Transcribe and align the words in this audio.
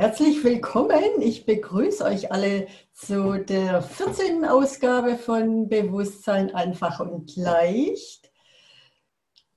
Herzlich 0.00 0.42
willkommen. 0.42 1.20
Ich 1.20 1.44
begrüße 1.44 2.02
euch 2.02 2.32
alle 2.32 2.68
zu 2.94 3.34
der 3.34 3.82
14. 3.82 4.46
Ausgabe 4.46 5.18
von 5.18 5.68
Bewusstsein 5.68 6.54
einfach 6.54 7.00
und 7.00 7.36
leicht. 7.36 8.32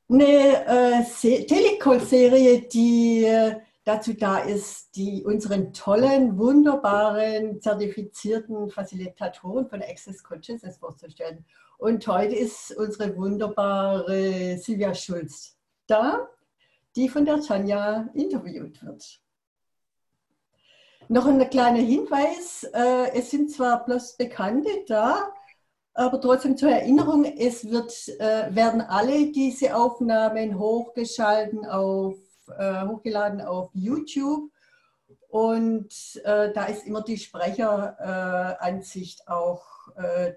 Eine 0.09 0.65
äh, 0.67 1.45
Telecall-Serie, 1.45 2.63
die 2.63 3.23
äh, 3.23 3.55
dazu 3.85 4.11
da 4.15 4.39
ist, 4.39 4.93
die 4.97 5.23
unseren 5.23 5.71
tollen, 5.71 6.37
wunderbaren, 6.37 7.61
zertifizierten 7.61 8.69
Facilitatoren 8.69 9.69
von 9.69 9.81
Access 9.81 10.21
Consciousness 10.21 10.77
vorzustellen. 10.77 11.45
Und 11.77 12.05
heute 12.05 12.35
ist 12.35 12.75
unsere 12.75 13.15
wunderbare 13.15 14.57
Silvia 14.57 14.93
Schulz 14.93 15.55
da, 15.87 16.27
die 16.97 17.07
von 17.07 17.23
der 17.23 17.39
Tanja 17.39 18.09
interviewt 18.13 18.83
wird. 18.83 19.22
Noch 21.13 21.27
ein 21.27 21.47
kleiner 21.47 21.77
Hinweis, 21.77 22.63
äh, 22.73 23.11
es 23.13 23.29
sind 23.29 23.51
zwar 23.51 23.85
bloß 23.85 24.17
Bekannte 24.17 24.83
da, 24.87 25.31
aber 25.93 26.19
trotzdem 26.19 26.57
zur 26.57 26.71
Erinnerung, 26.71 27.23
es 27.23 27.69
wird, 27.69 27.93
äh, 28.19 28.55
werden 28.55 28.81
alle 28.81 29.31
diese 29.31 29.75
Aufnahmen 29.75 30.57
hochgeschalten 30.57 31.67
auf, 31.67 32.15
äh, 32.57 32.87
hochgeladen 32.87 33.41
auf 33.41 33.69
YouTube 33.73 34.49
und 35.27 36.19
da 36.23 36.65
ist 36.65 36.87
immer 36.87 37.03
die 37.03 37.17
Sprecheransicht 37.17 39.27
auch 39.27 39.63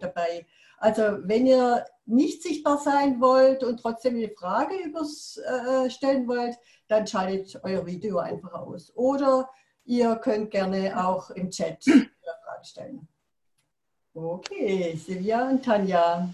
dabei. 0.00 0.46
Also 0.78 1.02
wenn 1.22 1.46
ihr 1.46 1.84
nicht 2.04 2.42
sichtbar 2.42 2.78
sein 2.78 3.20
wollt 3.20 3.62
und 3.62 3.80
trotzdem 3.80 4.16
eine 4.16 4.30
Frage 4.30 4.74
übers, 4.84 5.38
stellen 5.88 6.26
wollt, 6.28 6.56
dann 6.88 7.06
schaltet 7.06 7.60
euer 7.62 7.84
Video 7.84 8.18
einfach 8.18 8.54
aus. 8.54 8.90
Oder 8.94 9.50
Ihr 9.88 10.16
könnt 10.16 10.50
gerne 10.50 11.00
auch 11.00 11.30
im 11.30 11.48
Chat 11.48 11.84
Fragen 11.84 12.64
stellen. 12.64 13.08
Okay, 14.14 14.96
Silvia 14.96 15.48
und 15.48 15.64
Tanja. 15.64 16.28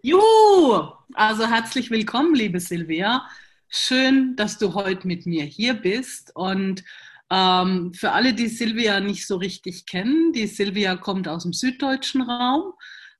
Juhu! 0.00 0.92
Also 1.14 1.48
herzlich 1.48 1.90
willkommen, 1.90 2.36
liebe 2.36 2.60
Silvia. 2.60 3.28
Schön, 3.68 4.36
dass 4.36 4.58
du 4.58 4.74
heute 4.74 5.08
mit 5.08 5.26
mir 5.26 5.42
hier 5.42 5.74
bist. 5.74 6.30
Und 6.36 6.84
ähm, 7.28 7.92
für 7.92 8.12
alle, 8.12 8.34
die 8.34 8.46
Silvia 8.46 9.00
nicht 9.00 9.26
so 9.26 9.36
richtig 9.36 9.84
kennen, 9.86 10.32
die 10.32 10.46
Silvia 10.46 10.94
kommt 10.94 11.26
aus 11.26 11.42
dem 11.42 11.52
süddeutschen 11.52 12.22
Raum, 12.22 12.74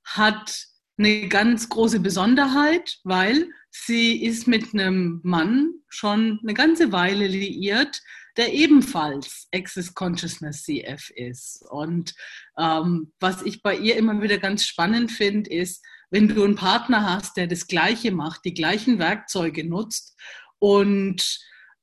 hat 0.05 0.65
eine 0.97 1.27
ganz 1.27 1.67
große 1.67 1.99
Besonderheit, 1.99 2.99
weil 3.03 3.49
sie 3.69 4.23
ist 4.23 4.47
mit 4.47 4.73
einem 4.73 5.19
Mann 5.23 5.73
schon 5.89 6.39
eine 6.41 6.53
ganze 6.53 6.93
Weile 6.93 7.27
liiert, 7.27 8.01
der 8.39 8.53
ebenfalls 8.53 9.47
Access 9.53 9.93
Consciousness 9.93 10.63
CF 10.63 11.11
ist. 11.11 11.63
Und 11.69 12.15
ähm, 12.57 13.11
was 13.19 13.43
ich 13.43 13.61
bei 13.61 13.75
ihr 13.75 13.97
immer 13.97 14.21
wieder 14.21 14.39
ganz 14.39 14.65
spannend 14.65 15.11
finde, 15.11 15.49
ist, 15.51 15.85
wenn 16.09 16.27
du 16.27 16.43
einen 16.43 16.55
Partner 16.55 17.07
hast, 17.07 17.37
der 17.37 17.45
das 17.45 17.67
Gleiche 17.67 18.11
macht, 18.11 18.45
die 18.45 18.53
gleichen 18.53 18.97
Werkzeuge 18.97 19.63
nutzt 19.63 20.17
und 20.57 21.39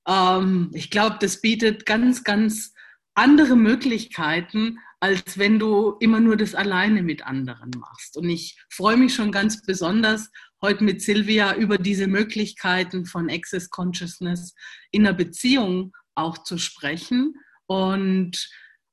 ähm, 0.07 0.71
ich 0.75 0.91
glaube, 0.91 1.17
das 1.21 1.41
bietet 1.41 1.87
ganz, 1.87 2.25
ganz 2.25 2.73
andere 3.15 3.57
Möglichkeiten, 3.57 4.79
als 5.01 5.39
wenn 5.39 5.59
du 5.59 5.97
immer 6.01 6.21
nur 6.21 6.37
das 6.37 6.55
alleine 6.55 7.03
mit 7.03 7.27
anderen 7.27 7.71
machst. 7.79 8.17
Und 8.17 8.29
ich 8.29 8.59
freue 8.71 8.97
mich 8.97 9.15
schon 9.15 9.33
ganz 9.33 9.62
besonders, 9.62 10.31
heute 10.62 10.84
mit 10.84 11.03
Silvia 11.03 11.55
über 11.55 11.79
diese 11.79 12.07
Möglichkeiten 12.07 13.05
von 13.05 13.31
Access 13.31 13.69
Consciousness 13.69 14.55
in 14.91 15.07
einer 15.07 15.17
Beziehung 15.17 15.93
auch 16.17 16.39
zu 16.39 16.59
sprechen. 16.59 17.34
Und 17.67 18.48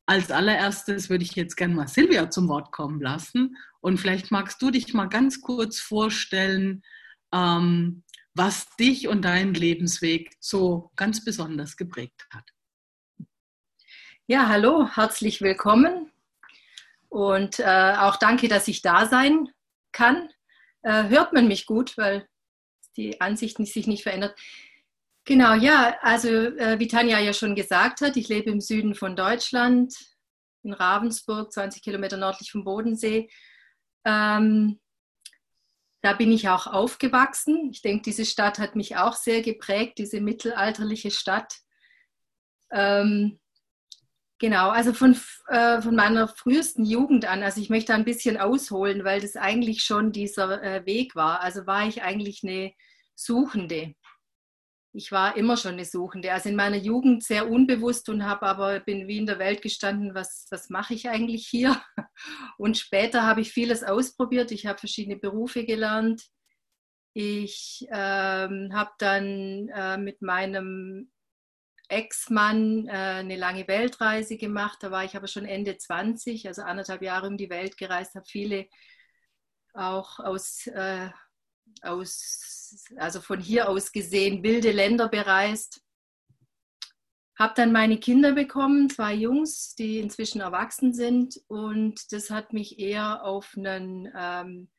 als 0.06 0.32
allererstes 0.32 1.10
würde 1.10 1.24
ich 1.24 1.36
jetzt 1.36 1.56
gerne 1.56 1.74
mal 1.74 1.88
Silvia 1.88 2.30
zum 2.30 2.50
Wort 2.50 2.72
kommen 2.72 3.02
lassen. 3.02 3.58
Und 3.80 3.98
vielleicht 3.98 4.32
magst 4.32 4.62
du 4.62 4.72
dich 4.72 4.94
mal 4.94 5.08
ganz 5.08 5.42
kurz 5.42 5.80
vorstellen, 5.80 6.84
ähm, 7.34 8.04
was 8.34 8.76
dich 8.78 9.08
und 9.08 9.24
deinen 9.24 9.54
Lebensweg 9.54 10.36
so 10.40 10.92
ganz 10.96 11.24
besonders 11.24 11.78
geprägt 11.78 12.28
hat. 12.32 12.50
Ja, 14.26 14.48
hallo, 14.48 14.88
herzlich 14.94 15.42
willkommen. 15.42 16.12
Und 17.10 17.60
äh, 17.60 17.96
auch 17.98 18.16
danke, 18.16 18.48
dass 18.48 18.68
ich 18.68 18.82
da 18.82 19.06
sein 19.06 19.50
kann. 19.92 20.30
Äh, 20.82 21.10
hört 21.10 21.34
man 21.34 21.48
mich 21.48 21.66
gut, 21.66 21.98
weil 21.98 22.28
die 22.98 23.22
Ansicht 23.22 23.58
sich 23.58 23.88
nicht 23.88 24.04
verändert. 24.04 24.38
Genau, 25.26 25.54
ja, 25.54 25.98
also 26.02 26.28
äh, 26.28 26.80
wie 26.80 26.88
Tanja 26.88 27.18
ja 27.20 27.32
schon 27.32 27.56
gesagt 27.56 28.02
hat, 28.02 28.18
ich 28.18 28.28
lebe 28.28 28.50
im 28.50 28.60
Süden 28.60 28.94
von 28.94 29.16
Deutschland, 29.16 29.96
in 30.64 30.74
Ravensburg, 30.74 31.52
20 31.52 31.82
Kilometer 31.82 32.18
nördlich 32.18 32.52
vom 32.52 32.66
Bodensee. 32.66 33.30
Ähm, 34.04 34.82
da 36.02 36.12
bin 36.12 36.32
ich 36.34 36.50
auch 36.50 36.68
aufgewachsen. 36.68 37.70
Ich 37.72 37.82
denke, 37.82 38.02
diese 38.04 38.26
Stadt 38.26 38.60
hat 38.60 38.76
mich 38.76 38.98
auch 38.98 39.14
sehr 39.14 39.42
geprägt, 39.42 39.98
diese 39.98 40.20
mittelalterliche 40.20 41.10
Stadt. 41.10 41.54
Ähm, 42.70 43.40
genau, 44.40 44.72
also 44.72 44.92
von, 44.92 45.18
äh, 45.48 45.82
von 45.82 45.96
meiner 45.96 46.28
frühesten 46.28 46.84
Jugend 46.84 47.24
an, 47.24 47.44
also 47.44 47.62
ich 47.62 47.70
möchte 47.70 47.94
ein 47.94 48.04
bisschen 48.04 48.36
ausholen, 48.36 49.06
weil 49.06 49.22
das 49.22 49.38
eigentlich 49.38 49.84
schon 49.84 50.12
dieser 50.12 50.62
äh, 50.62 50.86
Weg 50.86 51.16
war. 51.16 51.40
Also 51.40 51.66
war 51.66 51.88
ich 51.88 52.04
eigentlich 52.04 52.42
eine 52.44 52.74
Suchende 53.16 53.96
ich 54.94 55.12
war 55.12 55.36
immer 55.36 55.58
schon 55.58 55.74
eine 55.74 55.86
Suchende. 55.86 56.32
Also 56.32 56.50
in 56.50 56.56
meiner 56.56 56.78
Jugend 56.78 57.24
sehr 57.24 57.50
unbewusst 57.50 58.10
und 58.10 58.26
habe 58.26 58.46
aber 58.46 58.80
bin 58.80 59.08
wie 59.08 59.18
in 59.18 59.26
der 59.26 59.40
Welt 59.40 59.64
gestanden, 59.64 60.14
was, 60.14 60.46
was 60.52 60.70
mache 60.70 60.94
ich 60.94 61.10
eigentlich 61.10 61.48
hier? 61.48 61.82
Und 62.60 62.78
später 62.78 63.24
habe 63.24 63.42
ich 63.42 63.52
vieles 63.52 63.84
ausprobiert. 63.84 64.52
Ich 64.52 64.68
habe 64.68 64.78
verschiedene 64.78 65.18
Berufe 65.18 65.66
gelernt. 65.66 66.22
Ich 67.14 67.88
ähm, 67.92 68.70
habe 68.74 68.92
dann 69.00 69.68
äh, 69.70 69.98
mit 69.98 70.22
meinem 70.22 71.12
Ex-Mann 71.90 72.88
äh, 72.88 72.92
eine 72.92 73.36
lange 73.36 73.68
Weltreise 73.68 74.38
gemacht. 74.38 74.78
Da 74.82 74.92
war 74.92 75.04
ich 75.04 75.16
aber 75.16 75.28
schon 75.28 75.46
Ende 75.46 75.76
20, 75.76 76.48
also 76.48 76.62
anderthalb 76.62 77.02
Jahre 77.02 77.28
um 77.28 77.38
die 77.38 77.50
Welt 77.50 77.78
gereist, 77.78 78.14
habe 78.14 78.26
viele 78.28 78.68
auch 79.74 80.20
aus 80.20 80.68
äh, 80.68 81.10
aus, 81.82 82.86
also 82.98 83.22
von 83.22 83.40
hier 83.40 83.70
aus 83.70 83.92
gesehen, 83.92 84.44
wilde 84.44 84.72
Länder 84.72 85.10
bereist. 85.10 85.82
Habe 87.38 87.54
dann 87.56 87.72
meine 87.72 88.00
Kinder 88.00 88.34
bekommen, 88.34 88.90
zwei 88.90 89.14
Jungs, 89.16 89.76
die 89.76 90.00
inzwischen 90.00 90.42
erwachsen 90.42 90.94
sind. 90.94 91.42
Und 91.48 92.12
das 92.12 92.30
hat 92.30 92.54
mich 92.54 92.78
eher 92.78 93.24
auf 93.24 93.56
einen 93.58 94.12
ähm, 94.16 94.70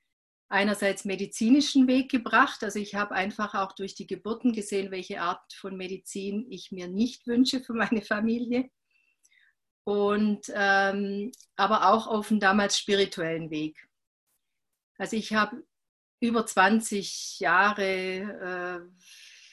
einerseits 0.48 1.04
medizinischen 1.04 1.88
Weg 1.88 2.10
gebracht. 2.10 2.62
Also 2.62 2.78
ich 2.78 2.94
habe 2.94 3.14
einfach 3.14 3.54
auch 3.54 3.72
durch 3.72 3.96
die 3.96 4.06
Geburten 4.06 4.52
gesehen, 4.52 4.92
welche 4.92 5.20
Art 5.20 5.52
von 5.52 5.76
Medizin 5.76 6.46
ich 6.48 6.70
mir 6.70 6.86
nicht 6.86 7.26
wünsche 7.26 7.60
für 7.60 7.74
meine 7.74 8.02
Familie. 8.02 8.70
Und 9.82 10.46
ähm, 10.54 11.32
aber 11.56 11.92
auch 11.92 12.06
auf 12.06 12.30
einen 12.30 12.40
damals 12.40 12.78
spirituellen 12.78 13.50
Weg. 13.50 13.84
Also 14.96 15.16
ich 15.16 15.34
habe 15.34 15.64
über 16.20 16.46
20 16.46 17.40
Jahre 17.40 17.84
äh, 17.84 18.80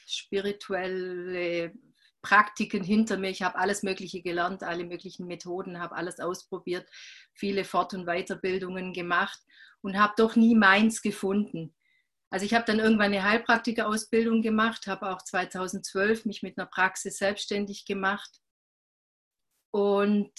spirituelle 0.06 1.72
Praktiken 2.22 2.84
hinter 2.84 3.18
mir. 3.18 3.30
Ich 3.30 3.42
habe 3.42 3.58
alles 3.58 3.82
Mögliche 3.82 4.22
gelernt, 4.22 4.62
alle 4.62 4.84
möglichen 4.84 5.26
Methoden, 5.26 5.80
habe 5.80 5.96
alles 5.96 6.20
ausprobiert, 6.20 6.88
viele 7.34 7.64
Fort- 7.64 7.94
und 7.94 8.06
Weiterbildungen 8.06 8.92
gemacht 8.92 9.40
und 9.82 9.98
habe 9.98 10.14
doch 10.16 10.36
nie 10.36 10.54
meins 10.54 11.02
gefunden. 11.02 11.74
Also 12.30 12.46
ich 12.46 12.54
habe 12.54 12.64
dann 12.64 12.78
irgendwann 12.78 13.12
eine 13.12 13.24
Heilpraktikerausbildung 13.24 14.40
gemacht, 14.40 14.86
habe 14.86 15.10
auch 15.10 15.20
2012 15.20 16.24
mich 16.24 16.42
mit 16.42 16.56
einer 16.56 16.66
Praxis 16.66 17.18
selbstständig 17.18 17.84
gemacht. 17.84 18.40
Und 19.70 20.32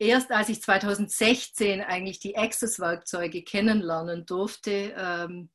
erst 0.00 0.32
als 0.32 0.48
ich 0.48 0.62
2016 0.62 1.82
eigentlich 1.82 2.18
die 2.18 2.36
Access-Werkzeuge 2.36 3.44
kennenlernen 3.44 4.26
durfte, 4.26 4.94
ähm, 4.96 5.50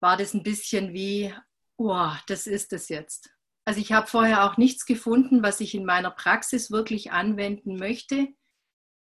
war 0.00 0.16
das 0.16 0.34
ein 0.34 0.42
bisschen 0.42 0.92
wie, 0.92 1.32
oh, 1.76 2.10
das 2.26 2.46
ist 2.46 2.72
es 2.72 2.88
jetzt. 2.88 3.30
Also 3.64 3.80
ich 3.80 3.92
habe 3.92 4.06
vorher 4.06 4.44
auch 4.44 4.56
nichts 4.56 4.86
gefunden, 4.86 5.42
was 5.42 5.60
ich 5.60 5.74
in 5.74 5.84
meiner 5.84 6.10
Praxis 6.10 6.70
wirklich 6.70 7.12
anwenden 7.12 7.76
möchte. 7.76 8.28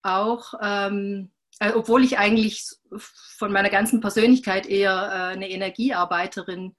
Auch, 0.01 0.53
ähm, 0.61 1.31
äh, 1.59 1.71
obwohl 1.71 2.03
ich 2.03 2.17
eigentlich 2.17 2.67
von 3.37 3.51
meiner 3.51 3.69
ganzen 3.69 4.01
Persönlichkeit 4.01 4.65
eher 4.65 4.91
äh, 4.91 5.33
eine 5.33 5.49
Energiearbeiterin 5.49 6.75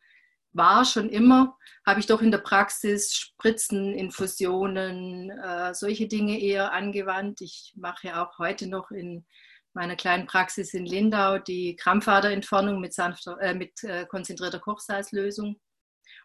war, 0.52 0.84
schon 0.84 1.08
immer, 1.08 1.56
habe 1.86 2.00
ich 2.00 2.06
doch 2.06 2.22
in 2.22 2.32
der 2.32 2.38
Praxis 2.38 3.14
Spritzen, 3.14 3.94
Infusionen, 3.94 5.30
äh, 5.30 5.72
solche 5.74 6.08
Dinge 6.08 6.40
eher 6.40 6.72
angewandt. 6.72 7.40
Ich 7.40 7.72
mache 7.76 8.08
ja 8.08 8.24
auch 8.24 8.38
heute 8.38 8.66
noch 8.66 8.90
in 8.90 9.24
meiner 9.72 9.96
kleinen 9.96 10.26
Praxis 10.26 10.74
in 10.74 10.86
Lindau 10.86 11.38
die 11.38 11.76
Krampfaderentfernung 11.76 12.80
mit, 12.80 12.92
sanfter, 12.92 13.38
äh, 13.40 13.54
mit 13.54 13.82
äh, 13.84 14.06
konzentrierter 14.06 14.58
Kochsalzlösung 14.58 15.60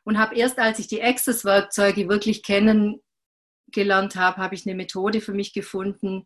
und 0.04 0.18
habe 0.18 0.36
erst, 0.36 0.60
als 0.60 0.80
ich 0.80 0.88
die 0.88 1.04
Access-Werkzeuge 1.04 2.10
wirklich 2.10 2.44
kennen, 2.44 3.02
gelernt 3.72 4.16
habe, 4.16 4.38
habe 4.38 4.56
ich 4.56 4.66
eine 4.66 4.76
Methode 4.76 5.22
für 5.22 5.34
mich 5.34 5.54
gefunden, 5.54 6.26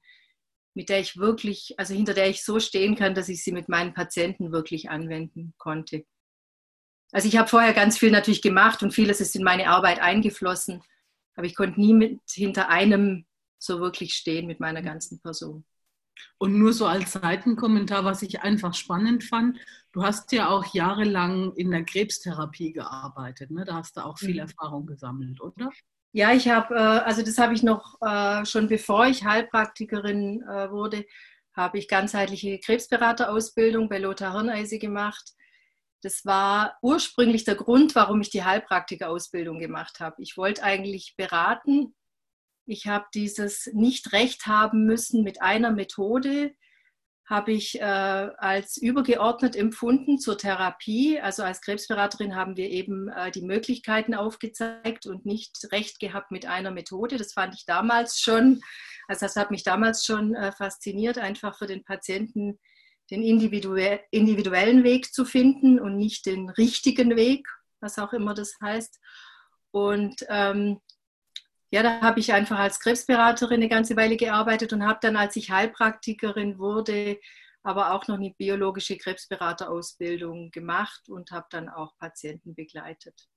mit 0.74 0.90
der 0.90 1.00
ich 1.00 1.18
wirklich, 1.18 1.74
also 1.78 1.94
hinter 1.94 2.14
der 2.14 2.30
ich 2.30 2.44
so 2.44 2.60
stehen 2.60 2.96
kann, 2.96 3.16
dass 3.16 3.30
ich 3.30 3.44
sie 3.44 3.52
mit 3.52 3.70
meinen 3.70 3.94
Patienten 3.94 4.52
wirklich 4.52 4.90
anwenden 4.90 5.54
konnte. 5.58 6.06
Also 7.12 7.28
ich 7.28 7.38
habe 7.38 7.50
vorher 7.50 7.74
ganz 7.74 7.98
viel 7.98 8.12
natürlich 8.12 8.42
gemacht 8.42 8.84
und 8.84 8.94
vieles 8.94 9.20
ist 9.20 9.36
in 9.36 9.44
meine 9.44 9.68
Arbeit 9.68 10.00
eingeflossen, 10.00 10.84
aber 11.36 11.48
ich 11.48 11.56
konnte 11.56 11.80
nie 11.80 11.94
mit 11.94 12.20
hinter 12.30 12.70
einem 12.70 13.26
so 13.58 13.80
wirklich 13.80 14.14
stehen 14.14 14.46
mit 14.46 14.60
meiner 14.60 14.82
ganzen 14.82 15.20
Person. 15.20 15.66
Und 16.38 16.58
nur 16.58 16.74
so 16.74 16.86
als 16.86 17.14
Seitenkommentar, 17.14 18.06
was 18.06 18.22
ich 18.22 18.42
einfach 18.42 18.74
spannend 18.74 19.24
fand, 19.24 19.60
du 19.92 20.04
hast 20.04 20.32
ja 20.32 20.50
auch 20.50 20.74
jahrelang 20.74 21.54
in 21.56 21.72
der 21.72 21.84
Krebstherapie 21.84 22.74
gearbeitet, 22.74 23.52
ne? 23.52 23.66
da 23.66 23.76
hast 23.76 23.98
du 23.98 24.06
auch 24.06 24.18
viel 24.18 24.36
mhm. 24.36 24.40
Erfahrung 24.50 24.86
gesammelt, 24.86 25.42
oder? 25.42 25.70
Ja, 26.12 26.32
ich 26.34 26.50
habe, 26.50 26.74
äh, 26.76 26.78
also 26.78 27.22
das 27.22 27.38
habe 27.38 27.54
ich 27.54 27.62
noch 27.62 28.02
äh, 28.02 28.46
schon 28.46 28.68
bevor 28.68 29.06
ich 29.06 29.26
Heilpraktikerin 29.26 30.42
äh, 30.42 30.72
wurde, 30.72 31.06
habe 31.54 31.78
ich 31.78 31.88
ganzheitliche 31.88 32.60
Krebsberaterausbildung 32.60 33.90
bei 33.90 34.00
Lothar 34.00 34.34
Hirneise 34.34 34.80
gemacht. 34.80 35.34
Das 36.02 36.26
war 36.26 36.78
ursprünglich 36.82 37.44
der 37.44 37.56
Grund, 37.56 37.94
warum 37.96 38.22
ich 38.22 38.30
die 38.30 38.44
Heilpraktikerausbildung 38.44 39.60
gemacht 39.60 40.00
habe. 40.00 40.22
Ich 40.22 40.38
wollte 40.38 40.64
eigentlich 40.64 41.16
beraten. 41.18 41.94
Ich 42.70 42.86
habe 42.86 43.06
dieses 43.16 43.68
nicht 43.74 44.14
recht 44.14 44.46
haben 44.46 44.86
müssen 44.86 45.24
mit 45.24 45.42
einer 45.42 45.72
Methode, 45.72 46.54
habe 47.28 47.52
ich 47.52 47.80
äh, 47.80 47.84
als 47.84 48.78
übergeordnet 48.78 49.56
empfunden 49.56 50.20
zur 50.20 50.38
Therapie. 50.38 51.20
Also 51.20 51.42
als 51.42 51.62
Krebsberaterin 51.62 52.36
haben 52.36 52.58
wir 52.58 52.70
eben 52.70 53.08
äh, 53.10 53.32
die 53.32 53.42
Möglichkeiten 53.42 54.14
aufgezeigt 54.14 55.08
und 55.08 55.26
nicht 55.26 55.58
recht 55.72 56.00
gehabt 56.00 56.30
mit 56.30 56.46
einer 56.46 56.70
Methode. 56.70 57.18
Das 57.18 57.34
fand 57.34 57.56
ich 57.56 57.66
damals 57.66 58.20
schon, 58.20 58.62
also 59.08 59.26
das 59.26 59.36
hat 59.36 59.50
mich 59.50 59.64
damals 59.64 60.06
schon 60.06 60.36
äh, 60.36 60.52
fasziniert, 60.52 61.18
einfach 61.18 61.58
für 61.58 61.68
den 61.68 61.84
Patienten 61.84 62.60
den 63.10 63.24
individuellen 63.24 64.84
Weg 64.84 65.12
zu 65.12 65.26
finden 65.26 65.80
und 65.80 65.98
nicht 65.98 66.28
den 66.28 66.50
richtigen 66.50 67.16
Weg, 67.16 67.48
was 67.80 67.98
auch 67.98 68.14
immer 68.14 68.36
das 68.36 68.54
heißt. 68.62 69.00
Und 69.72 70.24
ähm, 70.30 70.80
ja, 71.72 71.84
da 71.84 72.02
habe 72.02 72.20
ich 72.20 72.34
einfach 72.34 72.60
als 72.60 72.80
Krebsberaterin 72.80 73.58
eine 73.58 73.70
ganze 73.70 73.96
Weile 73.96 74.18
gearbeitet 74.18 74.74
und 74.74 74.86
habe 74.86 75.00
dann, 75.02 75.16
als 75.16 75.36
ich 75.36 75.52
Heilpraktikerin 75.52 76.58
wurde, 76.58 77.20
aber 77.64 77.94
auch 77.94 78.08
noch 78.08 78.16
eine 78.16 78.34
biologische 78.34 78.98
Krebsberaterausbildung 78.98 80.52
gemacht 80.52 81.10
und 81.10 81.32
habe 81.32 81.48
dann 81.52 81.70
auch 81.70 81.96
Patienten 81.98 82.56
begleitet. 82.56 83.28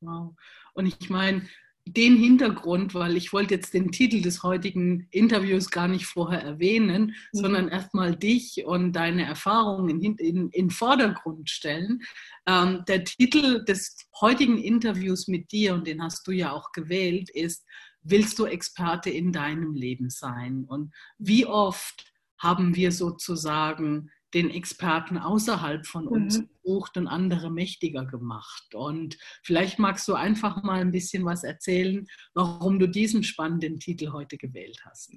Wow. 0.00 0.34
Und 0.74 0.86
ich 0.86 1.10
meine, 1.10 1.48
den 1.86 2.16
Hintergrund, 2.16 2.94
weil 2.94 3.16
ich 3.16 3.32
wollte 3.32 3.54
jetzt 3.54 3.74
den 3.74 3.90
Titel 3.90 4.22
des 4.22 4.42
heutigen 4.42 5.06
Interviews 5.10 5.70
gar 5.70 5.86
nicht 5.86 6.06
vorher 6.06 6.42
erwähnen, 6.42 7.14
mhm. 7.32 7.38
sondern 7.38 7.68
erstmal 7.68 8.16
dich 8.16 8.64
und 8.64 8.92
deine 8.92 9.24
Erfahrungen 9.24 10.00
in, 10.00 10.16
in, 10.16 10.48
in 10.50 10.70
Vordergrund 10.70 11.50
stellen. 11.50 12.02
Ähm, 12.46 12.84
der 12.88 13.04
Titel 13.04 13.64
des 13.64 13.96
heutigen 14.20 14.58
Interviews 14.58 15.28
mit 15.28 15.52
dir, 15.52 15.74
und 15.74 15.86
den 15.86 16.02
hast 16.02 16.26
du 16.26 16.32
ja 16.32 16.52
auch 16.52 16.72
gewählt, 16.72 17.28
ist, 17.30 17.66
willst 18.02 18.38
du 18.38 18.46
Experte 18.46 19.10
in 19.10 19.32
deinem 19.32 19.74
Leben 19.74 20.08
sein? 20.08 20.64
Und 20.64 20.94
wie 21.18 21.44
oft 21.44 22.12
haben 22.38 22.74
wir 22.76 22.92
sozusagen 22.92 24.10
den 24.34 24.50
Experten 24.50 25.16
außerhalb 25.16 25.86
von 25.86 26.08
uns 26.08 26.38
mhm. 26.38 26.48
gesucht 26.62 26.96
und 26.96 27.06
andere 27.06 27.50
mächtiger 27.50 28.04
gemacht. 28.04 28.74
Und 28.74 29.16
vielleicht 29.42 29.78
magst 29.78 30.06
du 30.08 30.14
einfach 30.14 30.62
mal 30.62 30.80
ein 30.80 30.90
bisschen 30.90 31.24
was 31.24 31.44
erzählen, 31.44 32.06
warum 32.34 32.78
du 32.78 32.88
diesen 32.88 33.22
spannenden 33.22 33.78
Titel 33.78 34.12
heute 34.12 34.36
gewählt 34.36 34.80
hast. 34.84 35.12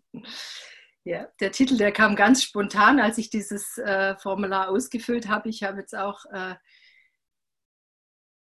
Ja, 1.03 1.27
der 1.39 1.51
Titel, 1.51 1.77
der 1.77 1.91
kam 1.91 2.15
ganz 2.15 2.43
spontan, 2.43 2.99
als 2.99 3.17
ich 3.17 3.29
dieses 3.29 3.77
äh, 3.77 4.15
Formular 4.17 4.69
ausgefüllt 4.69 5.27
habe. 5.27 5.49
Ich 5.49 5.63
habe 5.63 5.79
jetzt 5.79 5.95
auch 5.95 6.25
äh, 6.31 6.55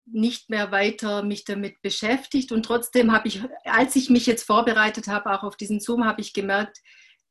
nicht 0.06 0.50
mehr 0.50 0.70
weiter 0.70 1.22
mich 1.22 1.44
damit 1.44 1.82
beschäftigt 1.82 2.52
und 2.52 2.64
trotzdem 2.64 3.12
habe 3.12 3.28
ich, 3.28 3.42
als 3.64 3.96
ich 3.96 4.08
mich 4.08 4.26
jetzt 4.26 4.44
vorbereitet 4.44 5.08
habe, 5.08 5.32
auch 5.32 5.42
auf 5.42 5.56
diesen 5.56 5.80
Zoom, 5.80 6.04
habe 6.04 6.20
ich 6.20 6.32
gemerkt, 6.32 6.78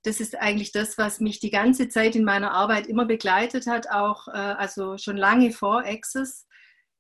das 0.06 0.20
ist 0.20 0.38
eigentlich 0.38 0.72
das, 0.72 0.98
was 0.98 1.20
mich 1.20 1.40
die 1.40 1.50
ganze 1.50 1.90
Zeit 1.90 2.16
in 2.16 2.24
meiner 2.24 2.52
Arbeit 2.52 2.88
immer 2.88 3.06
begleitet 3.06 3.66
hat, 3.66 3.90
auch 3.90 4.28
äh, 4.28 4.32
also 4.32 4.98
schon 4.98 5.18
lange 5.18 5.52
vor 5.52 5.84
Access 5.86 6.46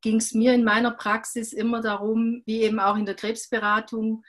ging 0.01 0.17
es 0.17 0.33
mir 0.33 0.53
in 0.53 0.63
meiner 0.63 0.91
Praxis 0.91 1.51
immer 1.51 1.81
darum, 1.81 2.43
wie 2.45 2.61
eben 2.61 2.79
auch 2.79 2.95
in 2.95 3.07
der 3.07 3.15
Krebsberatung, 3.15 4.23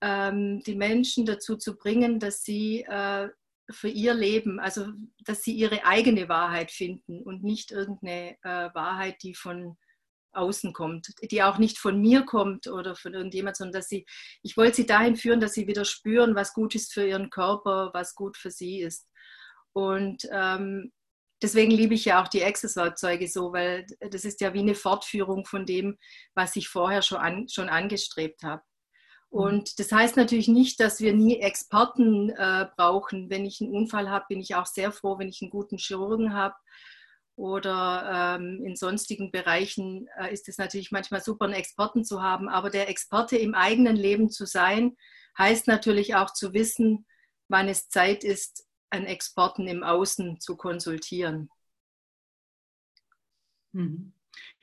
ähm, 0.00 0.62
die 0.64 0.74
Menschen 0.74 1.26
dazu 1.26 1.56
zu 1.56 1.76
bringen, 1.76 2.18
dass 2.18 2.42
sie 2.42 2.82
äh, 2.88 3.28
für 3.70 3.88
ihr 3.88 4.14
Leben, 4.14 4.58
also 4.58 4.86
dass 5.24 5.42
sie 5.42 5.52
ihre 5.52 5.84
eigene 5.84 6.28
Wahrheit 6.30 6.70
finden 6.70 7.22
und 7.22 7.44
nicht 7.44 7.70
irgendeine 7.70 8.36
äh, 8.42 8.74
Wahrheit, 8.74 9.22
die 9.22 9.34
von 9.34 9.76
außen 10.32 10.72
kommt, 10.72 11.08
die 11.30 11.42
auch 11.42 11.58
nicht 11.58 11.78
von 11.78 12.00
mir 12.00 12.22
kommt 12.22 12.66
oder 12.66 12.94
von 12.94 13.14
irgendjemand, 13.14 13.56
sondern 13.56 13.80
dass 13.80 13.88
sie, 13.88 14.06
ich 14.42 14.56
wollte 14.56 14.76
sie 14.76 14.86
dahin 14.86 15.16
führen, 15.16 15.40
dass 15.40 15.54
sie 15.54 15.66
wieder 15.66 15.84
spüren, 15.84 16.34
was 16.34 16.52
gut 16.52 16.74
ist 16.74 16.92
für 16.92 17.06
ihren 17.06 17.30
Körper, 17.30 17.90
was 17.92 18.14
gut 18.14 18.36
für 18.36 18.50
sie 18.50 18.80
ist. 18.80 19.08
Und 19.72 20.28
ähm, 20.32 20.92
deswegen 21.42 21.70
liebe 21.70 21.94
ich 21.94 22.04
ja 22.04 22.22
auch 22.22 22.28
die 22.28 22.44
Access-Werkzeuge 22.44 23.28
so, 23.28 23.52
weil 23.52 23.86
das 24.10 24.24
ist 24.24 24.40
ja 24.40 24.52
wie 24.54 24.60
eine 24.60 24.74
Fortführung 24.74 25.44
von 25.44 25.66
dem, 25.66 25.98
was 26.34 26.56
ich 26.56 26.68
vorher 26.68 27.02
schon, 27.02 27.18
an, 27.18 27.48
schon 27.48 27.68
angestrebt 27.68 28.42
habe. 28.42 28.62
Mhm. 29.30 29.40
Und 29.40 29.78
das 29.78 29.92
heißt 29.92 30.16
natürlich 30.16 30.48
nicht, 30.48 30.80
dass 30.80 31.00
wir 31.00 31.12
nie 31.12 31.38
Experten 31.38 32.30
äh, 32.30 32.66
brauchen. 32.76 33.30
Wenn 33.30 33.44
ich 33.44 33.60
einen 33.60 33.72
Unfall 33.72 34.10
habe, 34.10 34.26
bin 34.28 34.40
ich 34.40 34.54
auch 34.54 34.66
sehr 34.66 34.92
froh, 34.92 35.18
wenn 35.18 35.28
ich 35.28 35.40
einen 35.42 35.50
guten 35.50 35.78
Chirurgen 35.78 36.34
habe 36.34 36.54
oder 37.40 38.36
ähm, 38.38 38.62
in 38.64 38.76
sonstigen 38.76 39.30
Bereichen 39.30 40.08
äh, 40.18 40.32
ist 40.32 40.48
es 40.48 40.58
natürlich 40.58 40.92
manchmal 40.92 41.22
super, 41.22 41.46
einen 41.46 41.54
Experten 41.54 42.04
zu 42.04 42.22
haben. 42.22 42.50
Aber 42.50 42.68
der 42.68 42.90
Experte 42.90 43.38
im 43.38 43.54
eigenen 43.54 43.96
Leben 43.96 44.28
zu 44.28 44.44
sein, 44.44 44.96
heißt 45.38 45.66
natürlich 45.66 46.14
auch 46.14 46.34
zu 46.34 46.52
wissen, 46.52 47.06
wann 47.48 47.68
es 47.68 47.88
Zeit 47.88 48.24
ist, 48.24 48.66
einen 48.90 49.06
Experten 49.06 49.66
im 49.66 49.82
Außen 49.82 50.38
zu 50.40 50.56
konsultieren. 50.56 51.48
Mhm. 53.72 54.12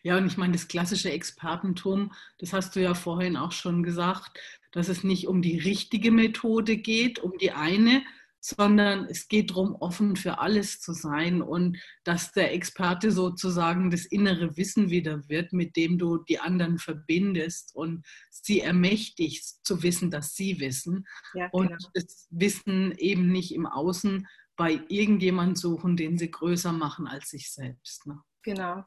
Ja, 0.04 0.18
und 0.18 0.28
ich 0.28 0.38
meine, 0.38 0.54
das 0.54 0.68
klassische 0.68 1.12
Expertentum, 1.12 2.14
das 2.38 2.54
hast 2.54 2.76
du 2.76 2.82
ja 2.82 2.94
vorhin 2.94 3.36
auch 3.38 3.52
schon 3.52 3.82
gesagt, 3.82 4.40
dass 4.72 4.88
es 4.88 5.04
nicht 5.04 5.28
um 5.28 5.42
die 5.42 5.58
richtige 5.58 6.12
Methode 6.12 6.78
geht, 6.78 7.20
um 7.20 7.38
die 7.40 7.52
eine, 7.52 8.04
sondern 8.48 9.08
es 9.10 9.28
geht 9.28 9.52
darum, 9.52 9.76
offen 9.76 10.16
für 10.16 10.40
alles 10.40 10.80
zu 10.80 10.94
sein 10.94 11.42
und 11.42 11.78
dass 12.06 12.32
der 12.32 12.54
Experte 12.54 13.12
sozusagen 13.12 13.92
das 13.92 14.06
innere 14.06 14.56
Wissen 14.56 14.90
wieder 14.90 15.28
wird, 15.28 15.52
mit 15.52 15.76
dem 15.76 15.98
du 15.98 16.20
die 16.20 16.40
anderen 16.40 16.78
verbindest 16.78 17.76
und 17.76 18.06
sie 18.30 18.62
ermächtigst 18.62 19.66
zu 19.66 19.84
wissen, 19.84 20.12
dass 20.12 20.34
sie 20.36 20.62
wissen 20.62 21.06
ja, 21.34 21.50
und 21.52 21.68
genau. 21.68 21.90
das 21.94 22.28
Wissen 22.30 22.94
eben 22.98 23.34
nicht 23.34 23.54
im 23.54 23.66
Außen 23.66 24.26
bei 24.56 24.80
irgendjemand 24.88 25.58
suchen, 25.58 25.98
den 25.98 26.18
sie 26.18 26.32
größer 26.32 26.72
machen 26.72 27.06
als 27.06 27.32
sich 27.32 27.52
selbst. 27.52 28.08
Ne? 28.08 28.22
Genau. 28.44 28.86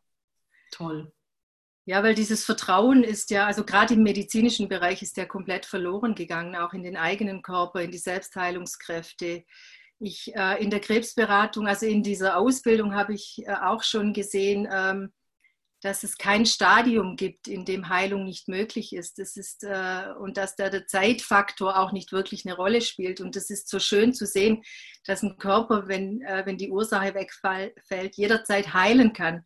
Toll. 0.70 1.12
Ja, 1.90 2.04
weil 2.04 2.14
dieses 2.14 2.44
Vertrauen 2.44 3.02
ist 3.02 3.32
ja, 3.32 3.46
also 3.46 3.64
gerade 3.64 3.94
im 3.94 4.04
medizinischen 4.04 4.68
Bereich 4.68 5.02
ist 5.02 5.16
ja 5.16 5.24
komplett 5.24 5.66
verloren 5.66 6.14
gegangen, 6.14 6.54
auch 6.54 6.72
in 6.72 6.84
den 6.84 6.96
eigenen 6.96 7.42
Körper, 7.42 7.82
in 7.82 7.90
die 7.90 7.98
Selbstheilungskräfte. 7.98 9.42
Ich 9.98 10.32
äh, 10.36 10.62
in 10.62 10.70
der 10.70 10.78
Krebsberatung, 10.78 11.66
also 11.66 11.86
in 11.86 12.04
dieser 12.04 12.36
Ausbildung 12.36 12.94
habe 12.94 13.14
ich 13.14 13.42
äh, 13.44 13.54
auch 13.54 13.82
schon 13.82 14.12
gesehen, 14.12 14.68
ähm, 14.72 15.12
dass 15.80 16.04
es 16.04 16.16
kein 16.16 16.46
Stadium 16.46 17.16
gibt, 17.16 17.48
in 17.48 17.64
dem 17.64 17.88
Heilung 17.88 18.22
nicht 18.22 18.46
möglich 18.46 18.92
ist. 18.92 19.18
Das 19.18 19.36
ist 19.36 19.64
äh, 19.64 20.12
und 20.20 20.36
dass 20.36 20.54
da 20.54 20.70
der 20.70 20.86
Zeitfaktor 20.86 21.76
auch 21.76 21.90
nicht 21.90 22.12
wirklich 22.12 22.46
eine 22.46 22.54
Rolle 22.54 22.82
spielt. 22.82 23.20
Und 23.20 23.34
das 23.34 23.50
ist 23.50 23.68
so 23.68 23.80
schön 23.80 24.14
zu 24.14 24.26
sehen, 24.26 24.62
dass 25.06 25.24
ein 25.24 25.38
Körper, 25.38 25.88
wenn, 25.88 26.22
äh, 26.22 26.46
wenn 26.46 26.56
die 26.56 26.70
Ursache 26.70 27.14
wegfällt, 27.14 28.16
jederzeit 28.16 28.74
heilen 28.74 29.12
kann. 29.12 29.44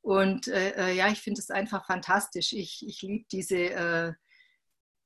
Und 0.00 0.48
äh, 0.48 0.70
äh, 0.76 0.96
ja, 0.96 1.08
ich 1.08 1.20
finde 1.20 1.40
es 1.40 1.50
einfach 1.50 1.86
fantastisch. 1.86 2.52
Ich, 2.52 2.84
ich 2.86 3.02
liebe 3.02 3.26
diese, 3.30 3.56
äh, 3.56 4.12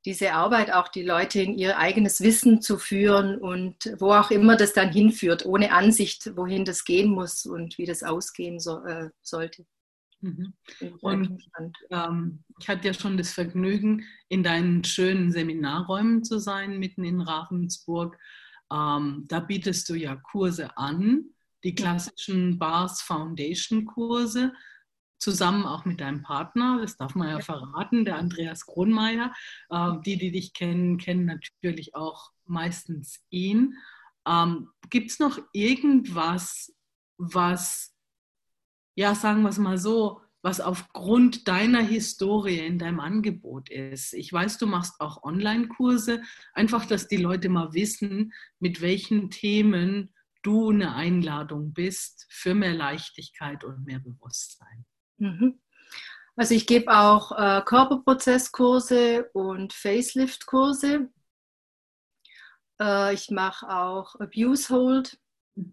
diese 0.04 0.32
Arbeit, 0.32 0.72
auch 0.72 0.88
die 0.88 1.02
Leute 1.02 1.40
in 1.40 1.56
ihr 1.56 1.78
eigenes 1.78 2.20
Wissen 2.20 2.60
zu 2.60 2.78
führen 2.78 3.38
und 3.38 3.94
wo 3.98 4.12
auch 4.12 4.30
immer 4.30 4.56
das 4.56 4.72
dann 4.72 4.92
hinführt, 4.92 5.46
ohne 5.46 5.72
Ansicht, 5.72 6.36
wohin 6.36 6.64
das 6.64 6.84
gehen 6.84 7.10
muss 7.10 7.46
und 7.46 7.78
wie 7.78 7.86
das 7.86 8.02
ausgehen 8.02 8.58
so, 8.58 8.84
äh, 8.84 9.10
sollte. 9.22 9.64
Mhm. 10.20 10.54
Und 11.00 11.42
ähm, 11.90 12.44
ich 12.60 12.68
hatte 12.68 12.86
ja 12.86 12.94
schon 12.94 13.16
das 13.16 13.32
Vergnügen, 13.32 14.04
in 14.28 14.42
deinen 14.42 14.84
schönen 14.84 15.32
Seminarräumen 15.32 16.22
zu 16.22 16.38
sein, 16.38 16.78
mitten 16.78 17.04
in 17.04 17.20
Ravensburg. 17.20 18.16
Ähm, 18.72 19.24
da 19.28 19.40
bietest 19.40 19.88
du 19.88 19.94
ja 19.94 20.16
Kurse 20.16 20.76
an, 20.76 21.24
die 21.64 21.74
klassischen 21.74 22.58
Bars 22.58 23.02
Foundation 23.02 23.84
Kurse 23.84 24.52
zusammen 25.22 25.64
auch 25.66 25.84
mit 25.84 26.00
deinem 26.00 26.22
Partner, 26.22 26.80
das 26.80 26.96
darf 26.96 27.14
man 27.14 27.28
ja 27.28 27.40
verraten, 27.40 28.04
der 28.04 28.16
Andreas 28.18 28.66
Kronmeier. 28.66 29.32
Äh, 29.70 29.92
die, 30.04 30.18
die 30.18 30.32
dich 30.32 30.52
kennen, 30.52 30.98
kennen 30.98 31.24
natürlich 31.24 31.94
auch 31.94 32.30
meistens 32.44 33.24
ihn. 33.30 33.74
Ähm, 34.26 34.68
Gibt 34.90 35.12
es 35.12 35.18
noch 35.20 35.38
irgendwas, 35.52 36.74
was, 37.18 37.94
ja, 38.96 39.14
sagen 39.14 39.42
wir 39.42 39.50
es 39.50 39.58
mal 39.58 39.78
so, 39.78 40.20
was 40.42 40.60
aufgrund 40.60 41.46
deiner 41.46 41.82
Historie 41.82 42.58
in 42.58 42.78
deinem 42.78 42.98
Angebot 42.98 43.70
ist. 43.70 44.12
Ich 44.14 44.32
weiß, 44.32 44.58
du 44.58 44.66
machst 44.66 45.00
auch 45.00 45.22
Online-Kurse, 45.22 46.20
einfach, 46.52 46.84
dass 46.84 47.06
die 47.06 47.16
Leute 47.16 47.48
mal 47.48 47.72
wissen, 47.74 48.32
mit 48.58 48.80
welchen 48.80 49.30
Themen 49.30 50.12
du 50.42 50.70
eine 50.70 50.96
Einladung 50.96 51.72
bist 51.72 52.26
für 52.28 52.54
mehr 52.54 52.74
Leichtigkeit 52.74 53.62
und 53.62 53.84
mehr 53.84 54.00
Bewusstsein. 54.00 54.84
Mhm. 55.22 55.60
Also 56.34 56.54
ich 56.54 56.66
gebe 56.66 56.92
auch 56.92 57.30
äh, 57.30 57.62
Körperprozesskurse 57.64 59.30
und 59.32 59.72
Facelift-Kurse. 59.72 61.10
Äh, 62.80 63.14
ich 63.14 63.30
mache 63.30 63.68
auch 63.68 64.16
Abuse 64.16 64.74
Hold. 64.74 65.20
Mhm. 65.54 65.72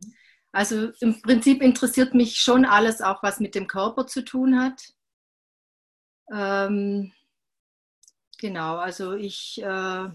Also 0.51 0.91
im 0.99 1.19
Prinzip 1.23 1.63
interessiert 1.63 2.13
mich 2.13 2.39
schon 2.39 2.63
alles, 2.63 3.01
auch 3.01 3.23
was 3.23 3.39
mit 3.39 3.55
dem 3.55 3.65
Körper 3.65 4.05
zu 4.05 4.23
tun 4.23 4.59
hat. 4.59 4.93
Ähm, 6.31 7.11
genau, 8.37 8.77
also 8.77 9.13
ich. 9.13 9.59
Äh, 9.63 10.09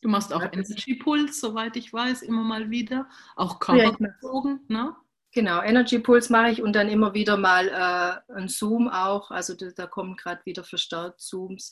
du 0.00 0.08
machst 0.08 0.32
auch 0.32 0.42
Energy 0.42 0.94
Pulse, 0.94 1.34
soweit 1.34 1.76
ich 1.76 1.92
weiß, 1.92 2.22
immer 2.22 2.44
mal 2.44 2.70
wieder. 2.70 3.10
Auch 3.36 3.58
Körperbezogen, 3.58 4.64
ne? 4.68 4.96
Genau, 5.34 5.60
Energy 5.62 5.98
Pulse 5.98 6.30
mache 6.30 6.50
ich 6.50 6.62
und 6.62 6.74
dann 6.74 6.88
immer 6.88 7.12
wieder 7.12 7.36
mal 7.36 7.68
äh, 7.68 8.32
ein 8.34 8.46
Zoom 8.46 8.88
auch. 8.88 9.32
Also 9.32 9.54
da, 9.54 9.70
da 9.74 9.88
kommen 9.88 10.16
gerade 10.16 10.40
wieder 10.46 10.62
verstärkt 10.62 11.20
Zooms. 11.20 11.70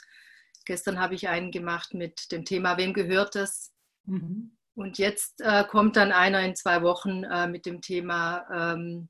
Gestern 0.64 0.99
habe 0.99 1.14
ich 1.14 1.28
einen 1.28 1.52
gemacht 1.52 1.95
mit 1.95 2.33
dem 2.33 2.45
Thema, 2.45 2.76
wem 2.76 2.92
gehört 2.92 3.37
das? 3.37 3.73
Mhm. 4.04 4.57
Und 4.75 4.99
jetzt 4.99 5.40
äh, 5.42 5.62
kommt 5.64 5.95
dann 5.95 6.11
einer 6.11 6.40
in 6.40 6.57
zwei 6.57 6.83
Wochen 6.83 7.23
äh, 7.23 7.47
mit 7.47 7.64
dem 7.64 7.81
Thema, 7.83 8.47
ähm, 8.52 9.09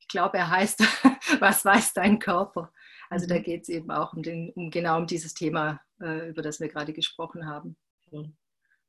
ich 0.00 0.08
glaube, 0.08 0.38
er 0.38 0.50
heißt, 0.50 0.80
was 1.40 1.64
weiß 1.64 1.92
dein 1.92 2.18
Körper? 2.18 2.72
Also 3.10 3.26
mhm. 3.26 3.28
da 3.28 3.38
geht 3.38 3.62
es 3.62 3.68
eben 3.68 3.92
auch 3.92 4.12
um, 4.12 4.24
den, 4.24 4.50
um 4.54 4.72
genau 4.72 4.96
um 4.96 5.06
dieses 5.06 5.34
Thema, 5.34 5.80
äh, 6.00 6.30
über 6.30 6.42
das 6.42 6.58
wir 6.58 6.68
gerade 6.68 6.92
gesprochen 6.92 7.46
haben. 7.46 7.76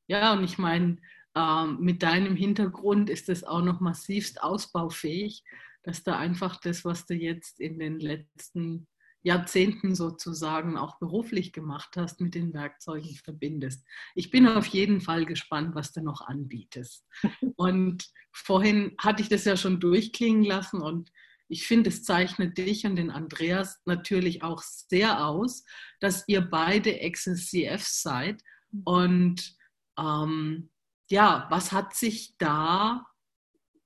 Ja, 0.07 0.33
und 0.33 0.43
ich 0.43 0.57
meine, 0.57 0.97
ähm, 1.39 1.77
mit 1.79 2.03
deinem 2.03 2.35
Hintergrund 2.35 3.09
ist 3.09 3.29
es 3.29 3.43
auch 3.43 3.61
noch 3.61 3.79
massivst 3.79 4.43
ausbaufähig, 4.43 5.43
dass 5.83 6.03
da 6.03 6.17
einfach 6.17 6.59
das, 6.59 6.83
was 6.83 7.05
du 7.05 7.13
jetzt 7.13 7.59
in 7.59 7.79
den 7.79 7.99
letzten 7.99 8.87
Jahrzehnten 9.21 9.95
sozusagen 9.95 10.77
auch 10.77 10.97
beruflich 10.99 11.53
gemacht 11.53 11.95
hast, 11.95 12.19
mit 12.21 12.35
den 12.35 12.53
Werkzeugen 12.53 13.15
verbindest. 13.15 13.85
Ich 14.15 14.31
bin 14.31 14.47
auf 14.47 14.65
jeden 14.67 15.01
Fall 15.01 15.25
gespannt, 15.25 15.75
was 15.75 15.91
du 15.91 16.01
noch 16.01 16.21
anbietest. 16.21 17.05
Und 17.55 18.09
vorhin 18.33 18.95
hatte 18.97 19.21
ich 19.21 19.29
das 19.29 19.45
ja 19.45 19.55
schon 19.55 19.79
durchklingen 19.79 20.43
lassen 20.43 20.81
und 20.81 21.11
ich 21.51 21.65
finde, 21.65 21.89
es 21.89 22.03
zeichnet 22.03 22.59
dich 22.59 22.85
und 22.85 22.95
den 22.95 23.09
Andreas 23.09 23.81
natürlich 23.85 24.43
auch 24.43 24.61
sehr 24.61 25.25
aus, 25.25 25.63
dass 25.99 26.27
ihr 26.27 26.41
beide 26.41 26.99
XSCFs 27.09 28.03
seid. 28.03 28.43
Und 28.83 29.57
ähm, 29.97 30.69
ja, 31.09 31.47
was 31.49 31.71
hat 31.71 31.95
sich 31.95 32.37
da 32.37 33.05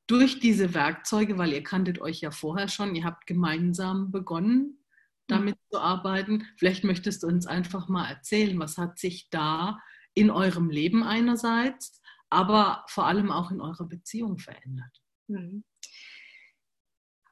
durch 0.08 0.40
diese 0.40 0.74
Werkzeuge, 0.74 1.38
weil 1.38 1.54
ihr 1.54 1.64
kanntet 1.64 2.00
euch 2.00 2.22
ja 2.22 2.32
vorher 2.32 2.68
schon, 2.68 2.96
ihr 2.96 3.06
habt 3.06 3.26
gemeinsam 3.26 4.12
begonnen, 4.12 4.84
damit 5.28 5.56
zu 5.72 5.80
arbeiten. 5.80 6.46
Vielleicht 6.58 6.84
möchtest 6.84 7.24
du 7.24 7.28
uns 7.28 7.48
einfach 7.48 7.88
mal 7.88 8.10
erzählen, 8.10 8.60
was 8.60 8.78
hat 8.78 9.00
sich 9.00 9.30
da 9.30 9.80
in 10.14 10.30
eurem 10.30 10.70
Leben 10.70 11.04
einerseits, 11.04 12.02
aber 12.30 12.84
vor 12.88 13.08
allem 13.08 13.32
auch 13.32 13.52
in 13.52 13.62
eurer 13.62 13.86
Beziehung 13.86 14.38
verändert? 14.38 15.02
Mhm. 15.28 15.64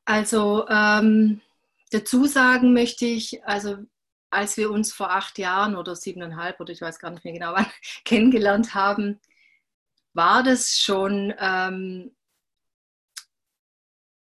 Also 0.06 0.68
ähm, 0.70 1.42
dazu 1.92 2.26
sagen 2.26 2.74
möchte 2.74 3.06
ich, 3.06 3.44
also 3.46 3.78
als 4.30 4.56
wir 4.56 4.72
uns 4.72 4.94
vor 4.94 5.12
acht 5.12 5.38
Jahren 5.38 5.76
oder 5.76 5.96
siebeneinhalb 5.96 6.60
oder 6.60 6.72
ich 6.72 6.82
weiß 6.82 7.00
gar 7.00 7.12
nicht 7.12 7.26
mehr 7.26 7.34
genau 7.34 7.54
wann 7.56 7.68
kennengelernt 8.06 8.74
haben, 8.74 9.20
war 10.14 10.44
das 10.44 10.78
schon 10.78 11.34
ähm, 11.40 12.12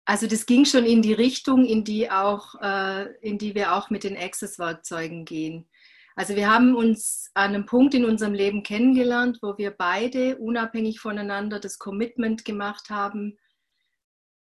also 0.08 0.26
das 0.26 0.46
ging 0.46 0.64
schon 0.64 0.86
in 0.86 1.02
die 1.02 1.12
Richtung, 1.12 1.66
in 1.66 1.84
die, 1.84 2.10
auch, 2.10 2.54
äh, 2.62 3.12
in 3.20 3.36
die 3.36 3.54
wir 3.54 3.74
auch 3.74 3.90
mit 3.90 4.04
den 4.04 4.16
Access-Werkzeugen 4.16 5.26
gehen. 5.26 5.68
Also 6.16 6.34
wir 6.34 6.50
haben 6.50 6.74
uns 6.74 7.30
an 7.34 7.54
einem 7.54 7.66
Punkt 7.66 7.92
in 7.92 8.06
unserem 8.06 8.32
Leben 8.32 8.62
kennengelernt, 8.62 9.38
wo 9.42 9.58
wir 9.58 9.70
beide 9.70 10.38
unabhängig 10.38 10.98
voneinander 10.98 11.60
das 11.60 11.78
Commitment 11.78 12.46
gemacht 12.46 12.88
haben, 12.88 13.36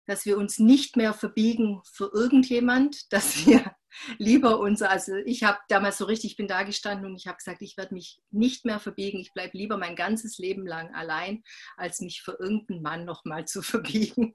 dass 0.05 0.27
wir 0.27 0.37
uns 0.37 0.59
nicht 0.59 0.99
mehr 0.99 1.15
verbiegen 1.15 1.81
für 1.91 2.11
irgendjemand, 2.13 3.07
dass 3.11 3.47
wir 3.47 3.75
lieber 4.19 4.59
unser, 4.59 4.91
also 4.91 5.15
ich 5.25 5.45
habe 5.45 5.59
damals 5.69 5.99
so 5.99 6.05
richtig, 6.05 6.33
ich 6.33 6.37
bin 6.37 6.49
da 6.49 6.63
gestanden 6.63 7.07
und 7.07 7.17
ich 7.17 7.27
habe 7.27 7.39
gesagt, 7.39 7.63
ich 7.63 7.77
werde 7.77 7.95
mich 7.95 8.21
nicht 8.31 8.65
mehr 8.65 8.81
verbiegen, 8.81 9.19
ich 9.19 9.33
bleibe 9.33 9.57
lieber 9.57 9.79
mein 9.79 9.97
ganzes 9.97 10.39
Leben 10.39 10.67
lang 10.67 10.95
allein, 10.95 11.43
als 11.77 12.01
mich 12.01 12.23
für 12.23 12.37
irgendeinen 12.39 12.83
Mann 12.83 13.05
nochmal 13.05 13.47
zu 13.47 13.63
verbiegen. 13.63 14.35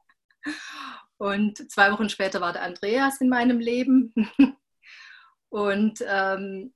Und 1.18 1.72
zwei 1.72 1.92
Wochen 1.92 2.10
später 2.10 2.42
war 2.42 2.54
der 2.54 2.64
Andreas 2.64 3.22
in 3.22 3.30
meinem 3.30 3.60
Leben. 3.60 4.14
Und 5.50 6.04
ähm, 6.08 6.74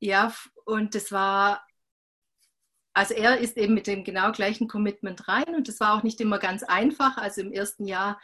ja, 0.00 0.32
und 0.64 0.94
das 0.94 1.12
war, 1.12 1.66
also 2.94 3.14
er 3.14 3.38
ist 3.38 3.56
eben 3.56 3.74
mit 3.74 3.86
dem 3.86 4.04
genau 4.04 4.32
gleichen 4.32 4.68
Commitment 4.68 5.28
rein 5.28 5.54
und 5.54 5.68
das 5.68 5.78
war 5.80 5.94
auch 5.94 6.02
nicht 6.02 6.20
immer 6.20 6.38
ganz 6.38 6.62
einfach. 6.62 7.16
Also 7.18 7.42
im 7.42 7.52
ersten 7.52 7.84
Jahr 7.86 8.20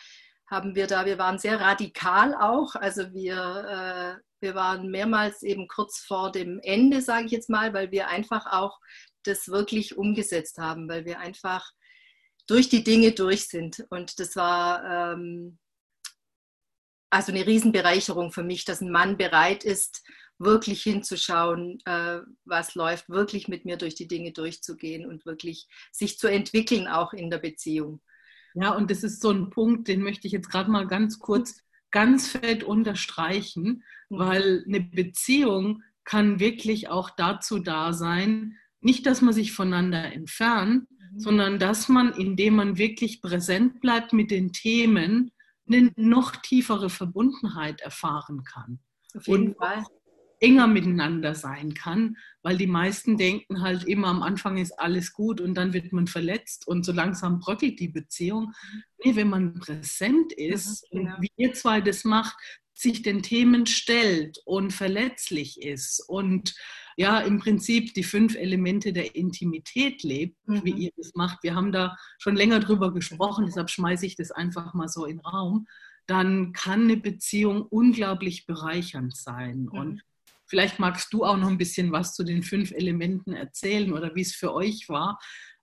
haben 0.55 0.75
wir 0.75 0.87
da, 0.87 1.05
wir 1.05 1.19
waren 1.19 1.39
sehr 1.39 1.61
radikal 1.61 2.35
auch. 2.35 2.77
Also 2.77 3.13
wir, 3.13 4.19
äh, 4.19 4.23
wir 4.41 4.55
waren 4.55 4.91
mehrmals 4.91 5.43
eben 5.43 5.67
kurz 5.69 5.99
vor 5.99 6.31
dem 6.31 6.61
Ende, 6.63 7.03
sage 7.03 7.27
ich 7.27 7.33
jetzt 7.33 7.51
mal, 7.51 7.75
weil 7.75 7.91
wir 7.91 8.09
einfach 8.09 8.47
auch 8.47 8.79
das 9.25 9.49
wirklich 9.49 9.97
umgesetzt 9.99 10.59
haben, 10.59 10.89
weil 10.89 11.05
wir 11.05 11.19
einfach 11.19 11.73
durch 12.47 12.69
die 12.69 12.85
Dinge 12.85 13.13
durch 13.13 13.49
sind. 13.49 13.85
Und 13.91 14.21
das 14.21 14.37
war 14.37 14.85
ähm, 14.85 15.59
also 17.11 17.33
eine 17.33 17.47
Riesenbereicherung 17.47 18.33
für 18.33 18.43
mich, 18.45 18.65
dass 18.65 18.81
ein 18.81 18.91
Mann 18.91 19.17
bereit 19.17 19.65
ist, 19.65 20.03
wirklich 20.39 20.83
hinzuschauen, 20.83 21.79
äh, 21.87 22.21
was 22.45 22.75
läuft, 22.75 23.09
wirklich 23.09 23.49
mit 23.49 23.65
mir 23.65 23.77
durch 23.77 23.95
die 23.95 24.09
Dinge 24.09 24.33
durchzugehen 24.33 25.07
und 25.07 25.27
wirklich 25.27 25.69
sich 25.93 26.19
zu 26.19 26.29
entwickeln, 26.29 26.87
auch 26.87 27.13
in 27.13 27.31
der 27.31 27.39
Beziehung. 27.39 28.01
Ja, 28.55 28.75
und 28.75 28.91
das 28.91 29.03
ist 29.03 29.21
so 29.21 29.31
ein 29.31 29.51
Punkt, 29.51 29.89
den 29.89 30.03
möchte 30.03 30.27
ich 30.27 30.33
jetzt 30.33 30.51
gerade 30.51 30.71
mal 30.71 30.87
ganz 30.87 31.19
kurz, 31.19 31.61
ganz 31.91 32.29
fett 32.29 32.65
unterstreichen, 32.65 33.83
mhm. 34.09 34.19
weil 34.19 34.65
eine 34.67 34.81
Beziehung 34.81 35.83
kann 36.05 36.41
wirklich 36.41 36.89
auch 36.89 37.11
dazu 37.11 37.59
da 37.59 37.93
sein, 37.93 38.57
nicht, 38.81 39.07
dass 39.07 39.23
man 39.23 39.33
sich 39.33 39.53
voneinander 39.53 40.13
entfernt, 40.13 40.87
Mhm. 41.15 41.21
sondern 41.21 41.59
dass 41.59 41.89
man, 41.89 42.13
indem 42.13 42.57
man 42.57 42.79
wirklich 42.79 43.23
präsent 43.23 43.81
bleibt 43.81 44.13
mit 44.13 44.31
den 44.31 44.53
Themen, 44.53 45.31
eine 45.67 45.93
noch 45.97 46.37
tiefere 46.37 46.91
Verbundenheit 46.91 47.81
erfahren 47.81 48.45
kann. 48.45 48.81
Auf 49.17 49.27
jeden 49.27 49.49
und 49.49 49.57
Fall. 49.57 49.85
Enger 50.41 50.67
miteinander 50.67 51.35
sein 51.35 51.75
kann, 51.75 52.17
weil 52.43 52.57
die 52.57 52.67
meisten 52.67 53.17
denken 53.17 53.63
halt 53.63 53.85
immer, 53.85 54.09
am 54.09 54.23
Anfang 54.23 54.59
ist 54.59 54.79
alles 54.79 55.13
gut 55.13 55.41
und 55.41 55.55
dann 55.55 55.73
wird 55.73 55.93
man 55.93 56.07
verletzt 56.07 56.67
und 56.69 56.85
so 56.85 56.93
langsam 56.93 57.39
bröckelt 57.39 57.81
die 57.81 57.89
Beziehung. 57.89 58.53
Nee, 59.05 59.17
wenn 59.17 59.29
man 59.29 59.55
präsent 59.59 60.33
ist 60.33 60.87
mhm, 60.93 60.99
genau. 60.99 61.17
und 61.17 61.23
wie 61.23 61.31
ihr 61.37 61.53
zwei 61.55 61.81
das 61.81 62.05
macht, 62.05 62.37
sich 62.75 63.03
den 63.03 63.23
Themen 63.23 63.67
stellt 63.67 64.39
und 64.45 64.73
verletzlich 64.73 65.63
ist 65.63 66.01
und 66.09 66.55
ja 66.97 67.21
im 67.21 67.39
Prinzip 67.39 67.95
die 67.95 68.03
fünf 68.03 68.35
Elemente 68.35 68.93
der 68.93 69.15
Intimität 69.15 70.03
lebt, 70.03 70.37
mhm. 70.47 70.65
wie 70.65 70.73
ihr 70.73 70.91
das 70.97 71.15
macht. 71.15 71.43
Wir 71.43 71.55
haben 71.55 71.73
da 71.73 71.97
schon 72.19 72.37
länger 72.37 72.61
drüber 72.61 72.93
gesprochen, 72.93 73.47
deshalb 73.47 73.71
schmeiße 73.71 74.07
ich 74.07 74.17
das 74.17 74.31
einfach 74.31 74.75
mal 74.75 74.89
so 74.89 75.05
in 75.05 75.19
den 75.19 75.27
Raum. 75.27 75.67
Dann 76.07 76.53
kann 76.53 76.83
eine 76.83 76.97
Beziehung 76.97 77.63
unglaublich 77.63 78.47
bereichernd 78.47 79.17
sein. 79.17 79.63
Mhm. 79.63 79.79
Und 79.79 80.03
vielleicht 80.55 80.79
magst 80.79 81.13
du 81.13 81.25
auch 81.25 81.37
noch 81.37 81.49
ein 81.49 81.59
bisschen 81.59 81.91
was 81.91 82.15
zu 82.15 82.23
den 82.23 82.45
fünf 82.45 82.71
Elementen 82.71 83.33
erzählen 83.33 83.93
oder 83.93 84.15
wie 84.15 84.21
es 84.21 84.37
für 84.37 84.55
euch 84.55 84.89
war. 84.89 85.19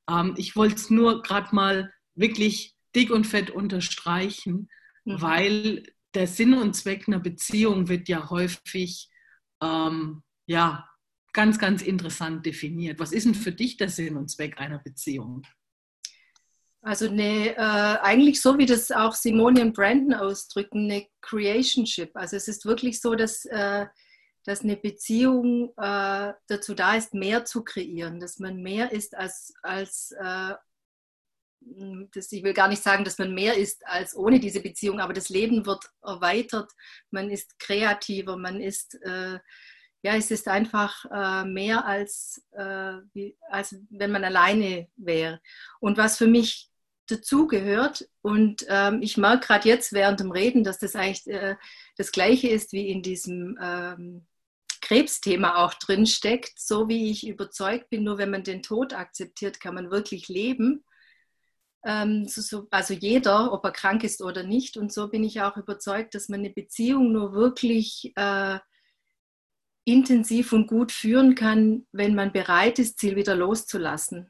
Ähm, 0.09 0.33
ich 0.35 0.57
wollte 0.57 0.75
es 0.75 0.89
nur 0.89 1.21
gerade 1.21 1.55
mal 1.55 1.93
wirklich 2.13 2.75
dick 2.93 3.09
und 3.09 3.25
fett 3.25 3.51
unterstreichen, 3.51 4.67
mhm. 5.05 5.21
weil 5.21 5.83
der 6.13 6.27
Sinn 6.27 6.53
und 6.55 6.75
Zweck 6.75 7.07
einer 7.07 7.21
Beziehung 7.21 7.87
wird 7.87 8.09
ja 8.09 8.29
häufig 8.29 9.07
ähm, 9.63 10.23
ja, 10.45 10.89
ganz, 11.31 11.57
ganz 11.57 11.81
interessant 11.81 12.45
definiert. 12.45 12.99
Was 12.99 13.13
ist 13.13 13.25
denn 13.25 13.35
für 13.35 13.53
dich 13.53 13.77
der 13.77 13.87
Sinn 13.87 14.17
und 14.17 14.29
Zweck 14.29 14.59
einer 14.59 14.79
Beziehung? 14.79 15.43
Also 16.81 17.07
eine, 17.07 17.55
äh, 17.55 17.99
eigentlich 18.01 18.41
so 18.41 18.57
wie 18.57 18.65
das 18.65 18.91
auch 18.91 19.13
Simone 19.13 19.61
und 19.61 19.73
Brandon 19.73 20.15
ausdrücken, 20.15 20.91
eine 20.91 21.07
Creationship. 21.21 22.11
Also 22.13 22.35
es 22.35 22.49
ist 22.49 22.65
wirklich 22.65 22.99
so, 22.99 23.15
dass, 23.15 23.45
äh, 23.45 23.85
dass 24.45 24.61
eine 24.61 24.75
Beziehung 24.75 25.73
äh, 25.77 26.33
dazu 26.47 26.73
da 26.73 26.95
ist, 26.95 27.13
mehr 27.13 27.45
zu 27.45 27.63
kreieren, 27.63 28.19
dass 28.19 28.39
man 28.39 28.61
mehr 28.61 28.91
ist 28.91 29.15
als, 29.15 29.53
als 29.61 30.11
äh, 30.19 30.53
das, 32.13 32.31
ich 32.31 32.43
will 32.43 32.53
gar 32.53 32.67
nicht 32.67 32.81
sagen, 32.81 33.03
dass 33.03 33.19
man 33.19 33.33
mehr 33.33 33.55
ist 33.55 33.85
als 33.85 34.15
ohne 34.15 34.39
diese 34.39 34.61
Beziehung, 34.61 34.99
aber 34.99 35.13
das 35.13 35.29
Leben 35.29 35.65
wird 35.65 35.85
erweitert, 36.01 36.71
man 37.11 37.29
ist 37.29 37.59
kreativer, 37.59 38.35
man 38.35 38.59
ist 38.59 38.95
äh, 39.03 39.37
ja, 40.03 40.15
es 40.15 40.31
ist 40.31 40.47
einfach 40.47 41.05
äh, 41.11 41.45
mehr 41.45 41.85
als, 41.85 42.43
äh, 42.51 42.93
wie, 43.13 43.37
als 43.49 43.75
wenn 43.89 44.11
man 44.11 44.23
alleine 44.23 44.87
wäre. 44.95 45.41
Und 45.79 45.97
was 45.97 46.17
für 46.17 46.27
mich 46.27 46.69
dazugehört, 47.07 48.09
und 48.21 48.65
ähm, 48.67 49.01
ich 49.01 49.17
merke 49.17 49.47
gerade 49.47 49.67
jetzt 49.67 49.93
während 49.93 50.19
dem 50.19 50.31
Reden, 50.31 50.63
dass 50.63 50.79
das 50.79 50.95
eigentlich 50.95 51.27
äh, 51.27 51.55
das 51.97 52.11
Gleiche 52.11 52.47
ist, 52.47 52.71
wie 52.73 52.89
in 52.89 53.03
diesem 53.03 53.59
ähm, 53.61 54.25
Krebsthema 54.91 55.63
auch 55.63 55.73
drin 55.75 56.05
steckt, 56.05 56.59
so 56.59 56.89
wie 56.89 57.11
ich 57.11 57.25
überzeugt 57.25 57.89
bin, 57.89 58.03
nur 58.03 58.17
wenn 58.17 58.29
man 58.29 58.43
den 58.43 58.61
Tod 58.61 58.93
akzeptiert, 58.93 59.61
kann 59.61 59.75
man 59.75 59.89
wirklich 59.89 60.27
leben. 60.27 60.83
Ähm, 61.85 62.27
so, 62.27 62.41
so, 62.41 62.67
also 62.71 62.93
jeder, 62.93 63.53
ob 63.53 63.63
er 63.63 63.71
krank 63.71 64.03
ist 64.03 64.21
oder 64.21 64.43
nicht. 64.43 64.75
Und 64.75 64.91
so 64.91 65.07
bin 65.07 65.23
ich 65.23 65.41
auch 65.41 65.55
überzeugt, 65.55 66.13
dass 66.13 66.27
man 66.27 66.41
eine 66.41 66.49
Beziehung 66.49 67.13
nur 67.13 67.31
wirklich 67.33 68.11
äh, 68.17 68.59
intensiv 69.85 70.51
und 70.51 70.67
gut 70.67 70.91
führen 70.91 71.35
kann, 71.35 71.87
wenn 71.93 72.13
man 72.13 72.33
bereit 72.33 72.77
ist, 72.77 72.99
sie 72.99 73.15
wieder 73.15 73.33
loszulassen. 73.33 74.29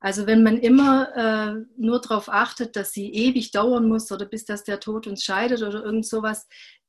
Also 0.00 0.26
wenn 0.26 0.42
man 0.42 0.56
immer 0.56 1.14
äh, 1.14 1.66
nur 1.76 2.00
darauf 2.00 2.30
achtet, 2.30 2.76
dass 2.76 2.92
sie 2.92 3.12
ewig 3.12 3.50
dauern 3.50 3.86
muss 3.88 4.10
oder 4.10 4.24
bis 4.24 4.46
dass 4.46 4.64
der 4.64 4.80
Tod 4.80 5.06
uns 5.06 5.22
scheidet 5.22 5.60
oder 5.60 5.84
irgend 5.84 6.06
sowas, 6.06 6.46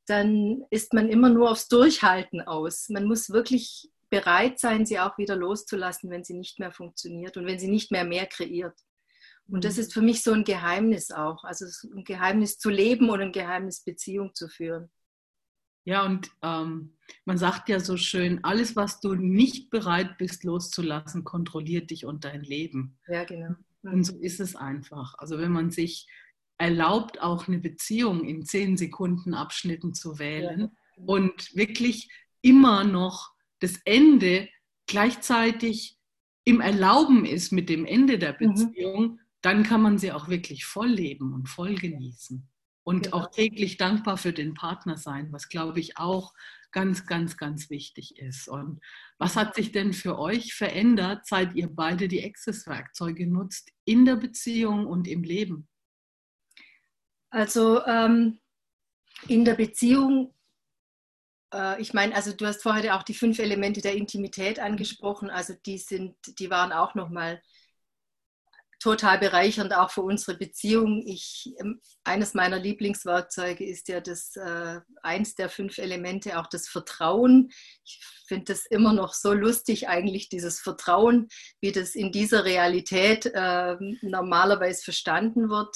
dann 0.08 0.64
ist 0.70 0.94
man 0.94 1.10
immer 1.10 1.30
nur 1.30 1.52
aufs 1.52 1.68
Durchhalten 1.68 2.42
aus. 2.42 2.90
Man 2.90 3.06
muss 3.06 3.30
wirklich 3.30 3.90
bereit 4.10 4.60
sein, 4.60 4.86
sie 4.86 5.00
auch 5.00 5.18
wieder 5.18 5.36
loszulassen, 5.36 6.10
wenn 6.10 6.24
sie 6.24 6.34
nicht 6.34 6.60
mehr 6.60 6.72
funktioniert 6.72 7.38
und 7.38 7.46
wenn 7.46 7.60
sie 7.60 7.68
nicht 7.68 7.92
mehr 7.92 8.06
mehr 8.06 8.26
kreiert. 8.26 8.80
Und 9.50 9.64
das 9.64 9.76
mhm. 9.76 9.82
ist 9.82 9.94
für 9.94 10.02
mich 10.02 10.24
so 10.24 10.34
ein 10.34 10.44
Geheimnis 10.44 11.12
auch, 11.12 11.44
also 11.44 11.66
ein 11.94 12.04
Geheimnis 12.04 12.58
zu 12.58 12.70
leben 12.70 13.10
oder 13.10 13.24
ein 13.24 13.32
Geheimnis 13.32 13.84
Beziehung 13.84 14.34
zu 14.34 14.48
führen. 14.48 14.90
Ja, 15.86 16.06
und 16.06 16.30
ähm, 16.42 16.98
man 17.24 17.38
sagt 17.38 17.70
ja 17.70 17.80
so 17.80 17.96
schön, 17.96 18.44
alles, 18.44 18.76
was 18.76 19.00
du 19.00 19.16
nicht 19.16 19.70
bereit 19.70 20.18
bist 20.18 20.44
loszulassen, 20.44 21.24
kontrolliert 21.24 21.92
dich 21.92 22.06
und 22.06 22.26
dein 22.26 22.44
Leben. 22.44 22.98
Ja, 23.08 23.24
genau. 23.24 23.56
Mhm. 23.84 23.94
Und 23.94 24.04
so 24.04 24.18
ist 24.18 24.42
es 24.42 24.56
einfach. 24.56 25.16
Also 25.18 25.38
wenn 25.38 25.52
man 25.52 25.72
sich 25.72 26.08
erlaubt, 26.58 27.22
auch 27.22 27.48
eine 27.48 27.60
Beziehung 27.60 28.24
in 28.24 28.46
zehn 28.46 28.78
Sekunden 28.78 29.34
Abschnitten 29.34 29.94
zu 29.94 30.20
wählen 30.20 30.60
ja. 30.60 30.72
Und 31.06 31.56
wirklich 31.56 32.10
immer 32.42 32.84
noch 32.84 33.32
das 33.60 33.80
Ende 33.86 34.50
gleichzeitig 34.88 35.98
im 36.44 36.62
Erlauben 36.62 37.26
ist 37.26 37.52
mit 37.52 37.70
dem 37.70 37.86
Ende 37.86 38.18
der 38.18 38.34
mhm. 38.34 38.54
Beziehung, 38.54 39.02
mhm. 39.04 39.20
dann 39.42 39.64
kann 39.64 39.82
man 39.82 39.98
sie 39.98 40.12
auch 40.12 40.28
wirklich 40.30 40.66
voll 40.66 40.90
leben 40.90 41.34
und 41.34 41.48
voll 41.48 41.76
genießen 41.76 42.48
und 42.84 43.04
genau. 43.04 43.18
auch 43.18 43.32
täglich 43.32 43.78
dankbar 43.78 44.18
für 44.18 44.34
den 44.34 44.54
Partner 44.54 44.98
sein, 44.98 45.32
was 45.32 45.50
glaube 45.50 45.80
ich 45.80 45.98
auch 45.98 46.34
ganz, 46.72 47.06
ganz, 47.06 47.38
ganz 47.38 47.70
wichtig 47.70 48.18
ist. 48.18 48.48
Und 48.48 48.80
was 49.18 49.36
hat 49.36 49.56
sich 49.56 49.72
denn 49.72 49.94
für 49.94 50.18
euch 50.20 50.54
verändert, 50.54 51.26
seit 51.26 51.56
ihr 51.56 51.68
beide 51.68 52.08
die 52.08 52.24
Access-Werkzeuge 52.24 53.28
nutzt 53.28 53.72
in 53.84 54.06
der 54.06 54.16
Beziehung 54.16 54.86
und 54.86 55.08
im 55.08 55.24
Leben? 55.24 55.68
Also 57.30 57.84
ähm, 57.86 58.40
in 59.28 59.46
der 59.46 59.56
Beziehung, 59.56 60.34
äh, 61.54 61.82
ich 61.82 61.94
meine, 61.94 62.16
also 62.16 62.32
du 62.34 62.46
hast 62.46 62.64
vorher 62.64 62.96
auch 62.96 63.04
die 63.04 63.14
fünf 63.14 63.40
Elemente 63.40 63.82
der 63.82 63.96
Intimität 63.96 64.60
angesprochen, 64.60 65.30
also 65.30 65.54
die 65.66 65.78
sind, 65.78 66.16
die 66.40 66.50
waren 66.50 66.72
auch 66.72 66.96
nochmal 66.96 67.42
total 68.80 69.18
bereichernd 69.18 69.74
auch 69.74 69.90
für 69.90 70.02
unsere 70.02 70.38
Beziehung. 70.38 71.04
Ich, 71.06 71.54
ähm, 71.60 71.82
eines 72.04 72.34
meiner 72.34 72.60
Lieblingswerkzeuge 72.60 73.66
ist 73.66 73.88
ja 73.88 74.00
das 74.02 74.36
äh, 74.36 74.80
eins 75.02 75.36
der 75.36 75.50
fünf 75.50 75.80
Elemente, 75.80 76.40
auch 76.40 76.48
das 76.48 76.68
Vertrauen. 76.68 77.50
Ich 77.84 78.00
finde 78.28 78.46
das 78.46 78.66
immer 78.66 78.94
noch 78.94 79.14
so 79.14 79.34
lustig, 79.34 79.90
eigentlich 79.90 80.30
dieses 80.30 80.60
Vertrauen, 80.60 81.28
wie 81.60 81.72
das 81.72 81.96
in 81.96 82.12
dieser 82.12 82.46
Realität 82.46 83.26
äh, 83.34 83.76
normalerweise 84.02 84.84
verstanden 84.84 85.50
wird 85.50 85.76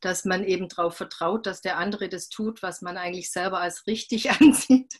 dass 0.00 0.24
man 0.24 0.44
eben 0.44 0.68
darauf 0.68 0.96
vertraut, 0.96 1.46
dass 1.46 1.60
der 1.60 1.76
andere 1.78 2.08
das 2.08 2.28
tut, 2.28 2.62
was 2.62 2.82
man 2.82 2.96
eigentlich 2.96 3.30
selber 3.30 3.60
als 3.60 3.86
richtig 3.86 4.30
ansieht. 4.40 4.94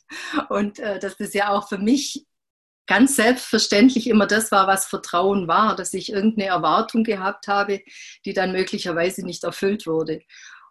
Und 0.49 0.79
äh, 0.79 0.99
dass 0.99 1.17
das 1.17 1.33
ja 1.33 1.49
auch 1.49 1.69
für 1.69 1.77
mich 1.77 2.25
ganz 2.87 3.15
selbstverständlich 3.15 4.07
immer 4.07 4.25
das 4.25 4.51
war, 4.51 4.65
was 4.65 4.87
Vertrauen 4.87 5.47
war, 5.47 5.75
dass 5.75 5.93
ich 5.93 6.11
irgendeine 6.11 6.49
Erwartung 6.49 7.03
gehabt 7.03 7.47
habe, 7.47 7.81
die 8.25 8.33
dann 8.33 8.51
möglicherweise 8.51 9.23
nicht 9.23 9.43
erfüllt 9.43 9.85
wurde. 9.85 10.21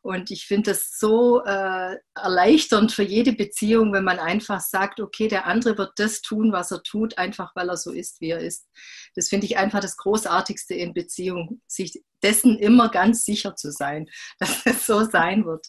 Und 0.03 0.31
ich 0.31 0.47
finde 0.47 0.71
das 0.71 0.99
so 0.99 1.45
äh, 1.45 1.97
erleichternd 2.15 2.93
für 2.93 3.03
jede 3.03 3.33
Beziehung, 3.33 3.93
wenn 3.93 4.05
man 4.05 4.19
einfach 4.19 4.61
sagt, 4.61 5.01
okay, 5.01 5.29
der 5.29 5.47
andere 5.47 5.77
wird 5.77 5.93
das 5.97 6.23
tun, 6.23 6.53
was 6.53 6.71
er 6.71 6.83
tut, 6.83 7.19
einfach 7.19 7.55
weil 7.57 7.69
er 7.69 7.77
so 7.77 7.93
ist, 7.93 8.21
wie 8.21 8.31
er 8.31 8.41
ist. 8.41 8.69
Das 9.15 9.29
finde 9.29 9.47
ich 9.47 9.59
einfach 9.59 9.81
das 9.81 9.97
Großartigste 9.97 10.75
in 10.75 10.95
Beziehung, 10.95 11.61
sich 11.67 12.03
dessen 12.23 12.59
immer 12.59 12.91
ganz 12.91 13.25
sicher 13.25 13.57
zu 13.57 13.71
sein, 13.73 14.09
dass 14.39 14.65
es 14.65 14.87
so 14.87 15.05
sein 15.05 15.45
wird. 15.45 15.67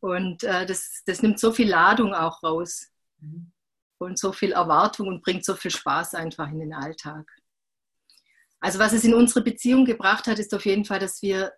Und 0.00 0.44
äh, 0.44 0.66
das, 0.66 1.02
das 1.06 1.22
nimmt 1.22 1.38
so 1.38 1.52
viel 1.52 1.68
Ladung 1.68 2.14
auch 2.14 2.42
raus. 2.42 2.88
Mhm 3.18 3.52
und 4.00 4.18
so 4.18 4.32
viel 4.32 4.52
Erwartung 4.52 5.08
und 5.08 5.22
bringt 5.22 5.44
so 5.44 5.54
viel 5.54 5.70
Spaß 5.70 6.14
einfach 6.14 6.50
in 6.50 6.60
den 6.60 6.72
Alltag. 6.72 7.30
Also 8.60 8.78
was 8.78 8.92
es 8.92 9.04
in 9.04 9.14
unsere 9.14 9.42
Beziehung 9.42 9.84
gebracht 9.84 10.26
hat, 10.26 10.38
ist 10.38 10.54
auf 10.54 10.66
jeden 10.66 10.84
Fall, 10.84 10.98
dass 10.98 11.22
wir 11.22 11.52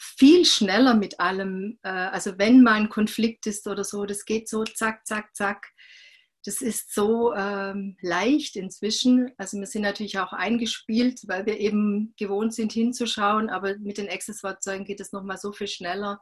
viel 0.00 0.46
schneller 0.46 0.94
mit 0.94 1.20
allem, 1.20 1.78
äh, 1.82 1.88
also 1.90 2.38
wenn 2.38 2.62
mal 2.62 2.74
ein 2.74 2.88
Konflikt 2.88 3.46
ist 3.46 3.66
oder 3.66 3.84
so, 3.84 4.06
das 4.06 4.24
geht 4.24 4.48
so 4.48 4.64
zack, 4.64 5.06
zack, 5.06 5.36
zack. 5.36 5.66
Das 6.46 6.62
ist 6.62 6.94
so 6.94 7.34
ähm, 7.34 7.98
leicht 8.00 8.56
inzwischen. 8.56 9.30
Also 9.36 9.58
wir 9.58 9.66
sind 9.66 9.82
natürlich 9.82 10.18
auch 10.18 10.32
eingespielt, 10.32 11.20
weil 11.28 11.44
wir 11.44 11.60
eben 11.60 12.14
gewohnt 12.16 12.54
sind 12.54 12.72
hinzuschauen, 12.72 13.50
aber 13.50 13.76
mit 13.76 13.98
den 13.98 14.08
Access-Werkzeugen 14.08 14.86
geht 14.86 15.00
es 15.00 15.12
nochmal 15.12 15.36
so 15.36 15.52
viel 15.52 15.68
schneller. 15.68 16.18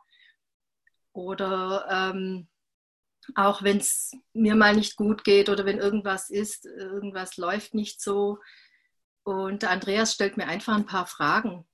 Oder 1.13 1.87
ähm, 1.89 2.49
auch 3.37 3.63
wenn 3.63 3.79
es 3.79 4.11
mir 4.33 4.57
mal 4.57 4.75
nicht 4.75 4.97
gut 4.97 5.23
geht 5.23 5.49
oder 5.49 5.65
wenn 5.65 5.79
irgendwas 5.79 6.31
ist, 6.31 6.67
irgendwas 6.67 7.37
läuft 7.37 7.75
nicht 7.75 8.01
so. 8.03 8.39
Und 9.23 9.63
Andreas 9.65 10.15
stellt 10.15 10.37
mir 10.37 10.49
einfach 10.49 10.75
ein 10.75 10.87
paar 10.87 11.07
Fragen. 11.07 11.65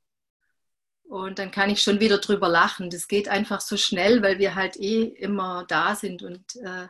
Und 1.05 1.39
dann 1.39 1.51
kann 1.51 1.71
ich 1.71 1.83
schon 1.83 2.01
wieder 2.01 2.19
drüber 2.19 2.49
lachen. 2.49 2.91
Das 2.91 3.09
geht 3.09 3.29
einfach 3.29 3.61
so 3.61 3.77
schnell, 3.77 4.23
weil 4.23 4.39
wir 4.39 4.55
halt 4.55 4.77
eh 4.77 5.05
immer 5.05 5.65
da 5.69 5.95
sind. 5.95 6.23
Und, 6.23 6.57
äh, 6.57 6.89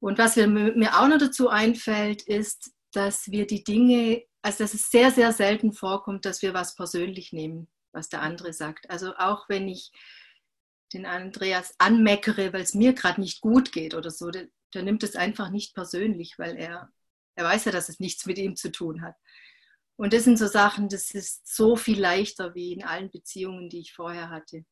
und 0.00 0.18
was 0.18 0.36
mir 0.36 0.98
auch 0.98 1.08
noch 1.08 1.18
dazu 1.18 1.48
einfällt, 1.48 2.22
ist, 2.22 2.72
dass 2.92 3.30
wir 3.30 3.46
die 3.46 3.64
Dinge, 3.64 4.22
also 4.42 4.64
dass 4.64 4.74
es 4.74 4.90
sehr, 4.90 5.10
sehr 5.10 5.32
selten 5.32 5.72
vorkommt, 5.72 6.24
dass 6.24 6.42
wir 6.42 6.54
was 6.54 6.74
persönlich 6.74 7.32
nehmen, 7.32 7.68
was 7.92 8.08
der 8.08 8.22
andere 8.22 8.52
sagt. 8.52 8.88
Also 8.90 9.14
auch 9.16 9.48
wenn 9.48 9.68
ich 9.68 9.90
den 10.92 11.06
Andreas 11.06 11.74
anmeckere, 11.78 12.52
weil 12.52 12.62
es 12.62 12.74
mir 12.74 12.92
gerade 12.94 13.20
nicht 13.20 13.40
gut 13.40 13.72
geht 13.72 13.94
oder 13.94 14.10
so, 14.10 14.30
der, 14.30 14.48
der, 14.74 14.82
nimmt 14.82 15.02
es 15.02 15.16
einfach 15.16 15.50
nicht 15.50 15.74
persönlich, 15.74 16.38
weil 16.38 16.56
er, 16.56 16.90
er 17.34 17.44
weiß 17.44 17.66
ja, 17.66 17.72
dass 17.72 17.88
es 17.88 18.00
nichts 18.00 18.26
mit 18.26 18.38
ihm 18.38 18.56
zu 18.56 18.70
tun 18.70 19.02
hat. 19.02 19.16
Und 19.98 20.12
das 20.12 20.22
sind 20.22 20.38
so 20.38 20.46
Sachen, 20.46 20.88
das 20.88 21.10
ist 21.10 21.54
so 21.54 21.74
viel 21.74 22.00
leichter 22.00 22.54
wie 22.54 22.72
in 22.72 22.84
allen 22.84 23.10
Beziehungen, 23.10 23.68
die 23.68 23.80
ich 23.80 23.92
vorher 23.92 24.30
hatte. 24.30 24.64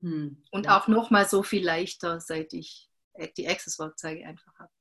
Hm. 0.00 0.42
Und 0.50 0.68
auch 0.68 0.88
nochmal 0.88 1.28
so 1.28 1.44
viel 1.44 1.64
leichter, 1.64 2.20
seit 2.20 2.52
ich 2.52 2.90
die 3.36 3.46
Access-Werkzeuge 3.46 4.26
einfach 4.26 4.52
habe. 4.58 4.72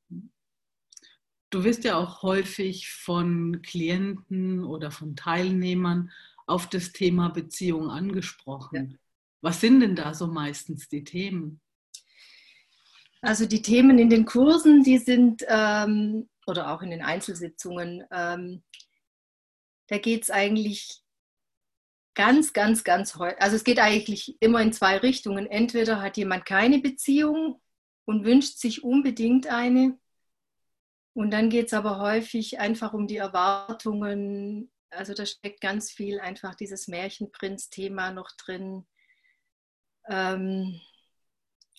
Du 1.51 1.63
wirst 1.63 1.83
ja 1.83 1.97
auch 1.97 2.23
häufig 2.23 2.89
von 2.89 3.61
Klienten 3.61 4.63
oder 4.63 4.89
von 4.89 5.15
Teilnehmern 5.15 6.11
auf 6.47 6.67
das 6.67 6.93
Thema 6.93 7.29
Beziehung 7.29 7.91
angesprochen. 7.91 8.91
Ja. 8.91 8.97
Was 9.41 9.61
sind 9.61 9.81
denn 9.81 9.95
da 9.95 10.15
so 10.15 10.25
meistens 10.25 10.89
die 10.89 11.03
Themen? 11.03 11.61
Also 13.21 13.45
die 13.45 13.61
Themen 13.61 13.99
in 13.99 14.09
den 14.09 14.25
Kursen, 14.25 14.83
die 14.83 14.97
sind, 14.97 15.43
ähm, 15.47 16.27
oder 16.47 16.71
auch 16.73 16.81
in 16.81 16.89
den 16.89 17.03
Einzelsitzungen, 17.03 18.03
ähm, 18.11 18.63
da 19.91 19.99
geht 19.99 20.23
es 20.23 20.32
eigentlich 20.32 21.04
ganz, 22.15 22.54
ganz, 22.54 22.84
ganz 22.84 23.15
häufig, 23.15 23.41
also 23.41 23.56
es 23.56 23.63
geht 23.63 23.80
eigentlich 23.80 24.36
immer 24.41 24.62
in 24.62 24.73
zwei 24.73 24.97
Richtungen. 24.97 25.45
Entweder 25.45 26.01
hat 26.01 26.17
jemand 26.17 26.45
keine 26.45 26.80
Beziehung 26.80 27.62
und 28.06 28.25
wünscht 28.25 28.58
sich 28.58 28.84
unbedingt 28.84 29.47
eine. 29.47 29.99
Und 31.13 31.32
dann 31.32 31.49
geht 31.49 31.67
es 31.67 31.73
aber 31.73 31.99
häufig 31.99 32.60
einfach 32.60 32.93
um 32.93 33.08
die 33.08 33.17
Erwartungen 33.17 34.71
also 34.91 35.13
da 35.13 35.25
steckt 35.25 35.62
ganz 35.62 35.91
viel 35.91 36.19
einfach 36.19 36.56
dieses 36.56 36.88
Märchenprinz-Thema 36.88 38.12
noch 38.12 38.32
drin. 38.32 38.86
Ähm, 40.10 40.80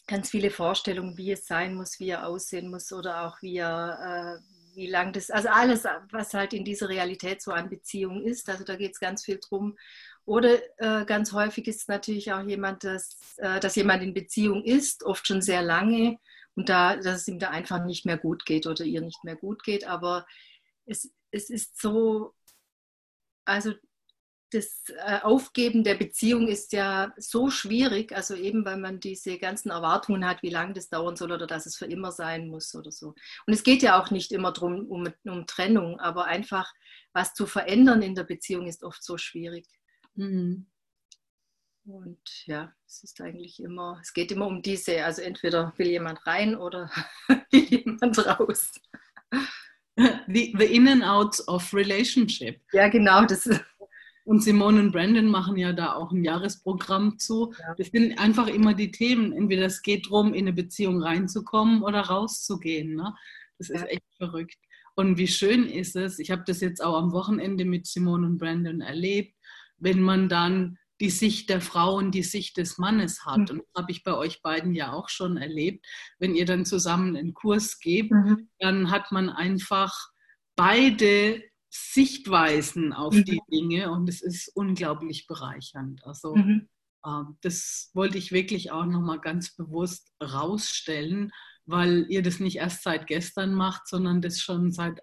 ganz 0.07 0.31
viele 0.31 0.51
Vorstellungen, 0.51 1.17
wie 1.17 1.33
es 1.33 1.47
sein 1.47 1.75
muss, 1.75 2.01
wie 2.01 2.09
er 2.09 2.27
aussehen 2.27 2.71
muss 2.71 2.93
oder 2.93 3.27
auch 3.27 3.41
wie 3.43 3.59
er, 3.59 4.41
äh, 4.41 4.62
wie 4.75 4.89
lang 4.89 5.13
das, 5.13 5.31
also 5.31 5.49
alles, 5.49 5.85
was 6.11 6.35
halt 6.35 6.53
in 6.53 6.65
dieser 6.65 6.89
Realität 6.89 7.43
so 7.43 7.53
an 7.53 7.69
Beziehung 7.69 8.23
ist. 8.23 8.49
Also 8.49 8.65
da 8.65 8.77
geht 8.77 8.93
es 8.93 9.01
ganz 9.01 9.25
viel 9.25 9.39
drum. 9.39 9.77
Oder 10.25 10.59
äh, 10.79 11.05
ganz 11.05 11.33
häufig 11.33 11.67
ist 11.67 11.89
natürlich 11.89 12.33
auch 12.33 12.43
jemand, 12.43 12.85
dass, 12.85 13.19
äh, 13.39 13.59
dass 13.61 13.77
jemand 13.77 14.03
in 14.03 14.15
Beziehung 14.15 14.63
ist, 14.65 15.05
oft 15.05 15.27
schon 15.27 15.43
sehr 15.43 15.63
lange 15.63 16.19
und 16.55 16.69
da, 16.69 16.97
dass 16.97 17.23
es 17.23 17.29
ihm 17.29 17.39
da 17.39 17.51
einfach 17.51 17.85
nicht 17.85 18.07
mehr 18.07 18.19
gut 18.19 18.45
geht 18.45 18.67
oder 18.67 18.85
ihr 18.85 19.01
nicht 19.01 19.25
mehr 19.25 19.37
gut 19.37 19.63
geht. 19.65 19.85
Aber 19.85 20.27
es, 20.87 21.11
es 21.31 21.51
ist 21.51 21.81
so, 21.81 22.35
also 23.45 23.73
das 24.53 24.85
äh, 24.89 25.21
Aufgeben 25.23 25.85
der 25.85 25.95
Beziehung 25.95 26.49
ist 26.49 26.73
ja 26.73 27.13
so 27.17 27.51
schwierig, 27.51 28.15
also 28.15 28.35
eben 28.35 28.65
weil 28.65 28.77
man 28.77 29.01
diese 29.01 29.39
ganzen 29.39 29.71
Erwartungen 29.71 30.27
hat, 30.27 30.43
wie 30.43 30.51
lange 30.51 30.75
das 30.75 30.89
dauern 30.89 31.17
soll 31.17 31.33
oder 31.33 31.47
dass 31.47 31.67
es 31.67 31.77
für 31.77 31.87
immer 31.87 32.13
sein 32.13 32.49
muss 32.49 32.75
oder 32.75 32.93
so. 32.93 33.15
Und 33.47 33.55
es 33.55 33.63
geht 33.63 33.83
ja 33.83 34.01
auch 34.01 34.11
nicht 34.11 34.33
immer 34.33 34.53
darum, 34.53 34.87
um, 34.87 35.09
um 35.25 35.47
Trennung, 35.47 35.99
aber 36.01 36.27
einfach 36.27 36.73
was 37.13 37.35
zu 37.35 37.47
verändern 37.47 38.03
in 38.03 38.15
der 38.15 38.25
Beziehung 38.25 38.67
ist 38.67 38.85
oft 38.85 39.03
so 39.03 39.17
schwierig. 39.17 39.67
Mhm. 40.15 40.67
Und 41.85 42.47
ja, 42.47 42.73
es 42.87 43.03
ist 43.03 43.21
eigentlich 43.21 43.61
immer, 43.61 43.99
es 44.03 44.13
geht 44.13 44.31
immer 44.31 44.47
um 44.47 44.63
diese, 44.63 45.05
also 45.05 45.23
entweder 45.23 45.73
will 45.79 45.89
jemand 45.89 46.25
rein 46.27 46.55
oder 46.55 46.91
will 47.51 47.65
jemand 47.65 48.19
raus. 48.25 48.73
The, 49.97 50.55
the 50.57 50.65
in 50.75 50.89
and 50.89 51.05
out 51.05 51.39
of 51.49 51.75
relationship. 51.75 52.61
Ja, 52.73 52.89
genau. 52.89 53.27
Das 53.27 53.47
und 54.25 54.43
Simone 54.43 54.81
und 54.81 54.93
Brandon 54.93 55.27
machen 55.27 55.57
ja 55.57 55.73
da 55.73 55.95
auch 55.95 56.13
ein 56.13 56.25
Jahresprogramm 56.25 57.19
zu. 57.19 57.53
Ja. 57.59 57.75
Das 57.77 57.89
sind 57.89 58.19
einfach 58.19 58.47
immer 58.47 58.75
die 58.75 58.91
Themen. 58.91 59.33
Entweder 59.33 59.67
es 59.67 59.83
geht 59.83 60.07
darum, 60.07 60.33
in 60.33 60.47
eine 60.47 60.53
Beziehung 60.53 61.03
reinzukommen 61.03 61.83
oder 61.83 62.01
rauszugehen. 62.03 62.95
Ne? 62.95 63.15
Das 63.59 63.71
ist 63.71 63.81
ja. 63.81 63.87
echt 63.87 64.05
verrückt. 64.17 64.59
Und 64.95 65.19
wie 65.19 65.29
schön 65.29 65.67
ist 65.67 65.97
es, 65.97 66.19
ich 66.19 66.31
habe 66.31 66.45
das 66.47 66.61
jetzt 66.61 66.83
auch 66.85 66.97
am 66.97 67.13
Wochenende 67.13 67.65
mit 67.65 67.87
Simone 67.87 68.27
und 68.27 68.39
Brandon 68.39 68.81
erlebt, 68.81 69.35
wenn 69.79 70.01
man 70.01 70.29
dann 70.29 70.79
die 71.01 71.11
Sicht 71.11 71.51
der 71.51 71.61
Frau 71.61 71.97
und 71.97 72.13
die 72.13 72.23
Sicht 72.23 72.57
des 72.59 72.79
Mannes 72.79 73.25
hat. 73.25 73.39
Mhm. 73.39 73.47
Und 73.51 73.59
das 73.59 73.83
habe 73.83 73.91
ich 73.91 74.05
bei 74.05 74.15
euch 74.15 74.41
beiden 74.43 74.73
ja 74.73 74.93
auch 74.93 75.09
schon 75.09 75.37
erlebt. 75.37 75.85
Wenn 76.19 76.37
ihr 76.37 76.47
dann 76.47 76.65
zusammen 76.65 77.17
einen 77.17 77.35
Kurs 77.35 77.81
gebt, 77.81 78.13
mhm. 78.13 78.49
dann 78.61 78.91
hat 78.91 79.11
man 79.11 79.29
einfach 79.29 79.93
beide 80.55 81.43
Sichtweisen 81.75 82.93
auf 82.93 83.15
mhm. 83.15 83.25
die 83.25 83.41
Dinge 83.51 83.91
und 83.91 84.09
es 84.09 84.21
ist 84.21 84.49
unglaublich 84.55 85.27
bereichernd. 85.27 86.05
Also 86.05 86.37
mhm. 86.37 86.69
äh, 87.05 87.23
das 87.41 87.91
wollte 87.95 88.19
ich 88.19 88.31
wirklich 88.31 88.71
auch 88.71 88.85
nochmal 88.85 89.21
ganz 89.21 89.57
bewusst 89.57 90.13
rausstellen, 90.23 91.33
weil 91.65 92.07
ihr 92.11 92.23
das 92.23 92.41
nicht 92.41 92.57
erst 92.57 92.83
seit 92.83 93.07
gestern 93.07 93.55
macht, 93.55 93.89
sondern 93.89 94.21
das 94.21 94.41
schon 94.41 94.71
seit 94.71 95.01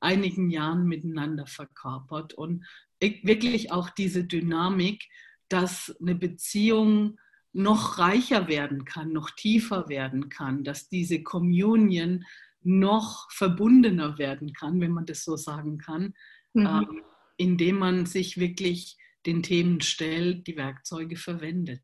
einigen 0.00 0.50
Jahren 0.50 0.86
miteinander 0.86 1.46
verkörpert 1.46 2.34
und 2.34 2.66
wirklich 3.00 3.70
auch 3.70 3.90
diese 3.90 4.24
Dynamik, 4.24 5.04
dass 5.48 5.96
eine 6.00 6.16
Beziehung 6.16 7.18
noch 7.52 7.98
reicher 7.98 8.48
werden 8.48 8.84
kann, 8.84 9.12
noch 9.12 9.30
tiefer 9.30 9.88
werden 9.88 10.28
kann, 10.28 10.64
dass 10.64 10.88
diese 10.88 11.22
Communion 11.22 12.24
noch 12.62 13.30
verbundener 13.30 14.18
werden 14.18 14.52
kann, 14.52 14.80
wenn 14.80 14.92
man 14.92 15.06
das 15.06 15.24
so 15.24 15.36
sagen 15.36 15.78
kann, 15.78 16.14
mhm. 16.52 16.66
ähm, 16.66 17.02
indem 17.36 17.78
man 17.78 18.06
sich 18.06 18.38
wirklich 18.38 18.96
den 19.26 19.42
Themen 19.42 19.80
stellt, 19.80 20.46
die 20.46 20.56
Werkzeuge 20.56 21.16
verwendet. 21.16 21.82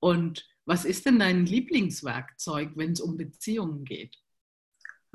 Und 0.00 0.46
was 0.64 0.84
ist 0.84 1.06
denn 1.06 1.18
dein 1.18 1.46
Lieblingswerkzeug, 1.46 2.72
wenn 2.76 2.92
es 2.92 3.00
um 3.00 3.16
Beziehungen 3.16 3.84
geht? 3.84 4.16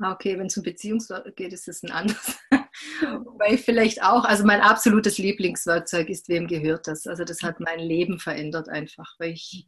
Ah, 0.00 0.12
okay, 0.12 0.38
wenn 0.38 0.46
es 0.46 0.56
um 0.56 0.62
Beziehungswerkzeug 0.62 1.36
geht, 1.36 1.52
ist 1.52 1.68
es 1.68 1.82
ein 1.82 1.90
anderes. 1.90 2.38
Weil 3.38 3.58
vielleicht 3.58 4.02
auch, 4.02 4.24
also 4.24 4.44
mein 4.44 4.60
absolutes 4.60 5.18
Lieblingswerkzeug 5.18 6.08
ist, 6.08 6.28
wem 6.28 6.46
gehört 6.46 6.86
das? 6.86 7.06
Also 7.06 7.24
das 7.24 7.42
hat 7.42 7.60
mein 7.60 7.80
Leben 7.80 8.18
verändert 8.18 8.68
einfach, 8.68 9.14
weil 9.18 9.32
ich 9.32 9.66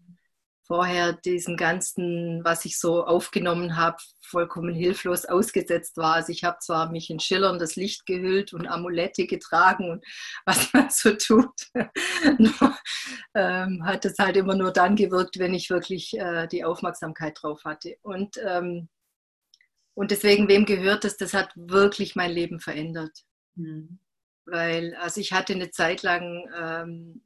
vorher 0.71 1.15
diesem 1.15 1.57
ganzen, 1.57 2.45
was 2.45 2.65
ich 2.65 2.79
so 2.79 3.05
aufgenommen 3.05 3.77
habe, 3.77 3.97
vollkommen 4.23 4.73
hilflos 4.73 5.25
ausgesetzt 5.25 5.97
war. 5.97 6.15
Also 6.15 6.31
ich 6.31 6.45
habe 6.45 6.59
zwar 6.61 6.93
mich 6.93 7.11
in 7.11 7.19
schillerndes 7.19 7.75
Licht 7.75 8.07
gehüllt 8.07 8.53
und 8.53 8.69
Amulette 8.69 9.27
getragen 9.27 9.91
und 9.91 10.05
was 10.47 10.73
man 10.73 10.89
so 10.89 11.11
tut, 11.17 11.51
nur, 12.39 12.79
ähm, 13.35 13.85
hat 13.85 14.05
es 14.05 14.17
halt 14.21 14.37
immer 14.37 14.55
nur 14.55 14.73
dann 14.73 14.95
gewirkt, 14.95 15.41
wenn 15.41 15.55
ich 15.55 15.71
wirklich 15.71 16.17
äh, 16.17 16.47
die 16.47 16.63
Aufmerksamkeit 16.63 17.37
drauf 17.43 17.65
hatte. 17.65 17.97
Und, 18.03 18.37
ähm, 18.47 18.89
und 19.95 20.13
deswegen, 20.13 20.47
wem 20.47 20.67
gehört 20.67 21.03
das? 21.03 21.17
Das 21.17 21.35
hat 21.35 21.51
wirklich 21.57 22.15
mein 22.15 22.31
Leben 22.31 22.61
verändert. 22.61 23.25
Mhm. 23.57 23.99
Weil, 24.47 24.95
also 25.01 25.21
ich 25.21 25.33
hatte 25.33 25.53
eine 25.53 25.73
Zeit 25.73 26.05
lang 26.05 26.49
ähm, 26.57 27.23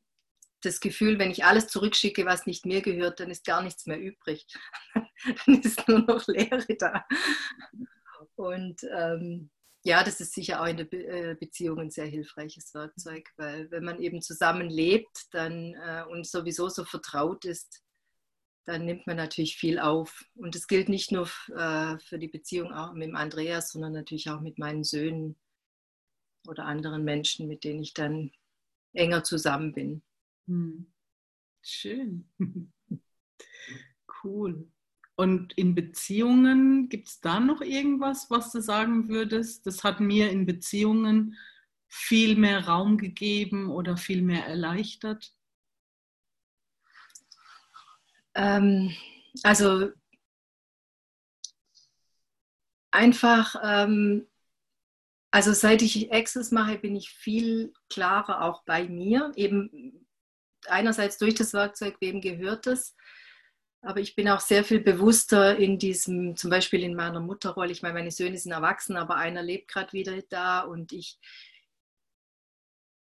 das 0.64 0.80
Gefühl, 0.80 1.18
wenn 1.18 1.30
ich 1.30 1.44
alles 1.44 1.68
zurückschicke, 1.68 2.26
was 2.26 2.46
nicht 2.46 2.66
mir 2.66 2.82
gehört, 2.82 3.20
dann 3.20 3.30
ist 3.30 3.44
gar 3.44 3.62
nichts 3.62 3.86
mehr 3.86 4.00
übrig. 4.00 4.46
dann 5.46 5.60
ist 5.60 5.86
nur 5.88 6.00
noch 6.00 6.26
Leere 6.26 6.76
da. 6.78 7.04
Und 8.36 8.82
ähm, 8.96 9.50
ja, 9.84 10.02
das 10.02 10.20
ist 10.20 10.32
sicher 10.32 10.62
auch 10.62 10.66
in 10.66 10.78
der 10.78 10.84
Be 10.84 11.06
äh, 11.06 11.36
Beziehung 11.38 11.78
ein 11.78 11.90
sehr 11.90 12.06
hilfreiches 12.06 12.72
Werkzeug, 12.74 13.28
weil 13.36 13.70
wenn 13.70 13.84
man 13.84 14.00
eben 14.00 14.22
zusammen 14.22 14.70
lebt 14.70 15.26
dann, 15.32 15.74
äh, 15.74 16.04
und 16.08 16.26
sowieso 16.26 16.68
so 16.68 16.84
vertraut 16.84 17.44
ist, 17.44 17.82
dann 18.64 18.86
nimmt 18.86 19.06
man 19.06 19.16
natürlich 19.16 19.56
viel 19.56 19.78
auf. 19.78 20.24
Und 20.36 20.54
das 20.54 20.66
gilt 20.66 20.88
nicht 20.88 21.12
nur 21.12 21.28
äh, 21.54 21.98
für 21.98 22.18
die 22.18 22.28
Beziehung 22.28 22.72
auch 22.72 22.94
mit 22.94 23.14
Andreas, 23.14 23.72
sondern 23.72 23.92
natürlich 23.92 24.30
auch 24.30 24.40
mit 24.40 24.58
meinen 24.58 24.84
Söhnen 24.84 25.36
oder 26.48 26.64
anderen 26.64 27.04
Menschen, 27.04 27.46
mit 27.46 27.64
denen 27.64 27.82
ich 27.82 27.92
dann 27.94 28.32
enger 28.94 29.22
zusammen 29.22 29.72
bin. 29.72 30.02
Hm. 30.48 30.86
Schön. 31.62 32.28
Cool. 34.22 34.68
Und 35.16 35.52
in 35.52 35.74
Beziehungen, 35.74 36.88
gibt 36.88 37.08
es 37.08 37.20
da 37.20 37.38
noch 37.40 37.60
irgendwas, 37.60 38.30
was 38.30 38.50
du 38.52 38.60
sagen 38.60 39.08
würdest? 39.08 39.66
Das 39.66 39.84
hat 39.84 40.00
mir 40.00 40.30
in 40.30 40.46
Beziehungen 40.46 41.36
viel 41.88 42.36
mehr 42.36 42.66
Raum 42.66 42.98
gegeben 42.98 43.70
oder 43.70 43.96
viel 43.96 44.22
mehr 44.22 44.46
erleichtert? 44.46 45.32
Ähm, 48.34 48.92
also 49.44 49.92
einfach, 52.90 53.56
ähm, 53.62 54.26
also 55.30 55.52
seit 55.52 55.82
ich 55.82 56.12
Access 56.12 56.50
mache, 56.50 56.78
bin 56.78 56.96
ich 56.96 57.10
viel 57.10 57.72
klarer 57.88 58.42
auch 58.42 58.64
bei 58.64 58.88
mir, 58.88 59.32
eben 59.36 60.03
einerseits 60.68 61.18
durch 61.18 61.34
das 61.34 61.52
Werkzeug, 61.52 61.96
wem 62.00 62.20
gehört 62.20 62.66
es, 62.66 62.94
aber 63.84 64.00
ich 64.00 64.14
bin 64.14 64.28
auch 64.28 64.40
sehr 64.40 64.64
viel 64.64 64.80
bewusster 64.80 65.56
in 65.56 65.78
diesem, 65.78 66.36
zum 66.36 66.50
Beispiel 66.50 66.82
in 66.82 66.94
meiner 66.94 67.20
Mutterrolle. 67.20 67.70
Ich 67.70 67.82
meine, 67.82 67.94
meine 67.94 68.10
Söhne 68.10 68.38
sind 68.38 68.52
erwachsen, 68.52 68.96
aber 68.96 69.16
einer 69.16 69.42
lebt 69.42 69.68
gerade 69.68 69.92
wieder 69.92 70.20
da 70.30 70.60
und 70.60 70.92
ich, 70.92 71.18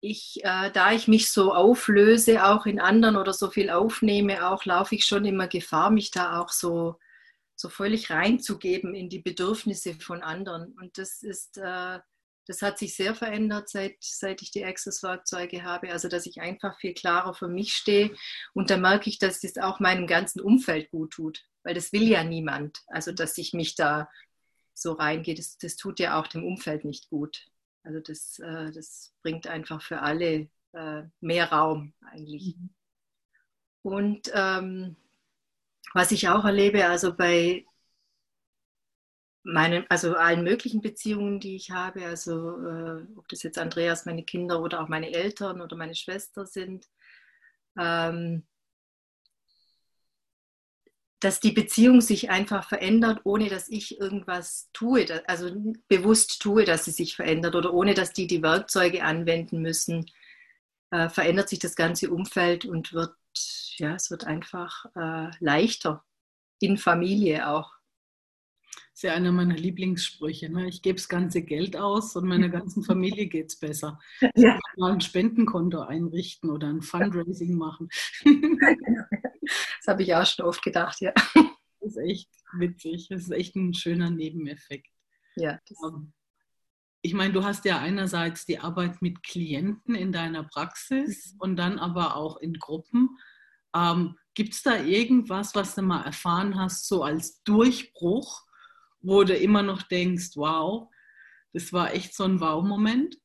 ich 0.02 0.40
äh, 0.44 0.72
da 0.72 0.92
ich 0.92 1.08
mich 1.08 1.32
so 1.32 1.54
auflöse, 1.54 2.44
auch 2.44 2.66
in 2.66 2.80
anderen 2.80 3.18
oder 3.18 3.34
so 3.34 3.50
viel 3.50 3.70
aufnehme, 3.70 4.48
auch 4.48 4.66
laufe 4.66 4.96
ich 4.96 5.06
schon 5.06 5.26
immer 5.26 5.48
Gefahr, 5.48 5.92
mich 5.92 6.10
da 6.10 6.40
auch 6.40 6.50
so, 6.50 7.00
so 7.56 7.70
völlig 7.70 8.10
reinzugeben 8.10 8.96
in 8.96 9.10
die 9.10 9.22
Bedürfnisse 9.22 9.94
von 9.94 10.24
anderen. 10.24 10.74
Und 10.80 10.98
das 10.98 11.22
ist, 11.22 11.58
äh, 11.60 12.00
das 12.46 12.62
hat 12.62 12.78
sich 12.78 12.96
sehr 12.96 13.16
verändert, 13.16 13.70
seit, 13.70 13.96
seit 14.00 14.42
ich 14.42 14.52
die 14.52 14.66
Access-Werkzeuge 14.66 15.64
habe. 15.64 15.92
Also, 15.92 16.08
dass 16.08 16.26
ich 16.26 16.42
einfach 16.42 16.78
viel 16.80 16.94
klarer 16.94 17.34
für 17.34 17.48
mich 17.48 17.74
stehe. 17.74 18.16
Und 18.54 18.70
da 18.70 18.78
merke 18.78 19.10
ich, 19.10 19.20
dass 19.20 19.40
das 19.40 19.58
auch 19.58 19.80
meinem 19.80 20.08
ganzen 20.08 20.42
Umfeld 20.42 20.90
gut 20.92 21.12
tut. 21.12 21.44
Weil 21.64 21.76
das 21.76 21.94
will 21.94 22.04
ja 22.04 22.24
niemand. 22.24 22.80
Also, 22.88 23.12
dass 23.12 23.38
ich 23.38 23.54
mich 23.54 23.76
da 23.76 24.10
so 24.74 24.94
reingehe, 24.94 25.36
das, 25.36 25.58
das 25.58 25.76
tut 25.76 26.00
ja 26.00 26.20
auch 26.20 26.28
dem 26.28 26.44
Umfeld 26.44 26.84
nicht 26.84 27.10
gut. 27.10 27.46
Also, 27.84 28.00
das, 28.00 28.40
äh, 28.40 28.72
das 28.72 29.14
bringt 29.22 29.48
einfach 29.48 29.82
für 29.82 30.02
alle 30.02 30.50
äh, 30.74 31.04
mehr 31.22 31.52
Raum 31.52 31.94
eigentlich. 32.02 32.58
Mhm. 32.58 32.70
Und 33.84 34.32
ähm, 34.34 34.96
was 35.94 36.12
ich 36.12 36.28
auch 36.30 36.46
erlebe, 36.46 36.86
also 36.88 37.16
bei 37.16 37.66
meinen, 39.44 39.86
also 39.90 40.16
allen 40.16 40.44
möglichen 40.44 40.82
Beziehungen, 40.82 41.40
die 41.40 41.56
ich 41.56 41.72
habe, 41.72 42.06
also 42.06 42.58
äh, 42.66 43.06
ob 43.18 43.28
das 43.28 43.44
jetzt 43.44 43.58
Andreas, 43.58 44.06
meine 44.06 44.24
Kinder 44.24 44.62
oder 44.62 44.82
auch 44.82 44.88
meine 44.88 45.14
Eltern 45.14 45.62
oder 45.62 45.76
meine 45.76 45.96
Schwester 45.96 46.46
sind, 46.46 46.88
ähm, 47.78 48.44
dass 51.20 51.40
die 51.40 51.52
Beziehung 51.52 52.02
sich 52.02 52.30
einfach 52.30 52.68
verändert, 52.68 53.22
ohne 53.24 53.50
dass 53.50 53.70
ich 53.70 54.00
irgendwas 54.00 54.70
tue, 54.74 55.06
also 55.28 55.52
bewusst 55.88 56.42
tue, 56.42 56.66
dass 56.66 56.86
sie 56.86 56.92
sich 56.92 57.16
verändert 57.16 57.56
oder 57.56 57.74
ohne 57.74 57.94
dass 57.94 58.12
die 58.12 58.28
die 58.28 58.44
Werkzeuge 58.44 59.04
anwenden 59.04 59.62
müssen, 59.62 60.06
äh, 60.92 61.10
verändert 61.10 61.50
sich 61.50 61.60
das 61.60 61.76
ganze 61.76 62.12
Umfeld 62.12 62.66
und 62.66 62.94
wird, 62.94 63.16
ja, 63.78 63.96
es 63.96 64.12
wird 64.12 64.26
einfach 64.26 64.86
äh, 64.96 65.32
leichter 65.40 66.04
in 66.60 66.78
Familie 66.78 67.48
auch. 67.50 67.74
Ist 69.04 69.10
ja 69.10 69.16
einer 69.16 69.34
meiner 69.34 69.58
Lieblingssprüche. 69.58 70.50
Ne? 70.50 70.70
Ich 70.70 70.82
gebe 70.82 70.96
das 70.96 71.10
ganze 71.10 71.42
Geld 71.42 71.76
aus 71.76 72.16
und 72.16 72.26
meiner 72.26 72.48
ganzen 72.48 72.84
Familie 72.86 73.28
geht 73.28 73.48
es 73.48 73.60
besser. 73.60 74.00
Ich 74.22 74.30
ja. 74.36 74.58
mal 74.78 74.94
ein 74.94 75.02
Spendenkonto 75.02 75.82
einrichten 75.82 76.50
oder 76.50 76.70
ein 76.70 76.82
Fundraising 76.82 77.58
machen. 77.58 77.90
Das 78.24 79.88
habe 79.88 80.04
ich 80.04 80.16
auch 80.16 80.26
schon 80.26 80.46
oft 80.46 80.64
gedacht, 80.64 81.02
ja. 81.02 81.12
Das 81.34 81.42
ist 81.82 81.98
echt 81.98 82.30
witzig. 82.54 83.10
Das 83.10 83.24
ist 83.24 83.32
echt 83.32 83.58
ein 83.58 83.74
schöner 83.74 84.10
Nebeneffekt. 84.10 84.88
Ja. 85.36 85.60
Ähm, 85.86 86.14
ich 87.02 87.14
meine, 87.14 87.34
du 87.34 87.44
hast 87.44 87.66
ja 87.66 87.80
einerseits 87.80 88.46
die 88.46 88.60
Arbeit 88.60 89.02
mit 89.02 89.22
Klienten 89.22 89.96
in 89.96 90.14
deiner 90.14 90.46
Praxis 90.46 91.34
mhm. 91.34 91.40
und 91.42 91.56
dann 91.58 91.78
aber 91.78 92.16
auch 92.16 92.38
in 92.38 92.54
Gruppen. 92.54 93.18
Ähm, 93.76 94.16
Gibt 94.34 94.54
es 94.54 94.64
da 94.64 94.78
irgendwas, 94.78 95.56
was 95.56 95.76
du 95.76 95.82
mal 95.82 96.04
erfahren 96.04 96.58
hast, 96.58 96.88
so 96.88 97.04
als 97.04 97.44
Durchbruch, 97.44 98.46
wo 99.04 99.24
du 99.24 99.36
immer 99.36 99.62
noch 99.62 99.84
denkst, 99.84 100.32
wow, 100.36 100.90
das 101.54 101.72
war 101.72 101.94
echt 101.94 102.16
so 102.16 102.24
ein 102.24 102.40
Wow-Moment? 102.40 103.20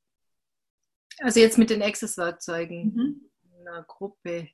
Also 1.20 1.40
jetzt 1.40 1.56
mit 1.56 1.70
den 1.70 1.82
Access-Werkzeugen 1.82 2.94
mhm. 2.94 3.30
in 3.42 3.66
einer 3.66 3.82
Gruppe. 3.84 4.50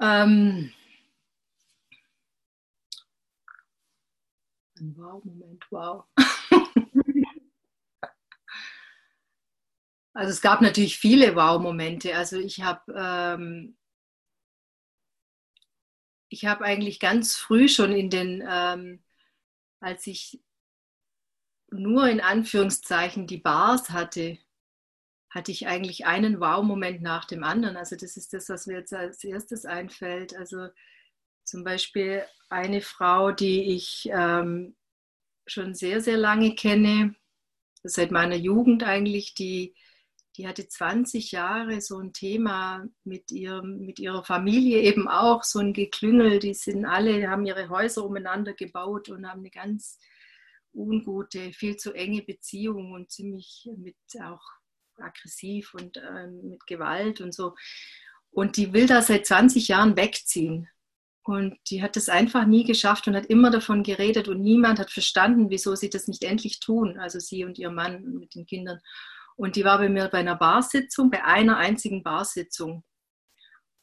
Ähm, 0.00 0.72
ein 4.78 4.96
Wow-Moment, 4.96 5.66
wow. 5.70 6.04
also 10.14 10.30
es 10.30 10.40
gab 10.40 10.60
natürlich 10.60 10.98
viele 10.98 11.34
Wow-Momente. 11.34 12.16
Also 12.16 12.38
ich 12.38 12.62
habe 12.62 12.92
ähm, 12.96 13.76
ich 16.34 16.46
habe 16.46 16.64
eigentlich 16.64 16.98
ganz 16.98 17.36
früh 17.36 17.68
schon 17.68 17.92
in 17.92 18.10
den, 18.10 18.42
ähm, 18.48 19.03
als 19.84 20.06
ich 20.06 20.40
nur 21.70 22.08
in 22.08 22.20
Anführungszeichen 22.20 23.26
die 23.26 23.36
Bars 23.36 23.90
hatte, 23.90 24.38
hatte 25.28 25.52
ich 25.52 25.66
eigentlich 25.66 26.06
einen 26.06 26.40
Wow-Moment 26.40 27.02
nach 27.02 27.26
dem 27.26 27.44
anderen. 27.44 27.76
Also 27.76 27.96
das 27.96 28.16
ist 28.16 28.32
das, 28.32 28.48
was 28.48 28.66
mir 28.66 28.78
jetzt 28.78 28.94
als 28.94 29.22
erstes 29.24 29.66
einfällt. 29.66 30.34
Also 30.34 30.68
zum 31.44 31.64
Beispiel 31.64 32.24
eine 32.48 32.80
Frau, 32.80 33.30
die 33.30 33.74
ich 33.74 34.08
ähm, 34.10 34.74
schon 35.46 35.74
sehr, 35.74 36.00
sehr 36.00 36.16
lange 36.16 36.54
kenne, 36.54 37.14
seit 37.82 38.10
meiner 38.10 38.36
Jugend 38.36 38.84
eigentlich, 38.84 39.34
die, 39.34 39.74
die 40.36 40.48
hatte 40.48 40.66
20 40.66 41.30
Jahre 41.32 41.80
so 41.80 41.98
ein 41.98 42.12
Thema 42.12 42.84
mit, 43.04 43.30
ihrem, 43.30 43.80
mit 43.80 43.98
ihrer 44.00 44.24
Familie 44.24 44.80
eben 44.82 45.08
auch, 45.08 45.44
so 45.44 45.60
ein 45.60 45.72
Geklüngel. 45.72 46.40
Die 46.40 46.54
sind 46.54 46.84
alle, 46.84 47.28
haben 47.28 47.46
ihre 47.46 47.68
Häuser 47.68 48.04
umeinander 48.04 48.52
gebaut 48.52 49.08
und 49.08 49.28
haben 49.28 49.40
eine 49.40 49.50
ganz 49.50 49.98
ungute, 50.72 51.52
viel 51.52 51.76
zu 51.76 51.92
enge 51.92 52.22
Beziehung 52.22 52.92
und 52.92 53.12
ziemlich 53.12 53.68
mit 53.76 53.96
auch 54.20 54.42
aggressiv 54.98 55.72
und 55.74 55.96
äh, 55.96 56.26
mit 56.26 56.66
Gewalt 56.66 57.20
und 57.20 57.32
so. 57.32 57.54
Und 58.30 58.56
die 58.56 58.72
will 58.72 58.86
da 58.86 59.02
seit 59.02 59.26
20 59.26 59.68
Jahren 59.68 59.96
wegziehen. 59.96 60.68
Und 61.22 61.56
die 61.70 61.82
hat 61.82 61.96
das 61.96 62.08
einfach 62.08 62.44
nie 62.44 62.64
geschafft 62.64 63.06
und 63.06 63.16
hat 63.16 63.26
immer 63.26 63.50
davon 63.50 63.82
geredet 63.82 64.28
und 64.28 64.42
niemand 64.42 64.78
hat 64.78 64.90
verstanden, 64.90 65.48
wieso 65.48 65.74
sie 65.74 65.88
das 65.88 66.06
nicht 66.06 66.22
endlich 66.22 66.60
tun. 66.60 66.98
Also 66.98 67.18
sie 67.18 67.44
und 67.44 67.58
ihr 67.58 67.70
Mann 67.70 68.18
mit 68.18 68.34
den 68.34 68.44
Kindern. 68.44 68.80
Und 69.36 69.56
die 69.56 69.64
war 69.64 69.78
bei 69.78 69.88
mir 69.88 70.08
bei 70.08 70.18
einer 70.18 70.36
Barsitzung, 70.36 71.10
bei 71.10 71.24
einer 71.24 71.56
einzigen 71.56 72.02
Barsitzung. 72.02 72.84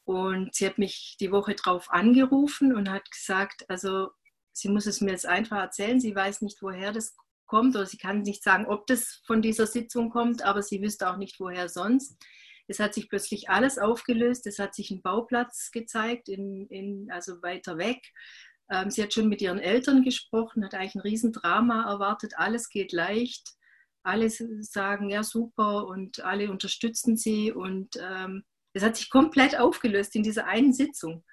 Und 0.06 0.56
sie 0.56 0.66
hat 0.66 0.78
mich 0.78 1.18
die 1.20 1.32
Woche 1.32 1.56
drauf 1.56 1.92
angerufen 1.92 2.76
und 2.76 2.90
hat 2.90 3.10
gesagt, 3.12 3.70
also 3.70 4.10
sie 4.52 4.70
muss 4.70 4.86
es 4.86 5.02
mir 5.02 5.12
jetzt 5.12 5.26
einfach 5.26 5.58
erzählen. 5.58 6.00
Sie 6.00 6.16
weiß 6.16 6.42
nicht, 6.42 6.62
woher 6.62 6.92
das 6.92 7.16
kommt 7.46 7.76
oder 7.76 7.86
sie 7.86 7.98
kann 7.98 8.22
nicht 8.22 8.44
sagen, 8.44 8.66
ob 8.66 8.88
das 8.88 9.22
von 9.26 9.42
dieser 9.42 9.68
Sitzung 9.68 10.10
kommt, 10.10 10.42
aber 10.42 10.64
sie 10.64 10.82
wüsste 10.82 11.10
auch 11.10 11.18
nicht, 11.18 11.40
woher 11.40 11.70
sonst. 11.70 12.18
Es 12.68 12.80
hat 12.80 12.94
sich 12.94 13.10
plötzlich 13.10 13.50
alles 13.50 13.78
aufgelöst. 13.78 14.48
Es 14.48 14.58
hat 14.58 14.74
sich 14.74 14.92
ein 14.92 15.02
Bauplatz 15.02 15.72
gezeigt, 15.72 16.30
in, 16.30 16.68
in, 16.68 17.12
also 17.12 17.42
weiter 17.42 17.78
weg. 17.78 18.00
Ähm, 18.70 18.90
sie 18.90 19.04
hat 19.04 19.14
schon 19.14 19.28
mit 19.28 19.42
ihren 19.42 19.60
Eltern 19.60 20.04
gesprochen, 20.04 20.64
hat 20.64 20.74
eigentlich 20.74 20.96
ein 20.96 21.02
Riesendrama 21.02 21.92
erwartet. 21.92 22.34
Alles 22.38 22.70
geht 22.70 22.94
leicht. 22.94 23.52
Alle 24.04 24.30
sagen, 24.30 25.10
ja, 25.10 25.24
super 25.24 25.86
und 25.88 26.24
alle 26.24 26.50
unterstützen 26.50 27.18
sie. 27.18 27.52
Und 27.52 27.98
ähm, 28.02 28.44
es 28.74 28.84
hat 28.84 28.96
sich 28.96 29.10
komplett 29.10 29.60
aufgelöst 29.60 30.16
in 30.16 30.24
dieser 30.24 30.48
einen 30.48 30.74
Sitzung. 30.74 31.24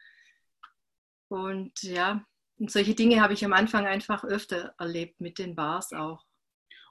Und 1.28 1.82
ja, 1.82 2.24
und 2.58 2.70
solche 2.70 2.94
Dinge 2.94 3.20
habe 3.20 3.34
ich 3.34 3.44
am 3.44 3.52
Anfang 3.52 3.86
einfach 3.86 4.24
öfter 4.24 4.74
erlebt, 4.78 5.20
mit 5.20 5.38
den 5.38 5.54
Bars 5.54 5.92
auch. 5.92 6.24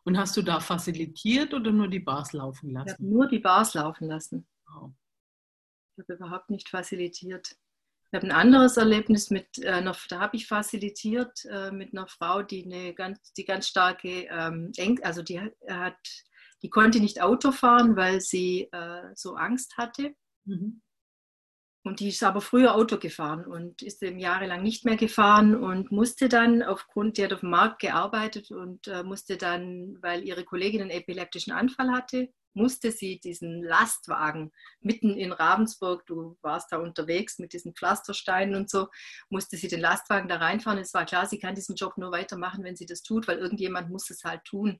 Und 0.04 0.18
hast 0.18 0.38
du 0.38 0.42
da 0.42 0.62
facilitiert 0.62 1.54
oder 1.54 1.72
nur 1.72 1.90
die 1.90 2.00
Bars 2.00 2.32
laufen 2.32 2.72
lassen? 2.72 2.88
Ich 2.88 2.94
habe 2.94 3.06
nur 3.06 3.28
die 3.28 3.40
Bars 3.40 3.74
laufen 3.74 4.08
lassen. 4.08 4.48
Wow. 4.68 4.94
Ich 5.98 6.04
habe 6.04 6.14
überhaupt 6.14 6.50
nicht 6.50 6.70
facilitiert. 6.70 7.58
Ich 8.10 8.16
habe 8.16 8.28
ein 8.28 8.32
anderes 8.32 8.78
Erlebnis 8.78 9.30
mit 9.30 9.60
äh, 9.60 9.70
einer, 9.70 9.96
da 10.10 10.20
habe 10.20 10.38
ich 10.38 10.48
facilitiert 10.48 11.44
äh, 11.46 11.72
mit 11.72 11.94
einer 11.94 12.08
Frau, 12.08 12.42
die 12.42 12.64
eine 12.64 12.94
ganz, 12.94 13.34
die 13.34 13.44
ganz 13.44 13.68
starke 13.68 14.28
ähm, 14.30 14.72
Eng, 14.78 15.04
also 15.04 15.22
die 15.22 15.42
hat, 15.42 15.98
die 16.62 16.70
konnte 16.70 17.02
nicht 17.02 17.22
Auto 17.22 17.52
fahren, 17.52 17.98
weil 17.98 18.22
sie 18.22 18.70
äh, 18.72 19.04
so 19.14 19.36
Angst 19.36 19.78
hatte. 19.78 20.16
Mhm. 20.46 20.82
Und 21.84 22.02
die 22.02 22.10
ist 22.10 22.24
aber 22.24 22.42
früher 22.42 22.76
Auto 22.76 22.98
gefahren 22.98 23.46
und 23.46 23.82
ist 23.82 24.04
eben 24.04 24.20
jahrelang 24.20 24.62
nicht 24.62 24.84
mehr 24.84 24.98
gefahren 24.98 25.56
und 25.56 25.92
musste 25.92 26.28
dann 26.28 26.62
aufgrund, 26.62 27.18
die 27.18 27.24
hat 27.24 27.32
auf 27.32 27.40
dem 27.40 27.50
Markt 27.50 27.80
gearbeitet 27.80 28.52
und 28.52 28.88
äh, 28.88 29.04
musste 29.04 29.38
dann, 29.38 29.98
weil 30.02 30.24
ihre 30.24 30.44
Kollegin 30.44 30.82
einen 30.82 30.90
epileptischen 30.90 31.54
Anfall 31.54 31.92
hatte, 31.92 32.30
musste 32.58 32.92
sie 32.92 33.20
diesen 33.20 33.64
Lastwagen 33.64 34.52
mitten 34.82 35.16
in 35.16 35.32
Ravensburg, 35.32 36.06
du 36.06 36.38
warst 36.42 36.72
da 36.72 36.78
unterwegs 36.78 37.40
mit 37.40 37.54
diesen 37.54 37.74
Pflastersteinen 37.74 38.56
und 38.56 38.70
so, 38.70 38.90
musste 39.30 39.56
sie 39.56 39.68
den 39.68 39.80
Lastwagen 39.80 40.28
da 40.28 40.38
reinfahren. 40.38 40.80
Es 40.80 40.94
war 40.94 41.06
klar, 41.06 41.26
sie 41.28 41.40
kann 41.40 41.56
diesen 41.56 41.76
Job 41.76 41.98
nur 41.98 42.12
weitermachen, 42.12 42.64
wenn 42.64 42.76
sie 42.76 42.86
das 42.86 43.04
tut, 43.04 43.28
weil 43.28 43.38
irgendjemand 43.38 43.90
muss 43.90 44.10
es 44.10 44.24
halt 44.24 44.44
tun. 44.44 44.80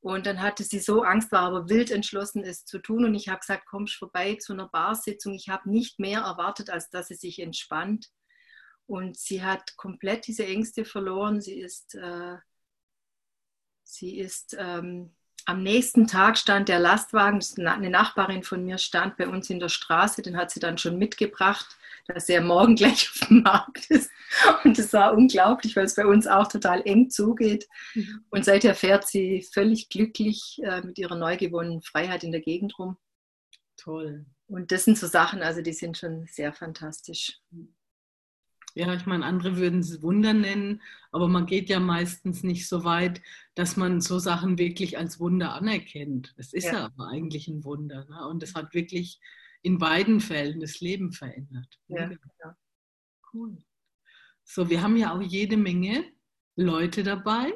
Und 0.00 0.26
dann 0.26 0.40
hatte 0.40 0.62
sie 0.62 0.78
so 0.78 1.02
Angst, 1.02 1.32
war 1.32 1.42
aber 1.42 1.68
wild 1.68 1.90
entschlossen, 1.90 2.44
es 2.44 2.64
zu 2.64 2.78
tun. 2.78 3.04
Und 3.04 3.14
ich 3.14 3.28
habe 3.28 3.40
gesagt, 3.40 3.66
kommst 3.66 3.96
vorbei 3.96 4.36
zu 4.36 4.52
einer 4.52 4.68
Barsitzung. 4.68 5.34
Ich 5.34 5.48
habe 5.48 5.68
nicht 5.68 5.98
mehr 5.98 6.20
erwartet, 6.20 6.70
als 6.70 6.90
dass 6.90 7.08
sie 7.08 7.14
sich 7.14 7.40
entspannt. 7.40 8.10
Und 8.86 9.16
sie 9.16 9.42
hat 9.42 9.76
komplett 9.76 10.28
diese 10.28 10.46
Ängste 10.46 10.84
verloren. 10.84 11.40
Sie 11.40 11.58
ist, 11.58 11.96
äh, 11.96 12.36
sie 13.82 14.18
ist 14.18 14.54
ähm, 14.56 15.15
am 15.46 15.62
nächsten 15.62 16.06
Tag 16.06 16.36
stand 16.36 16.68
der 16.68 16.80
Lastwagen, 16.80 17.40
eine 17.64 17.88
Nachbarin 17.88 18.42
von 18.42 18.64
mir 18.64 18.78
stand 18.78 19.16
bei 19.16 19.28
uns 19.28 19.48
in 19.48 19.60
der 19.60 19.68
Straße, 19.68 20.20
den 20.20 20.36
hat 20.36 20.50
sie 20.50 20.60
dann 20.60 20.76
schon 20.76 20.98
mitgebracht, 20.98 21.76
dass 22.08 22.28
er 22.28 22.40
morgen 22.40 22.74
gleich 22.76 23.08
auf 23.08 23.28
dem 23.28 23.42
Markt 23.42 23.86
ist. 23.90 24.10
Und 24.64 24.76
das 24.76 24.92
war 24.92 25.14
unglaublich, 25.14 25.76
weil 25.76 25.84
es 25.84 25.94
bei 25.94 26.04
uns 26.04 26.26
auch 26.26 26.48
total 26.48 26.82
eng 26.84 27.10
zugeht. 27.10 27.68
Mhm. 27.94 28.24
Und 28.30 28.44
seither 28.44 28.74
fährt 28.74 29.06
sie 29.06 29.46
völlig 29.52 29.88
glücklich 29.88 30.60
äh, 30.62 30.82
mit 30.82 30.98
ihrer 30.98 31.16
neu 31.16 31.36
gewonnenen 31.36 31.82
Freiheit 31.82 32.24
in 32.24 32.32
der 32.32 32.40
Gegend 32.40 32.78
rum. 32.78 32.96
Toll. 33.76 34.26
Und 34.48 34.72
das 34.72 34.84
sind 34.84 34.98
so 34.98 35.06
Sachen, 35.06 35.42
also 35.42 35.62
die 35.62 35.72
sind 35.72 35.96
schon 35.96 36.26
sehr 36.26 36.52
fantastisch. 36.52 37.40
Ja, 38.76 38.92
ich 38.92 39.06
meine, 39.06 39.24
andere 39.24 39.56
würden 39.56 39.80
es 39.80 40.02
Wunder 40.02 40.34
nennen, 40.34 40.82
aber 41.10 41.28
man 41.28 41.46
geht 41.46 41.70
ja 41.70 41.80
meistens 41.80 42.42
nicht 42.42 42.68
so 42.68 42.84
weit, 42.84 43.22
dass 43.54 43.78
man 43.78 44.02
so 44.02 44.18
Sachen 44.18 44.58
wirklich 44.58 44.98
als 44.98 45.18
Wunder 45.18 45.54
anerkennt. 45.54 46.34
Es 46.36 46.52
ist 46.52 46.64
ja, 46.64 46.72
ja 46.74 46.84
aber 46.84 47.08
eigentlich 47.08 47.48
ein 47.48 47.64
Wunder. 47.64 48.04
Ne? 48.04 48.28
Und 48.28 48.42
es 48.42 48.54
hat 48.54 48.74
wirklich 48.74 49.18
in 49.62 49.78
beiden 49.78 50.20
Fällen 50.20 50.60
das 50.60 50.80
Leben 50.80 51.12
verändert. 51.12 51.80
Ja, 51.88 52.10
ja. 52.10 52.56
Cool. 53.32 53.56
So, 54.44 54.68
wir 54.68 54.82
haben 54.82 54.98
ja 54.98 55.14
auch 55.14 55.22
jede 55.22 55.56
Menge 55.56 56.04
Leute 56.54 57.02
dabei, 57.02 57.54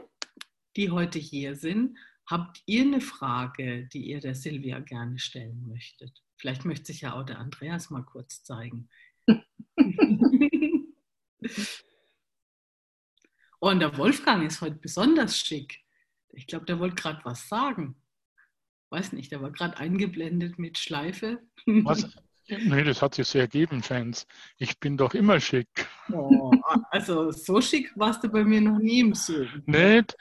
die 0.74 0.90
heute 0.90 1.18
hier 1.18 1.54
sind. 1.54 1.98
Habt 2.24 2.62
ihr 2.64 2.80
eine 2.80 3.02
Frage, 3.02 3.86
die 3.92 4.06
ihr 4.06 4.20
der 4.20 4.34
Silvia 4.34 4.78
gerne 4.78 5.18
stellen 5.18 5.68
möchtet? 5.68 6.22
Vielleicht 6.38 6.64
möchte 6.64 6.86
sich 6.86 7.02
ja 7.02 7.12
auch 7.12 7.26
der 7.26 7.40
Andreas 7.40 7.90
mal 7.90 8.04
kurz 8.04 8.42
zeigen. 8.42 8.88
Oh, 13.60 13.68
und 13.68 13.80
der 13.80 13.96
Wolfgang 13.98 14.46
ist 14.46 14.60
heute 14.60 14.76
besonders 14.76 15.36
schick. 15.36 15.80
Ich 16.30 16.46
glaube, 16.46 16.64
der 16.64 16.78
wollte 16.78 16.96
gerade 16.96 17.20
was 17.24 17.48
sagen. 17.48 18.00
Weiß 18.88 19.12
nicht, 19.12 19.30
der 19.32 19.42
war 19.42 19.50
gerade 19.50 19.76
eingeblendet 19.76 20.58
mit 20.58 20.78
Schleife. 20.78 21.40
Was, 21.66 22.08
Nee, 22.58 22.82
das 22.82 23.00
hat 23.00 23.14
sich 23.14 23.28
so 23.28 23.38
ergeben, 23.38 23.82
Fans. 23.82 24.26
Ich 24.58 24.78
bin 24.80 24.96
doch 24.96 25.14
immer 25.14 25.38
schick. 25.40 25.68
Oh, 26.12 26.50
also 26.90 27.30
so 27.30 27.60
schick 27.60 27.92
warst 27.96 28.24
du 28.24 28.28
bei 28.28 28.42
mir 28.42 28.60
noch 28.60 28.78
nie 28.78 29.00
im 29.00 29.14
Zoom. 29.14 29.62
Nicht? 29.66 30.16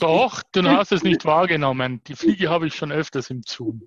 Doch, 0.00 0.42
du 0.52 0.62
hast 0.64 0.92
es 0.92 1.02
nicht 1.02 1.24
wahrgenommen. 1.24 2.02
Die 2.04 2.16
Fliege 2.16 2.48
habe 2.48 2.66
ich 2.66 2.74
schon 2.74 2.90
öfters 2.90 3.28
im 3.30 3.42
Zoom. 3.46 3.86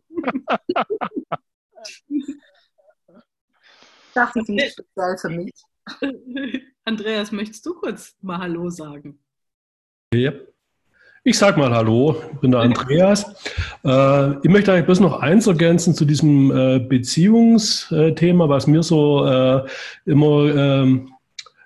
Das 4.14 4.36
ist 4.36 4.50
nicht 4.50 4.74
speziell 4.74 5.18
für 5.18 5.30
mich. 5.30 5.54
Andreas, 6.86 7.32
möchtest 7.32 7.66
du 7.66 7.74
kurz 7.74 8.16
mal 8.22 8.40
Hallo 8.40 8.70
sagen? 8.70 9.20
Ja. 10.14 10.32
Ich 11.24 11.40
sag 11.40 11.58
mal 11.58 11.74
Hallo, 11.74 12.22
ich 12.34 12.40
bin 12.40 12.52
der 12.52 12.60
Andreas. 12.62 13.24
Äh, 13.84 14.38
ich 14.40 14.50
möchte 14.50 14.72
eigentlich 14.72 14.86
bloß 14.86 15.00
noch 15.00 15.22
eins 15.22 15.48
ergänzen 15.48 15.96
zu 15.96 16.06
diesem 16.06 16.52
äh, 16.52 16.80
Beziehungsthema, 16.80 18.48
was 18.48 18.68
mir 18.68 18.84
so 18.84 19.26
äh, 19.26 19.66
immer 20.06 20.56
ähm, 20.56 21.14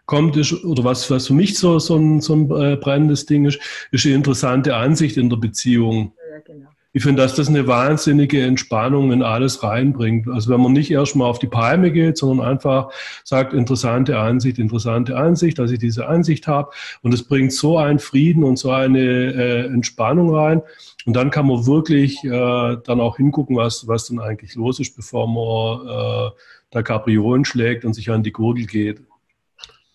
kommt, 0.06 0.38
ist, 0.38 0.64
oder 0.64 0.84
was, 0.84 1.12
was 1.12 1.28
für 1.28 1.34
mich 1.34 1.58
so, 1.58 1.78
so 1.80 1.98
ein, 1.98 2.22
so 2.22 2.36
ein 2.36 2.52
äh, 2.52 2.76
brennendes 2.78 3.26
Ding 3.26 3.46
ist, 3.46 3.60
ist 3.92 4.06
die 4.06 4.14
interessante 4.14 4.76
Ansicht 4.76 5.18
in 5.18 5.30
der 5.30 5.38
Beziehung. 5.38 6.14
Ja, 6.32 6.40
genau 6.40 6.70
ich 6.92 7.04
finde, 7.04 7.22
dass 7.22 7.36
das 7.36 7.50
eine 7.50 7.68
wahnsinnige 7.68 8.42
Entspannung 8.42 9.12
in 9.12 9.22
alles 9.22 9.62
reinbringt. 9.62 10.28
Also 10.28 10.52
wenn 10.52 10.62
man 10.62 10.74
nicht 10.74 10.90
erstmal 10.90 11.30
auf 11.30 11.38
die 11.38 11.48
Palme 11.48 11.92
geht, 11.92 12.18
sondern 12.18 12.48
einfach 12.48 12.92
sagt, 13.24 13.54
interessante 13.54 14.18
Ansicht, 14.18 14.58
interessante 14.58 15.16
Ansicht, 15.16 15.60
dass 15.60 15.70
ich 15.70 15.78
diese 15.78 16.08
Ansicht 16.08 16.48
habe. 16.48 16.72
Und 17.04 17.14
es 17.14 17.24
bringt 17.24 17.54
so 17.54 17.78
einen 17.78 18.00
Frieden 18.00 18.44
und 18.44 18.58
so 18.58 18.72
eine 18.72 19.00
äh, 19.00 19.66
Entspannung 19.68 20.34
rein. 20.34 20.64
Und 21.06 21.14
dann 21.14 21.30
kann 21.30 21.46
man 21.46 21.68
wirklich 21.68 22.24
äh, 22.24 22.78
dann 22.84 23.00
auch 23.00 23.18
hingucken, 23.18 23.56
was, 23.56 23.88
was 23.88 24.08
denn 24.08 24.20
eigentlich 24.20 24.56
los 24.56 24.80
ist, 24.80 24.96
bevor 24.96 25.28
man 25.28 25.88
äh, 25.88 26.32
da 26.72 26.82
Kapriolen 26.82 27.46
schlägt 27.46 27.86
und 27.86 27.94
sich 27.94 28.10
an 28.10 28.24
die 28.24 28.32
Gurgel 28.32 28.66
geht. 28.66 29.04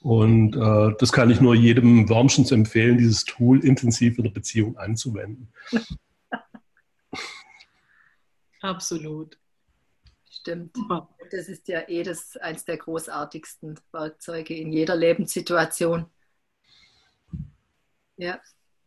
Und 0.00 0.54
äh, 0.54 0.94
das 0.98 1.12
kann 1.12 1.30
ich 1.30 1.40
nur 1.40 1.56
jedem 1.56 2.08
wärmstens 2.08 2.52
empfehlen, 2.52 2.98
dieses 2.98 3.24
Tool 3.24 3.64
intensiv 3.64 4.18
in 4.18 4.24
der 4.24 4.30
Beziehung 4.30 4.76
anzuwenden. 4.76 5.48
Absolut. 8.64 9.36
Stimmt. 10.30 10.74
Das 11.30 11.48
ist 11.48 11.68
ja 11.68 11.86
eh 11.86 12.02
das, 12.02 12.36
eines 12.38 12.64
der 12.64 12.78
großartigsten 12.78 13.78
Werkzeuge 13.92 14.54
in 14.54 14.72
jeder 14.72 14.96
Lebenssituation. 14.96 16.06
Ja. 18.16 18.40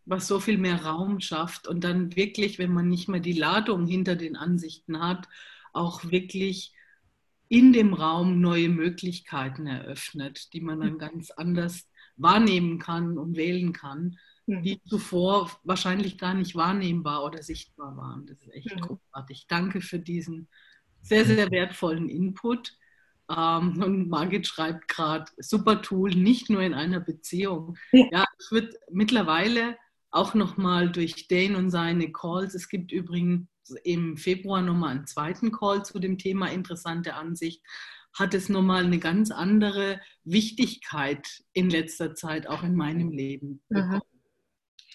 Was 0.05 0.27
so 0.27 0.39
viel 0.39 0.57
mehr 0.57 0.83
Raum 0.83 1.19
schafft 1.19 1.67
und 1.67 1.83
dann 1.83 2.15
wirklich, 2.15 2.57
wenn 2.57 2.73
man 2.73 2.89
nicht 2.89 3.07
mehr 3.07 3.19
die 3.19 3.33
Ladung 3.33 3.85
hinter 3.85 4.15
den 4.15 4.35
Ansichten 4.35 4.99
hat, 4.99 5.27
auch 5.73 6.05
wirklich 6.05 6.73
in 7.47 7.71
dem 7.71 7.93
Raum 7.93 8.41
neue 8.41 8.69
Möglichkeiten 8.69 9.67
eröffnet, 9.67 10.53
die 10.53 10.61
man 10.61 10.81
dann 10.81 10.97
ganz 10.97 11.29
anders 11.29 11.87
wahrnehmen 12.15 12.79
kann 12.79 13.17
und 13.17 13.37
wählen 13.37 13.73
kann 13.73 14.17
die 14.47 14.81
zuvor 14.85 15.51
wahrscheinlich 15.63 16.17
gar 16.17 16.33
nicht 16.33 16.55
wahrnehmbar 16.55 17.23
oder 17.25 17.43
sichtbar 17.43 17.97
waren. 17.97 18.25
Das 18.25 18.37
ist 18.41 18.53
echt 18.53 18.71
ja. 18.71 18.77
großartig. 18.77 19.45
Danke 19.47 19.81
für 19.81 19.99
diesen 19.99 20.47
sehr, 21.01 21.25
sehr 21.25 21.51
wertvollen 21.51 22.09
Input. 22.09 22.73
Ähm, 23.29 23.81
und 23.83 24.09
Margit 24.09 24.47
schreibt 24.47 24.87
gerade, 24.87 25.25
super 25.37 25.81
Tool, 25.81 26.11
nicht 26.11 26.49
nur 26.49 26.61
in 26.61 26.73
einer 26.73 27.01
Beziehung. 27.01 27.77
Ja, 27.91 28.07
ja 28.11 28.25
ich 28.39 28.51
würde 28.51 28.71
mittlerweile 28.89 29.77
auch 30.11 30.33
nochmal 30.33 30.89
durch 30.89 31.27
Dane 31.27 31.57
und 31.57 31.69
seine 31.69 32.11
Calls, 32.13 32.55
es 32.55 32.69
gibt 32.69 32.93
übrigens 32.93 33.47
im 33.83 34.15
Februar 34.15 34.61
nochmal 34.61 34.95
einen 34.95 35.07
zweiten 35.07 35.51
Call 35.51 35.83
zu 35.83 35.99
dem 35.99 36.17
Thema 36.17 36.47
interessante 36.47 37.15
Ansicht, 37.15 37.61
hat 38.13 38.33
es 38.33 38.47
nochmal 38.47 38.85
eine 38.85 38.99
ganz 38.99 39.29
andere 39.29 39.99
Wichtigkeit 40.23 41.43
in 41.51 41.69
letzter 41.69 42.15
Zeit 42.15 42.47
auch 42.47 42.63
in 42.63 42.75
meinem 42.75 43.11
Leben 43.11 43.61
bekommen. 43.67 43.95
Mhm 43.95 44.16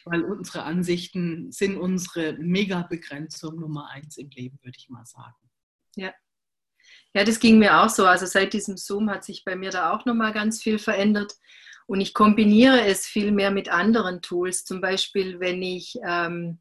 weil 0.05 0.25
unsere 0.25 0.65
Ansichten 0.65 1.53
sind 1.53 1.77
unsere 1.77 2.35
Mega-Begrenzung 2.35 3.61
Nummer 3.61 3.89
eins 3.91 4.17
im 4.17 4.31
Leben, 4.31 4.59
würde 4.63 4.77
ich 4.79 4.89
mal 4.89 5.07
sagen. 5.07 5.51
Ja. 5.97 6.13
Ja, 7.15 7.25
das 7.25 7.41
ging 7.41 7.59
mir 7.59 7.81
auch 7.81 7.89
so. 7.89 8.07
Also 8.07 8.27
seit 8.27 8.53
diesem 8.53 8.77
Zoom 8.77 9.11
hat 9.11 9.25
sich 9.25 9.45
bei 9.45 9.55
mir 9.55 9.71
da 9.71 9.93
auch 9.93 10.05
nochmal 10.05 10.33
ganz 10.33 10.63
viel 10.63 10.79
verändert. 10.79 11.35
Und 11.87 12.01
ich 12.01 12.15
kombiniere 12.15 12.87
es 12.87 13.07
viel 13.07 13.33
mehr 13.33 13.51
mit 13.51 13.69
anderen 13.69 14.23
Tools. 14.23 14.65
Zum 14.65 14.81
Beispiel, 14.81 15.41
wenn 15.41 15.63
ich, 15.63 15.97
ähm, 16.07 16.61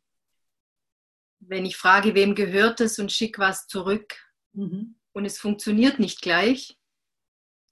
wenn 1.40 1.66
ich 1.66 1.78
frage, 1.78 2.16
wem 2.16 2.36
gehört 2.36 2.82
es 2.82 3.00
und 3.00 3.12
schicke 3.12 3.42
was 3.42 3.68
zurück 3.68 4.16
mhm. 4.54 4.96
und 5.14 5.26
es 5.26 5.40
funktioniert 5.40 6.00
nicht 6.00 6.22
gleich, 6.22 6.78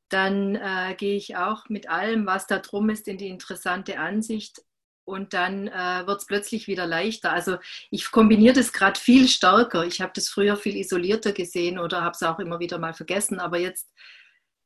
dann 0.09 0.55
äh, 0.55 0.95
gehe 0.97 1.15
ich 1.15 1.35
auch 1.35 1.69
mit 1.69 1.87
allem, 1.89 2.25
was 2.25 2.47
da 2.47 2.59
drum 2.59 2.89
ist, 2.89 3.07
in 3.07 3.17
die 3.17 3.27
interessante 3.27 3.99
Ansicht 3.99 4.61
und 5.09 5.33
dann 5.33 5.67
äh, 5.67 6.05
wird 6.05 6.19
es 6.19 6.25
plötzlich 6.25 6.67
wieder 6.67 6.85
leichter. 6.85 7.31
Also 7.33 7.57
ich 7.89 8.11
kombiniere 8.11 8.53
das 8.53 8.71
gerade 8.71 8.99
viel 8.99 9.27
stärker. 9.27 9.85
Ich 9.85 10.01
habe 10.01 10.11
das 10.13 10.29
früher 10.29 10.55
viel 10.55 10.77
isolierter 10.77 11.33
gesehen 11.33 11.79
oder 11.79 12.01
habe 12.01 12.13
es 12.13 12.23
auch 12.23 12.39
immer 12.39 12.59
wieder 12.59 12.77
mal 12.77 12.93
vergessen, 12.93 13.39
aber 13.39 13.57
jetzt 13.57 13.91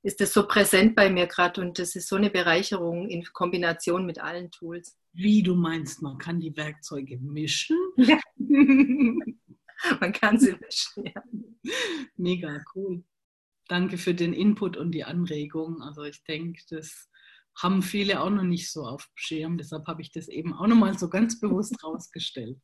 ist 0.04 0.20
es 0.20 0.34
so 0.34 0.46
präsent 0.46 0.96
bei 0.96 1.10
mir 1.10 1.28
gerade 1.28 1.62
und 1.62 1.80
das 1.80 1.96
ist 1.96 2.10
so 2.10 2.18
eine 2.18 2.30
Bereicherung 2.30 3.08
in 3.08 3.24
Kombination 3.24 4.06
mit 4.06 4.20
allen 4.20 4.52
Tools. 4.52 4.98
Wie 5.14 5.42
du 5.42 5.56
meinst, 5.56 6.02
man 6.02 6.18
kann 6.18 6.42
die 6.42 6.56
Werkzeuge 6.58 7.18
mischen? 7.20 7.78
Ja. 7.96 8.20
man 8.38 10.12
kann 10.12 10.38
sie 10.40 10.56
mischen, 10.60 11.06
ja. 11.06 11.24
Mega 12.18 12.62
cool. 12.76 13.04
Danke 13.70 13.98
für 13.98 14.14
den 14.14 14.34
Input 14.34 14.76
und 14.76 14.92
die 14.92 15.06
Anregung. 15.06 15.82
Also 15.82 16.04
ich 16.04 16.22
denke, 16.26 16.62
das 16.70 17.10
haben 17.56 17.82
viele 17.82 18.22
auch 18.22 18.30
noch 18.30 18.44
nicht 18.44 18.72
so 18.72 18.86
auf 18.86 19.06
dem 19.06 19.16
Schirm. 19.16 19.58
Deshalb 19.58 19.88
habe 19.88 20.02
ich 20.02 20.12
das 20.12 20.28
eben 20.28 20.54
auch 20.54 20.68
noch 20.68 20.76
mal 20.76 20.98
so 20.98 21.10
ganz 21.10 21.40
bewusst 21.40 21.76
rausgestellt. 21.84 22.58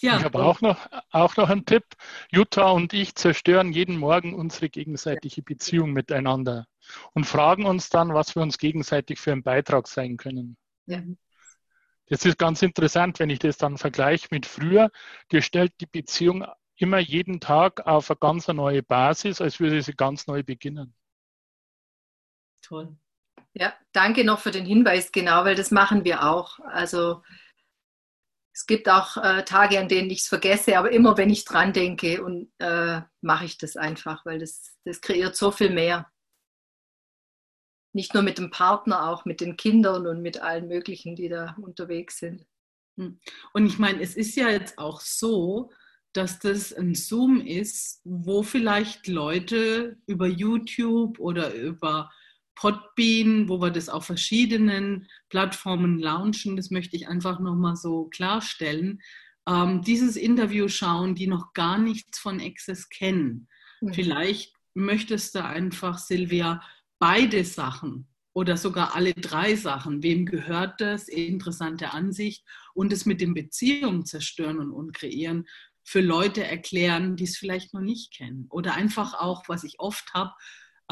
Ja, 0.00 0.18
ich 0.18 0.24
habe 0.24 0.42
auch 0.42 0.60
noch, 0.60 0.88
auch 1.10 1.36
noch 1.36 1.48
einen 1.48 1.64
Tipp. 1.64 1.84
Jutta 2.30 2.70
und 2.70 2.92
ich 2.92 3.14
zerstören 3.14 3.72
jeden 3.72 3.96
Morgen 3.96 4.34
unsere 4.34 4.68
gegenseitige 4.68 5.42
Beziehung 5.42 5.92
miteinander 5.92 6.66
und 7.12 7.24
fragen 7.24 7.66
uns 7.66 7.88
dann, 7.88 8.12
was 8.12 8.34
wir 8.34 8.42
uns 8.42 8.58
gegenseitig 8.58 9.20
für 9.20 9.30
einen 9.30 9.44
Beitrag 9.44 9.86
sein 9.86 10.16
können. 10.16 10.56
Ja. 10.86 11.02
Das 12.06 12.24
ist 12.24 12.36
ganz 12.36 12.62
interessant, 12.62 13.20
wenn 13.20 13.30
ich 13.30 13.38
das 13.38 13.58
dann 13.58 13.78
vergleiche 13.78 14.28
mit 14.32 14.44
früher. 14.44 14.90
Dir 15.30 15.40
stellt 15.40 15.72
die 15.80 15.86
Beziehung 15.86 16.44
immer 16.76 16.98
jeden 16.98 17.38
Tag 17.38 17.86
auf 17.86 18.10
eine 18.10 18.18
ganz 18.18 18.48
neue 18.48 18.82
Basis, 18.82 19.40
als 19.40 19.60
würde 19.60 19.80
sie 19.82 19.94
ganz 19.94 20.26
neu 20.26 20.42
beginnen. 20.42 20.94
Toll. 22.60 22.96
Ja, 23.54 23.74
danke 23.92 24.24
noch 24.24 24.40
für 24.40 24.50
den 24.50 24.64
Hinweis, 24.64 25.12
genau, 25.12 25.44
weil 25.44 25.54
das 25.54 25.70
machen 25.70 26.04
wir 26.04 26.24
auch. 26.24 26.58
Also 26.60 27.22
es 28.54 28.66
gibt 28.66 28.88
auch 28.88 29.16
äh, 29.16 29.44
Tage, 29.44 29.78
an 29.78 29.88
denen 29.88 30.10
ich 30.10 30.20
es 30.20 30.28
vergesse, 30.28 30.78
aber 30.78 30.90
immer 30.90 31.16
wenn 31.16 31.30
ich 31.30 31.44
dran 31.44 31.72
denke 31.72 32.22
und 32.22 32.50
äh, 32.58 33.00
mache 33.20 33.44
ich 33.44 33.58
das 33.58 33.76
einfach, 33.76 34.24
weil 34.24 34.38
das, 34.38 34.74
das 34.84 35.00
kreiert 35.00 35.36
so 35.36 35.50
viel 35.50 35.70
mehr. 35.70 36.10
Nicht 37.94 38.14
nur 38.14 38.22
mit 38.22 38.38
dem 38.38 38.50
Partner, 38.50 39.08
auch 39.08 39.26
mit 39.26 39.40
den 39.40 39.56
Kindern 39.56 40.06
und 40.06 40.22
mit 40.22 40.40
allen 40.40 40.68
möglichen, 40.68 41.14
die 41.14 41.28
da 41.28 41.54
unterwegs 41.60 42.18
sind. 42.18 42.46
Hm. 42.98 43.20
Und 43.52 43.66
ich 43.66 43.78
meine, 43.78 44.00
es 44.02 44.16
ist 44.16 44.34
ja 44.34 44.48
jetzt 44.48 44.78
auch 44.78 45.00
so, 45.00 45.70
dass 46.14 46.38
das 46.38 46.72
ein 46.72 46.94
Zoom 46.94 47.40
ist, 47.40 48.00
wo 48.04 48.42
vielleicht 48.42 49.08
Leute 49.08 49.98
über 50.06 50.26
YouTube 50.26 51.18
oder 51.18 51.54
über 51.54 52.10
Podbean, 52.54 53.48
wo 53.48 53.60
wir 53.60 53.70
das 53.70 53.88
auf 53.88 54.04
verschiedenen 54.06 55.08
Plattformen 55.30 55.98
launchen. 55.98 56.56
Das 56.56 56.70
möchte 56.70 56.96
ich 56.96 57.08
einfach 57.08 57.40
nochmal 57.40 57.76
so 57.76 58.04
klarstellen. 58.06 59.00
Ähm, 59.48 59.82
dieses 59.82 60.16
Interview 60.16 60.68
schauen, 60.68 61.14
die 61.14 61.26
noch 61.26 61.52
gar 61.52 61.78
nichts 61.78 62.18
von 62.18 62.40
Access 62.40 62.88
kennen. 62.88 63.48
Mhm. 63.80 63.94
Vielleicht 63.94 64.54
möchtest 64.74 65.34
du 65.34 65.44
einfach, 65.44 65.98
Silvia, 65.98 66.62
beide 66.98 67.44
Sachen 67.44 68.06
oder 68.32 68.56
sogar 68.56 68.94
alle 68.94 69.12
drei 69.12 69.56
Sachen. 69.56 70.02
Wem 70.02 70.24
gehört 70.26 70.80
das? 70.80 71.08
Interessante 71.08 71.92
Ansicht 71.92 72.44
und 72.74 72.92
es 72.92 73.04
mit 73.06 73.20
den 73.20 73.34
Beziehungen 73.34 74.04
zerstören 74.04 74.58
und, 74.58 74.70
und 74.70 74.92
kreieren 74.94 75.46
für 75.84 76.00
Leute 76.00 76.44
erklären, 76.44 77.16
die 77.16 77.24
es 77.24 77.36
vielleicht 77.36 77.74
noch 77.74 77.80
nicht 77.80 78.14
kennen. 78.14 78.46
Oder 78.50 78.74
einfach 78.74 79.14
auch, 79.14 79.48
was 79.48 79.64
ich 79.64 79.80
oft 79.80 80.14
habe, 80.14 80.32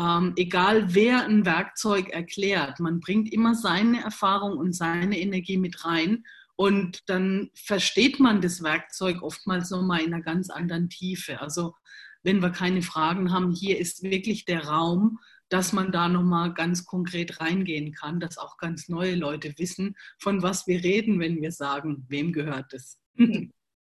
ähm, 0.01 0.32
egal 0.36 0.94
wer 0.94 1.26
ein 1.26 1.44
Werkzeug 1.44 2.09
erklärt, 2.09 2.80
man 2.80 3.01
bringt 3.01 3.30
immer 3.32 3.55
seine 3.55 4.03
Erfahrung 4.03 4.57
und 4.57 4.72
seine 4.72 5.18
Energie 5.18 5.59
mit 5.59 5.84
rein 5.84 6.24
und 6.57 7.09
dann 7.11 7.51
versteht 7.55 8.18
man 8.18 8.40
das 8.40 8.62
Werkzeug 8.62 9.22
oftmals 9.22 9.70
nochmal 9.70 10.01
in 10.01 10.14
einer 10.14 10.22
ganz 10.22 10.48
anderen 10.48 10.88
Tiefe. 10.88 11.40
Also 11.40 11.74
wenn 12.22 12.40
wir 12.40 12.51
keine 12.51 12.82
Fragen 12.82 13.30
haben, 13.30 13.53
hier 13.53 13.78
ist 13.78 14.03
wirklich 14.03 14.46
der 14.46 14.66
Raum, 14.66 15.18
dass 15.51 15.72
man 15.72 15.92
da 15.92 16.09
nochmal 16.09 16.55
ganz 16.55 16.86
konkret 16.86 17.40
reingehen 17.40 17.92
kann, 17.92 18.20
dass 18.20 18.38
auch 18.38 18.57
ganz 18.57 18.88
neue 18.88 19.16
Leute 19.16 19.53
wissen, 19.59 19.96
von 20.18 20.42
was 20.42 20.66
wir 20.66 20.82
reden, 20.82 21.20
wenn 21.20 21.42
wir 21.42 21.53
sagen, 21.53 22.07
wem 22.09 22.32
gehört 22.32 22.72
es. 22.72 23.01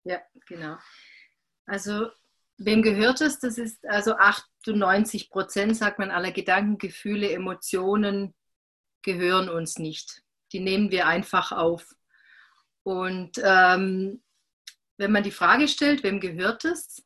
ja, 0.04 0.20
genau. 0.48 0.78
Also 1.66 2.08
wem 2.60 2.82
gehört 2.82 3.22
es? 3.22 3.40
Das 3.40 3.58
ist 3.58 3.86
also 3.88 4.16
98 4.16 5.30
Prozent, 5.30 5.76
sagt 5.76 6.00
man, 6.00 6.12
aller 6.12 6.32
Gedanken, 6.32 6.78
Gefühle, 6.78 7.32
Emotionen 7.32 8.36
gehören 9.02 9.50
uns 9.50 9.80
nicht. 9.80 10.24
Die 10.52 10.60
nehmen 10.60 10.92
wir 10.92 11.08
einfach 11.08 11.52
auf. 11.52 11.96
Und 12.84 13.40
ähm, 13.44 14.22
wenn 14.98 15.12
man 15.12 15.24
die 15.24 15.32
Frage 15.32 15.68
stellt, 15.68 16.04
wem 16.04 16.20
gehört 16.20 16.66
es? 16.66 17.04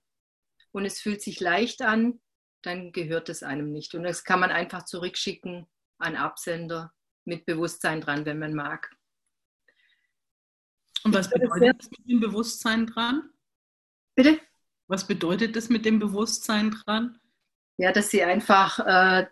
Und 0.72 0.86
es 0.86 1.00
fühlt 1.00 1.22
sich 1.22 1.40
leicht 1.40 1.82
an, 1.82 2.20
dann 2.64 2.92
gehört 2.92 3.30
es 3.30 3.44
einem 3.44 3.72
nicht. 3.72 3.94
Und 3.94 4.04
das 4.04 4.24
kann 4.24 4.40
man 4.40 4.50
einfach 4.50 4.86
zurückschicken 4.86 5.68
an 6.00 6.16
Absender 6.16 6.92
mit 7.26 7.46
Bewusstsein 7.46 8.02
dran, 8.02 8.26
wenn 8.26 8.40
man 8.40 8.54
mag. 8.54 8.90
Und 11.04 11.14
was 11.14 11.30
bedeutet 11.30 11.80
das 11.80 11.92
mit 11.92 12.10
dem 12.10 12.20
Bewusstsein 12.22 12.88
dran? 12.88 13.30
Bitte? 14.16 14.40
Was 14.94 15.08
bedeutet 15.08 15.56
das 15.56 15.70
mit 15.70 15.86
dem 15.86 15.98
Bewusstsein 15.98 16.70
dran? 16.70 17.20
Ja, 17.80 17.92
dass 17.92 18.12
sie 18.12 18.22
einfach 18.22 18.78
äh, 18.78 19.26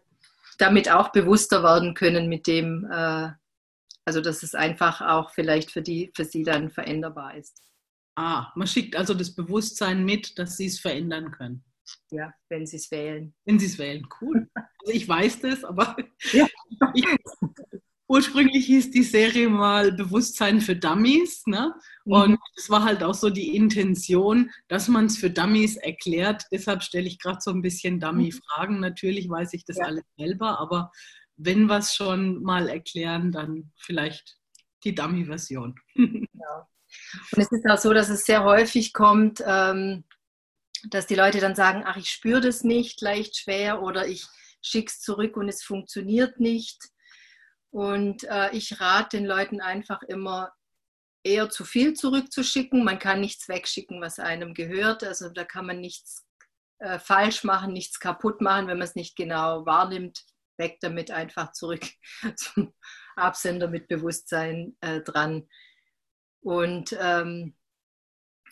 damit 0.57 0.89
auch 0.89 1.11
bewusster 1.11 1.61
werden 1.61 1.93
können 1.93 2.29
mit 2.29 2.47
dem, 2.47 2.89
äh, 2.91 3.29
also 4.03 4.21
dass 4.21 4.41
es 4.41 4.55
einfach 4.55 5.01
auch 5.01 5.29
vielleicht 5.29 5.69
für, 5.69 5.83
die, 5.83 6.11
für 6.15 6.25
sie 6.25 6.41
dann 6.41 6.71
veränderbar 6.71 7.35
ist. 7.35 7.61
Ah, 8.15 8.51
man 8.55 8.65
schickt 8.65 8.95
also 8.95 9.13
das 9.13 9.35
Bewusstsein 9.35 10.03
mit, 10.03 10.39
dass 10.39 10.57
sie 10.57 10.65
es 10.65 10.79
verändern 10.79 11.29
können. 11.29 11.63
Ja, 12.09 12.33
wenn 12.49 12.65
sie 12.65 12.77
es 12.77 12.89
wählen. 12.89 13.35
Wenn 13.45 13.59
sie 13.59 13.67
es 13.67 13.77
wählen, 13.77 14.07
cool. 14.19 14.49
Also 14.55 14.93
ich 14.93 15.07
weiß 15.07 15.41
das, 15.41 15.63
aber 15.63 15.95
ja. 16.31 16.47
ich, 16.95 17.05
ursprünglich 18.11 18.65
hieß 18.65 18.91
die 18.91 19.03
Serie 19.03 19.47
mal 19.47 19.93
Bewusstsein 19.93 20.59
für 20.59 20.75
Dummies. 20.75 21.47
Ne? 21.47 21.73
Mhm. 22.03 22.13
Und 22.13 22.39
es 22.57 22.69
war 22.69 22.83
halt 22.83 23.03
auch 23.03 23.13
so 23.13 23.29
die 23.29 23.55
Intention, 23.55 24.51
dass 24.67 24.89
man 24.89 25.05
es 25.05 25.17
für 25.17 25.29
Dummies 25.29 25.77
erklärt. 25.77 26.43
Deshalb 26.51 26.83
stelle 26.83 27.07
ich 27.07 27.19
gerade 27.19 27.39
so 27.39 27.51
ein 27.51 27.61
bisschen 27.61 28.01
Dummy-Fragen. 28.01 28.81
Natürlich 28.81 29.29
weiß 29.29 29.53
ich 29.53 29.63
das 29.63 29.77
ja. 29.77 29.85
alles 29.85 30.03
selber, 30.17 30.59
aber 30.59 30.91
wenn 31.37 31.67
wir 31.67 31.77
es 31.77 31.95
schon 31.95 32.43
mal 32.43 32.67
erklären, 32.67 33.31
dann 33.31 33.71
vielleicht 33.77 34.37
die 34.83 34.93
Dummy-Version. 34.93 35.79
Genau. 35.95 36.67
Und 37.31 37.41
es 37.41 37.49
ist 37.49 37.65
auch 37.65 37.77
so, 37.77 37.93
dass 37.93 38.09
es 38.09 38.25
sehr 38.25 38.43
häufig 38.43 38.91
kommt, 38.91 39.41
ähm, 39.47 40.03
dass 40.89 41.07
die 41.07 41.15
Leute 41.15 41.39
dann 41.39 41.55
sagen, 41.55 41.83
ach, 41.85 41.95
ich 41.95 42.09
spüre 42.09 42.41
das 42.41 42.65
nicht, 42.65 42.99
leicht 42.99 43.37
schwer 43.37 43.81
oder 43.81 44.07
ich 44.07 44.25
schicke 44.61 44.91
es 44.91 44.99
zurück 44.99 45.37
und 45.37 45.47
es 45.47 45.63
funktioniert 45.63 46.41
nicht. 46.41 46.77
Und 47.71 48.25
äh, 48.25 48.51
ich 48.51 48.79
rate 48.79 49.17
den 49.17 49.25
Leuten 49.25 49.61
einfach 49.61 50.03
immer, 50.03 50.53
eher 51.23 51.49
zu 51.49 51.63
viel 51.65 51.93
zurückzuschicken. 51.93 52.83
Man 52.83 52.99
kann 52.99 53.21
nichts 53.21 53.47
wegschicken, 53.47 54.01
was 54.01 54.19
einem 54.19 54.53
gehört. 54.53 55.03
Also 55.03 55.29
da 55.29 55.43
kann 55.43 55.65
man 55.65 55.79
nichts 55.79 56.25
äh, 56.79 56.99
falsch 56.99 57.43
machen, 57.43 57.73
nichts 57.73 57.99
kaputt 57.99 58.41
machen, 58.41 58.67
wenn 58.67 58.77
man 58.77 58.87
es 58.87 58.95
nicht 58.95 59.15
genau 59.15 59.65
wahrnimmt. 59.65 60.23
Weg 60.57 60.79
damit 60.81 61.11
einfach 61.11 61.53
zurück 61.53 61.85
zum 62.35 62.73
Absender 63.15 63.67
mit 63.67 63.87
Bewusstsein 63.87 64.75
äh, 64.81 65.01
dran. 65.01 65.47
Und, 66.41 66.95
ähm, 66.99 67.55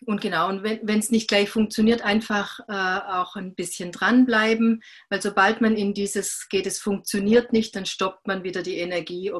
und 0.05 0.21
genau, 0.21 0.49
und 0.49 0.63
wenn 0.63 0.99
es 0.99 1.11
nicht 1.11 1.27
gleich 1.27 1.49
funktioniert, 1.49 2.01
einfach 2.01 2.59
äh, 2.67 2.73
auch 2.73 3.35
ein 3.35 3.55
bisschen 3.55 3.91
dranbleiben, 3.91 4.81
weil 5.09 5.21
sobald 5.21 5.61
man 5.61 5.75
in 5.75 5.93
dieses 5.93 6.47
geht, 6.49 6.67
es 6.67 6.79
funktioniert 6.79 7.53
nicht, 7.53 7.75
dann 7.75 7.85
stoppt 7.85 8.27
man 8.27 8.43
wieder 8.43 8.63
die 8.63 8.77
Energie, 8.77 9.31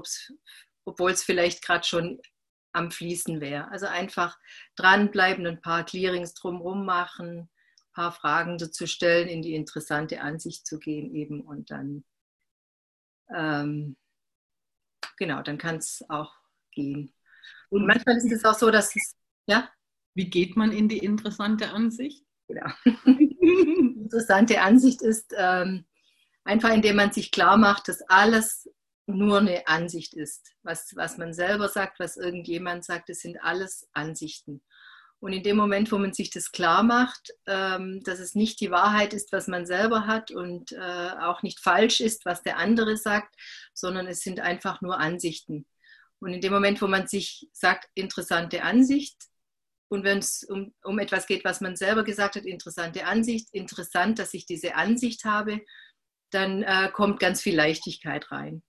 obwohl 0.86 1.12
es 1.12 1.24
vielleicht 1.24 1.64
gerade 1.64 1.86
schon 1.86 2.20
am 2.74 2.92
Fließen 2.92 3.42
wäre. 3.42 3.70
Also 3.72 3.88
einfach 3.88 4.38
dranbleiben, 4.76 5.46
ein 5.48 5.62
paar 5.62 5.86
Clearings 5.86 6.34
drumherum 6.34 6.86
machen, 6.86 7.40
ein 7.40 7.50
paar 7.94 8.12
Fragen 8.12 8.58
dazu 8.58 8.88
stellen, 8.88 9.28
in 9.28 9.42
die 9.42 9.56
interessante 9.56 10.22
Ansicht 10.22 10.66
zu 10.66 10.80
gehen 10.80 11.14
eben 11.16 11.42
und 11.42 11.72
dann, 11.72 12.04
ähm, 13.36 13.98
genau, 15.18 15.42
dann 15.42 15.58
kann 15.58 15.78
es 15.78 16.04
auch 16.10 16.34
gehen. 16.72 17.14
Und 17.70 17.86
manchmal 17.86 18.18
ist 18.18 18.32
es 18.32 18.46
auch 18.46 18.58
so, 18.58 18.72
dass 18.72 18.96
es, 18.96 19.16
ja? 19.48 19.70
Wie 20.20 20.30
geht 20.30 20.58
man 20.58 20.74
in 20.74 20.90
die 20.90 20.98
interessante 20.98 21.70
Ansicht? 21.70 22.26
Genau. 22.50 22.70
interessante 24.04 24.60
Ansicht 24.60 25.02
ist 25.02 25.34
ähm, 25.38 25.86
einfach, 26.44 26.74
indem 26.74 26.98
man 26.98 27.14
sich 27.14 27.32
klar 27.32 27.56
macht, 27.56 27.88
dass 27.88 28.02
alles 28.10 28.70
nur 29.06 29.38
eine 29.38 29.66
Ansicht 29.66 30.14
ist. 30.14 30.52
Was, 30.62 30.92
was 30.98 31.18
man 31.18 31.34
selber 31.34 31.70
sagt, 31.70 32.02
was 32.02 32.18
irgendjemand 32.18 32.84
sagt, 32.84 33.08
das 33.08 33.20
sind 33.20 33.42
alles 33.42 33.88
Ansichten. 33.94 34.62
Und 35.22 35.32
in 35.32 35.42
dem 35.42 35.56
Moment, 35.56 35.90
wo 35.90 35.98
man 35.98 36.12
sich 36.12 36.32
das 36.32 36.52
klar 36.52 36.84
macht, 36.84 37.32
ähm, 37.48 38.02
dass 38.04 38.20
es 38.20 38.36
nicht 38.36 38.60
die 38.60 38.72
Wahrheit 38.72 39.14
ist, 39.14 39.32
was 39.32 39.48
man 39.48 39.66
selber 39.66 40.06
hat 40.06 40.32
und 40.32 40.74
äh, 40.74 41.12
auch 41.22 41.44
nicht 41.44 41.62
falsch 41.62 42.02
ist, 42.02 42.26
was 42.26 42.44
der 42.44 42.58
andere 42.58 42.98
sagt, 42.98 43.36
sondern 43.74 44.06
es 44.06 44.20
sind 44.20 44.42
einfach 44.42 44.82
nur 44.82 45.00
Ansichten. 45.00 45.66
Und 46.20 46.34
in 46.34 46.42
dem 46.42 46.52
Moment, 46.52 46.82
wo 46.82 46.88
man 46.88 47.08
sich 47.08 47.48
sagt, 47.54 47.88
interessante 47.96 48.64
Ansicht, 48.64 49.29
und 49.90 50.04
wenn 50.04 50.20
es 50.20 50.44
um, 50.44 50.74
um 50.84 51.00
etwas 51.00 51.28
geht, 51.28 51.44
was 51.44 51.62
man 51.62 51.76
selber 51.76 52.04
gesagt 52.04 52.36
hat, 52.36 52.46
interessante 52.46 53.06
Ansicht, 53.06 53.50
interessant, 53.52 54.20
dass 54.20 54.34
ich 54.34 54.46
diese 54.46 54.76
Ansicht 54.76 55.26
habe, 55.26 55.62
dann 56.32 56.64
äh, 56.64 56.90
kommt 56.94 57.20
ganz 57.20 57.42
viel 57.42 57.56
Leichtigkeit 57.56 58.32
rein. 58.32 58.62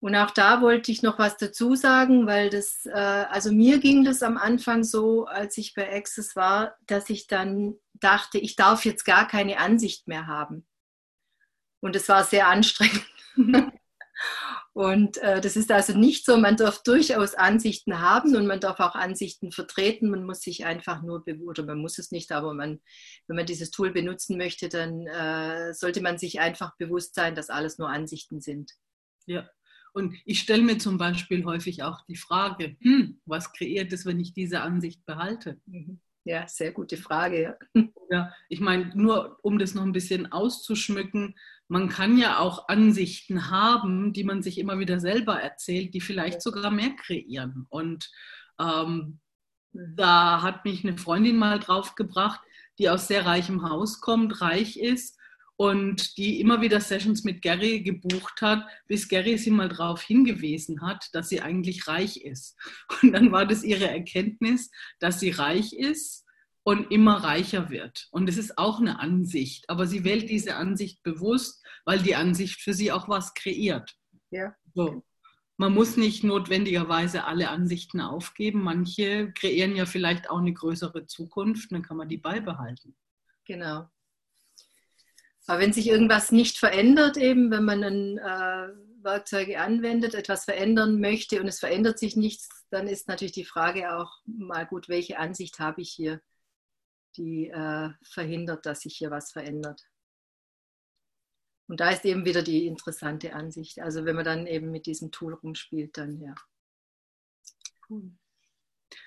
Und 0.00 0.14
auch 0.16 0.30
da 0.30 0.60
wollte 0.60 0.92
ich 0.92 1.02
noch 1.02 1.18
was 1.18 1.36
dazu 1.38 1.76
sagen, 1.76 2.26
weil 2.26 2.50
das, 2.50 2.84
äh, 2.84 2.90
also 2.92 3.52
mir 3.52 3.78
ging 3.78 4.04
das 4.04 4.22
am 4.22 4.36
Anfang 4.36 4.82
so, 4.84 5.26
als 5.26 5.56
ich 5.56 5.74
bei 5.74 5.94
Access 5.94 6.36
war, 6.36 6.76
dass 6.86 7.08
ich 7.08 7.26
dann 7.26 7.76
dachte, 7.94 8.38
ich 8.38 8.56
darf 8.56 8.84
jetzt 8.84 9.04
gar 9.04 9.26
keine 9.26 9.58
Ansicht 9.58 10.06
mehr 10.08 10.26
haben. 10.26 10.66
Und 11.80 11.96
es 11.96 12.08
war 12.08 12.24
sehr 12.24 12.48
anstrengend. 12.48 13.06
Und 14.74 15.18
äh, 15.18 15.40
das 15.40 15.54
ist 15.56 15.70
also 15.70 15.96
nicht 15.96 16.26
so, 16.26 16.36
man 16.36 16.56
darf 16.56 16.82
durchaus 16.82 17.34
Ansichten 17.34 18.00
haben 18.00 18.34
und 18.34 18.46
man 18.46 18.58
darf 18.58 18.80
auch 18.80 18.96
Ansichten 18.96 19.52
vertreten. 19.52 20.10
Man 20.10 20.24
muss 20.24 20.40
sich 20.40 20.64
einfach 20.64 21.00
nur, 21.00 21.24
oder 21.46 21.64
man 21.64 21.78
muss 21.78 21.98
es 21.98 22.10
nicht, 22.10 22.32
aber 22.32 22.54
man, 22.54 22.80
wenn 23.28 23.36
man 23.36 23.46
dieses 23.46 23.70
Tool 23.70 23.92
benutzen 23.92 24.36
möchte, 24.36 24.68
dann 24.68 25.06
äh, 25.06 25.72
sollte 25.74 26.00
man 26.00 26.18
sich 26.18 26.40
einfach 26.40 26.76
bewusst 26.76 27.14
sein, 27.14 27.36
dass 27.36 27.50
alles 27.50 27.78
nur 27.78 27.88
Ansichten 27.88 28.40
sind. 28.40 28.72
Ja, 29.26 29.48
und 29.92 30.16
ich 30.24 30.40
stelle 30.40 30.62
mir 30.62 30.78
zum 30.78 30.98
Beispiel 30.98 31.44
häufig 31.44 31.84
auch 31.84 32.04
die 32.06 32.16
Frage, 32.16 32.76
hm, 32.80 33.20
was 33.26 33.52
kreiert 33.52 33.92
es, 33.92 34.04
wenn 34.04 34.18
ich 34.18 34.34
diese 34.34 34.60
Ansicht 34.60 35.06
behalte? 35.06 35.60
Mhm. 35.66 36.00
Ja, 36.24 36.48
sehr 36.48 36.72
gute 36.72 36.96
Frage. 36.96 37.56
Ja, 37.74 37.82
ich 38.48 38.60
meine, 38.60 38.90
nur 38.94 39.38
um 39.42 39.58
das 39.58 39.74
noch 39.74 39.82
ein 39.82 39.92
bisschen 39.92 40.30
auszuschmücken, 40.32 41.34
man 41.68 41.88
kann 41.88 42.18
ja 42.18 42.38
auch 42.38 42.68
Ansichten 42.68 43.50
haben, 43.50 44.12
die 44.12 44.24
man 44.24 44.42
sich 44.42 44.58
immer 44.58 44.78
wieder 44.78 45.00
selber 45.00 45.40
erzählt, 45.40 45.94
die 45.94 46.00
vielleicht 46.00 46.42
sogar 46.42 46.70
mehr 46.70 46.90
kreieren. 46.90 47.66
Und 47.70 48.10
ähm, 48.60 49.20
mhm. 49.72 49.96
da 49.96 50.42
hat 50.42 50.64
mich 50.64 50.84
eine 50.84 50.98
Freundin 50.98 51.36
mal 51.36 51.58
draufgebracht, 51.58 52.40
die 52.78 52.88
aus 52.90 53.08
sehr 53.08 53.24
reichem 53.24 53.68
Haus 53.68 54.00
kommt, 54.00 54.40
reich 54.40 54.76
ist 54.76 55.18
und 55.56 56.16
die 56.16 56.40
immer 56.40 56.60
wieder 56.60 56.80
Sessions 56.80 57.22
mit 57.24 57.40
Gary 57.40 57.80
gebucht 57.80 58.42
hat, 58.42 58.66
bis 58.88 59.08
Gary 59.08 59.38
sie 59.38 59.52
mal 59.52 59.68
darauf 59.68 60.02
hingewiesen 60.02 60.82
hat, 60.82 61.08
dass 61.12 61.28
sie 61.28 61.40
eigentlich 61.40 61.86
reich 61.86 62.18
ist. 62.18 62.56
Und 63.02 63.12
dann 63.12 63.30
war 63.30 63.46
das 63.46 63.62
ihre 63.62 63.88
Erkenntnis, 63.88 64.70
dass 64.98 65.20
sie 65.20 65.30
reich 65.30 65.72
ist 65.72 66.23
und 66.64 66.90
immer 66.90 67.22
reicher 67.22 67.70
wird. 67.70 68.08
Und 68.10 68.28
es 68.28 68.38
ist 68.38 68.58
auch 68.58 68.80
eine 68.80 68.98
Ansicht, 68.98 69.68
aber 69.70 69.86
sie 69.86 70.02
wählt 70.02 70.28
diese 70.28 70.56
Ansicht 70.56 71.02
bewusst, 71.02 71.64
weil 71.84 72.00
die 72.00 72.16
Ansicht 72.16 72.60
für 72.60 72.74
sie 72.74 72.90
auch 72.90 73.08
was 73.08 73.34
kreiert. 73.34 73.94
Ja. 74.30 74.56
So. 74.74 75.04
Man 75.56 75.72
muss 75.72 75.96
nicht 75.96 76.24
notwendigerweise 76.24 77.24
alle 77.24 77.48
Ansichten 77.50 78.00
aufgeben. 78.00 78.62
Manche 78.62 79.30
kreieren 79.32 79.76
ja 79.76 79.86
vielleicht 79.86 80.28
auch 80.28 80.38
eine 80.38 80.52
größere 80.52 81.06
Zukunft, 81.06 81.70
dann 81.70 81.82
kann 81.82 81.96
man 81.96 82.08
die 82.08 82.16
beibehalten. 82.16 82.96
Genau. 83.44 83.88
Aber 85.46 85.60
wenn 85.60 85.72
sich 85.72 85.86
irgendwas 85.86 86.32
nicht 86.32 86.58
verändert, 86.58 87.16
eben 87.18 87.50
wenn 87.50 87.64
man 87.64 87.84
ein, 87.84 88.18
äh, 88.18 88.68
Werkzeuge 89.04 89.60
anwendet, 89.60 90.14
etwas 90.14 90.44
verändern 90.44 90.98
möchte 90.98 91.40
und 91.40 91.46
es 91.46 91.60
verändert 91.60 91.98
sich 91.98 92.16
nichts, 92.16 92.48
dann 92.70 92.88
ist 92.88 93.06
natürlich 93.06 93.34
die 93.34 93.44
Frage 93.44 93.94
auch 93.94 94.10
mal 94.24 94.64
gut, 94.66 94.88
welche 94.88 95.18
Ansicht 95.18 95.58
habe 95.58 95.82
ich 95.82 95.90
hier, 95.90 96.22
die 97.16 97.48
äh, 97.48 97.90
verhindert, 98.02 98.66
dass 98.66 98.80
sich 98.80 98.96
hier 98.96 99.10
was 99.10 99.32
verändert. 99.32 99.82
Und 101.66 101.80
da 101.80 101.90
ist 101.90 102.04
eben 102.04 102.24
wieder 102.24 102.42
die 102.42 102.66
interessante 102.66 103.34
Ansicht. 103.34 103.80
Also 103.80 104.04
wenn 104.04 104.16
man 104.16 104.24
dann 104.24 104.46
eben 104.46 104.70
mit 104.70 104.86
diesem 104.86 105.10
Tool 105.10 105.34
rumspielt, 105.34 105.96
dann 105.96 106.20
ja. 106.20 106.34
Cool. 107.88 108.12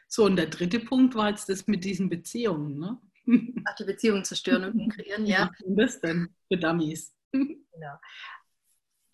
So, 0.07 0.25
und 0.25 0.37
der 0.37 0.47
dritte 0.47 0.79
Punkt 0.79 1.15
war 1.15 1.29
jetzt 1.29 1.49
das 1.49 1.67
mit 1.67 1.83
diesen 1.83 2.09
Beziehungen. 2.09 2.79
Ne? 2.79 2.99
Ach, 3.65 3.75
die 3.75 3.83
Beziehungen 3.83 4.23
zerstören 4.23 4.71
und 4.71 4.89
kreieren, 4.89 5.25
ja. 5.25 5.51
Was 5.59 5.67
ist 5.67 5.77
das 5.77 6.01
denn 6.01 6.35
für 6.47 6.57
Dummies? 6.57 7.13
Genau. 7.31 7.99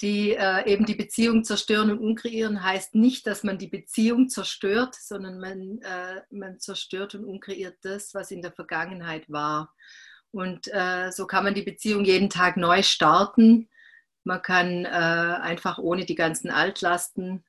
Die 0.03 0.35
äh, 0.35 0.69
eben 0.69 0.85
die 0.85 0.95
Beziehung 0.95 1.45
zerstören 1.45 1.89
und 1.89 1.99
unkreieren 1.99 2.61
heißt 2.61 2.93
nicht, 2.93 3.25
dass 3.25 3.43
man 3.43 3.57
die 3.57 3.69
Beziehung 3.69 4.27
zerstört, 4.27 4.95
sondern 4.95 5.39
man, 5.39 5.79
äh, 5.81 6.21
man 6.29 6.59
zerstört 6.59 7.15
und 7.15 7.23
unkreiert 7.23 7.77
das, 7.83 8.13
was 8.13 8.29
in 8.29 8.41
der 8.41 8.51
Vergangenheit 8.51 9.31
war. 9.31 9.73
Und 10.31 10.67
äh, 10.73 11.09
so 11.11 11.25
kann 11.25 11.45
man 11.45 11.53
die 11.53 11.61
Beziehung 11.61 12.03
jeden 12.03 12.29
Tag 12.29 12.57
neu 12.57 12.83
starten. 12.83 13.69
Man 14.25 14.41
kann 14.41 14.83
äh, 14.83 14.89
einfach 14.89 15.77
ohne 15.77 16.05
die 16.05 16.15
ganzen 16.15 16.51
Altlasten 16.51 17.45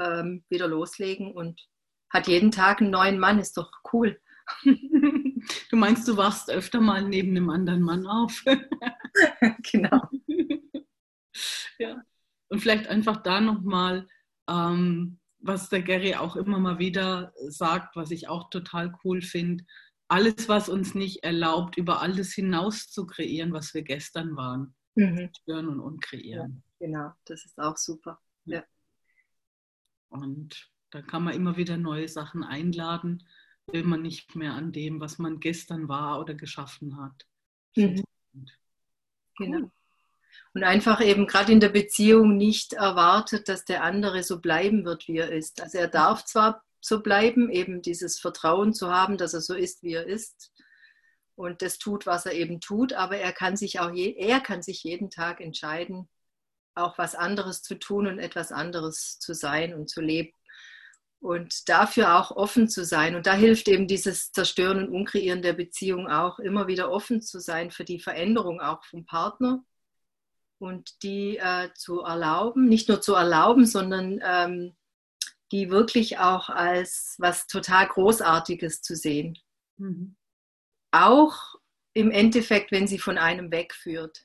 ähm, 0.00 0.44
wieder 0.50 0.68
loslegen 0.68 1.32
und 1.32 1.66
hat 2.10 2.28
jeden 2.28 2.50
Tag 2.50 2.82
einen 2.82 2.90
neuen 2.90 3.18
Mann, 3.18 3.38
ist 3.38 3.56
doch 3.56 3.72
cool. 3.92 4.20
Du 5.70 5.76
meinst, 5.76 6.06
du 6.06 6.16
wachst 6.16 6.50
öfter 6.52 6.80
mal 6.80 7.02
neben 7.02 7.30
einem 7.30 7.50
anderen 7.50 7.82
Mann 7.82 8.06
auf. 8.06 8.44
genau. 9.72 10.08
Ja. 11.78 12.02
Und 12.48 12.60
vielleicht 12.60 12.86
einfach 12.86 13.22
da 13.22 13.40
nochmal, 13.40 14.06
ähm, 14.48 15.18
was 15.38 15.68
der 15.68 15.82
Gary 15.82 16.14
auch 16.14 16.36
immer 16.36 16.58
mal 16.58 16.78
wieder 16.78 17.32
sagt, 17.48 17.96
was 17.96 18.10
ich 18.10 18.28
auch 18.28 18.50
total 18.50 18.94
cool 19.04 19.22
finde. 19.22 19.64
Alles, 20.08 20.48
was 20.48 20.68
uns 20.68 20.94
nicht 20.94 21.24
erlaubt, 21.24 21.76
über 21.76 22.02
alles 22.02 22.34
hinaus 22.34 22.88
zu 22.88 23.06
kreieren, 23.06 23.52
was 23.52 23.72
wir 23.72 23.82
gestern 23.82 24.36
waren. 24.36 24.74
Mhm. 24.94 25.30
Stören 25.40 25.68
und 25.68 25.80
unkreieren. 25.80 26.62
Ja, 26.78 26.86
genau, 26.86 27.12
das 27.24 27.44
ist 27.46 27.58
auch 27.58 27.76
super. 27.76 28.20
Ja. 28.44 28.62
Und 30.10 30.70
da 30.90 31.00
kann 31.00 31.24
man 31.24 31.34
immer 31.34 31.56
wieder 31.56 31.78
neue 31.78 32.08
Sachen 32.08 32.44
einladen, 32.44 33.26
will 33.66 33.84
man 33.84 34.02
nicht 34.02 34.36
mehr 34.36 34.52
an 34.52 34.72
dem, 34.72 35.00
was 35.00 35.18
man 35.18 35.40
gestern 35.40 35.88
war 35.88 36.20
oder 36.20 36.34
geschaffen 36.34 36.98
hat. 36.98 37.26
Mhm. 37.76 38.04
Genau. 39.38 39.70
Und 40.54 40.64
einfach 40.64 41.00
eben 41.00 41.26
gerade 41.26 41.52
in 41.52 41.60
der 41.60 41.70
Beziehung 41.70 42.36
nicht 42.36 42.74
erwartet, 42.74 43.48
dass 43.48 43.64
der 43.64 43.82
andere 43.82 44.22
so 44.22 44.38
bleiben 44.40 44.84
wird, 44.84 45.08
wie 45.08 45.16
er 45.16 45.32
ist. 45.32 45.62
Also 45.62 45.78
er 45.78 45.88
darf 45.88 46.24
zwar 46.24 46.62
so 46.80 47.00
bleiben, 47.00 47.48
eben 47.50 47.80
dieses 47.80 48.18
Vertrauen 48.18 48.74
zu 48.74 48.90
haben, 48.90 49.16
dass 49.16 49.34
er 49.34 49.40
so 49.40 49.54
ist, 49.54 49.82
wie 49.82 49.94
er 49.94 50.06
ist 50.06 50.52
und 51.34 51.62
das 51.62 51.78
tut, 51.78 52.06
was 52.06 52.26
er 52.26 52.32
eben 52.32 52.60
tut, 52.60 52.92
aber 52.92 53.16
er 53.16 53.32
kann 53.32 53.56
sich 53.56 53.80
auch 53.80 53.92
je, 53.92 54.14
er 54.16 54.40
kann 54.40 54.62
sich 54.62 54.82
jeden 54.84 55.10
Tag 55.10 55.40
entscheiden, 55.40 56.08
auch 56.74 56.98
was 56.98 57.14
anderes 57.14 57.62
zu 57.62 57.78
tun 57.78 58.06
und 58.06 58.18
etwas 58.18 58.52
anderes 58.52 59.18
zu 59.18 59.34
sein 59.34 59.74
und 59.74 59.88
zu 59.88 60.00
leben 60.00 60.32
und 61.20 61.68
dafür 61.68 62.18
auch 62.18 62.30
offen 62.32 62.68
zu 62.68 62.84
sein. 62.84 63.14
Und 63.14 63.26
da 63.26 63.34
hilft 63.34 63.68
eben 63.68 63.86
dieses 63.86 64.32
Zerstören 64.32 64.78
und 64.78 64.94
Unkreieren 64.94 65.42
der 65.42 65.52
Beziehung 65.52 66.08
auch, 66.08 66.38
immer 66.38 66.66
wieder 66.66 66.90
offen 66.90 67.22
zu 67.22 67.40
sein 67.40 67.70
für 67.70 67.84
die 67.84 68.00
Veränderung 68.00 68.60
auch 68.60 68.84
vom 68.84 69.04
Partner 69.06 69.64
und 70.62 71.02
die 71.02 71.38
äh, 71.38 71.70
zu 71.74 72.02
erlauben, 72.02 72.68
nicht 72.68 72.88
nur 72.88 73.00
zu 73.00 73.14
erlauben, 73.14 73.66
sondern 73.66 74.20
ähm, 74.24 74.76
die 75.50 75.70
wirklich 75.70 76.18
auch 76.18 76.50
als 76.50 77.16
was 77.18 77.48
total 77.48 77.88
Großartiges 77.88 78.80
zu 78.80 78.94
sehen. 78.94 79.36
Mhm. 79.78 80.14
Auch 80.92 81.56
im 81.94 82.12
Endeffekt, 82.12 82.70
wenn 82.70 82.86
sie 82.86 83.00
von 83.00 83.18
einem 83.18 83.50
wegführt. 83.50 84.24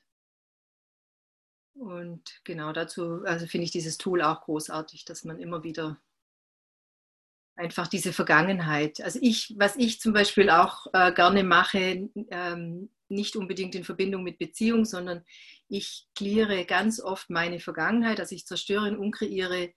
Und 1.74 2.40
genau 2.44 2.72
dazu, 2.72 3.24
also 3.24 3.46
finde 3.48 3.64
ich 3.64 3.72
dieses 3.72 3.98
Tool 3.98 4.22
auch 4.22 4.42
großartig, 4.42 5.04
dass 5.06 5.24
man 5.24 5.40
immer 5.40 5.64
wieder 5.64 6.00
einfach 7.56 7.88
diese 7.88 8.12
Vergangenheit. 8.12 9.00
Also 9.00 9.18
ich, 9.20 9.56
was 9.58 9.74
ich 9.74 10.00
zum 10.00 10.12
Beispiel 10.12 10.50
auch 10.50 10.86
äh, 10.92 11.12
gerne 11.12 11.42
mache, 11.42 12.08
ähm, 12.30 12.90
nicht 13.08 13.34
unbedingt 13.34 13.74
in 13.74 13.82
Verbindung 13.82 14.22
mit 14.22 14.38
Beziehung, 14.38 14.84
sondern 14.84 15.24
ich 15.68 16.06
kläre 16.14 16.64
ganz 16.64 17.00
oft 17.00 17.30
meine 17.30 17.60
Vergangenheit, 17.60 18.20
also 18.20 18.34
ich 18.34 18.46
zerstöre 18.46 18.88
und 18.88 18.96
unkreiere 18.96 19.72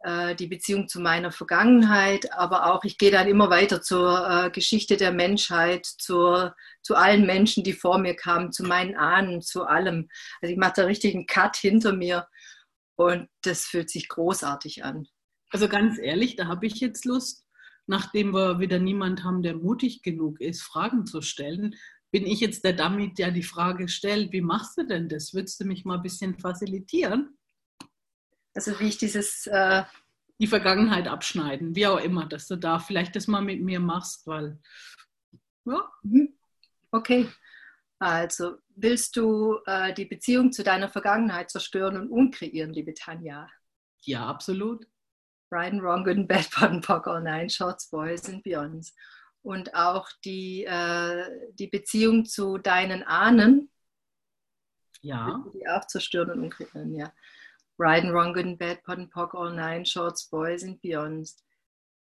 äh, 0.00 0.34
die 0.34 0.46
Beziehung 0.46 0.88
zu 0.88 1.00
meiner 1.00 1.30
Vergangenheit, 1.30 2.32
aber 2.32 2.72
auch 2.72 2.84
ich 2.84 2.98
gehe 2.98 3.10
dann 3.10 3.28
immer 3.28 3.50
weiter 3.50 3.82
zur 3.82 4.28
äh, 4.28 4.50
Geschichte 4.50 4.96
der 4.96 5.12
Menschheit, 5.12 5.86
zur, 5.86 6.56
zu 6.82 6.96
allen 6.96 7.26
Menschen, 7.26 7.62
die 7.62 7.72
vor 7.72 7.98
mir 7.98 8.16
kamen, 8.16 8.52
zu 8.52 8.64
meinen 8.64 8.96
Ahnen, 8.96 9.42
zu 9.42 9.64
allem. 9.64 10.08
Also 10.40 10.52
ich 10.52 10.58
mache 10.58 10.74
da 10.76 10.84
richtig 10.84 11.14
einen 11.14 11.26
Cut 11.26 11.56
hinter 11.56 11.92
mir 11.92 12.26
und 12.96 13.28
das 13.42 13.66
fühlt 13.66 13.90
sich 13.90 14.08
großartig 14.08 14.84
an. 14.84 15.06
Also 15.50 15.68
ganz 15.68 15.98
ehrlich, 15.98 16.36
da 16.36 16.46
habe 16.46 16.66
ich 16.66 16.80
jetzt 16.80 17.04
Lust, 17.04 17.44
nachdem 17.86 18.32
wir 18.32 18.58
wieder 18.58 18.78
niemand 18.78 19.22
haben, 19.22 19.42
der 19.42 19.54
mutig 19.54 20.02
genug 20.02 20.40
ist, 20.40 20.62
Fragen 20.62 21.04
zu 21.04 21.20
stellen, 21.20 21.76
bin 22.12 22.26
ich 22.26 22.40
jetzt 22.40 22.62
der 22.64 22.74
Dummy, 22.74 23.12
der 23.12 23.30
die 23.30 23.42
Frage 23.42 23.88
stellt, 23.88 24.32
wie 24.32 24.42
machst 24.42 24.78
du 24.78 24.86
denn 24.86 25.08
das? 25.08 25.34
Würdest 25.34 25.60
du 25.60 25.64
mich 25.64 25.84
mal 25.84 25.96
ein 25.96 26.02
bisschen 26.02 26.38
facilitieren? 26.38 27.36
Also 28.54 28.78
wie 28.78 28.88
ich 28.88 28.98
dieses... 28.98 29.46
Äh 29.48 29.82
die 30.42 30.48
Vergangenheit 30.48 31.06
abschneiden, 31.06 31.76
wie 31.76 31.86
auch 31.86 32.00
immer, 32.00 32.26
dass 32.26 32.48
du 32.48 32.56
da 32.56 32.80
vielleicht 32.80 33.14
das 33.14 33.28
mal 33.28 33.42
mit 33.42 33.62
mir 33.62 33.78
machst, 33.78 34.26
weil... 34.26 34.58
Ja. 35.64 35.88
Mhm. 36.02 36.36
Okay. 36.90 37.28
Also, 38.00 38.56
willst 38.74 39.16
du 39.16 39.60
äh, 39.66 39.94
die 39.94 40.06
Beziehung 40.06 40.50
zu 40.50 40.64
deiner 40.64 40.88
Vergangenheit 40.88 41.50
zerstören 41.50 41.96
und 41.96 42.10
unkreieren, 42.10 42.72
liebe 42.72 42.92
Tanja? 42.92 43.48
Ja, 44.00 44.26
absolut. 44.26 44.84
Right 45.52 45.72
and 45.72 45.82
Wrong, 45.82 46.02
Good 46.02 46.16
and 46.16 46.28
Bad, 46.28 46.50
Button 46.50 46.80
Pock, 46.80 47.06
All 47.06 47.22
Nine, 47.22 47.48
Shorts, 47.48 47.88
Boys 47.88 48.28
and 48.28 48.42
Beyonds. 48.42 48.92
Und 49.42 49.74
auch 49.74 50.08
die, 50.24 50.64
äh, 50.64 51.50
die 51.54 51.66
Beziehung 51.66 52.24
zu 52.24 52.58
deinen 52.58 53.02
Ahnen. 53.02 53.70
Ja. 55.00 55.44
Die 55.52 55.66
auch 55.68 55.86
zerstören 55.86 56.30
und 56.30 56.44
umkriegen, 56.44 56.94
ja. 56.94 57.12
Right 57.78 58.04
and 58.04 58.12
Wrong, 58.12 58.32
Good 58.32 58.44
and 58.44 58.58
Bad, 58.58 58.84
Button 58.84 59.10
Pock, 59.10 59.34
All 59.34 59.52
Nine, 59.52 59.84
Shorts, 59.84 60.28
Boys 60.28 60.62
and 60.62 60.80
Beyonds. 60.80 61.42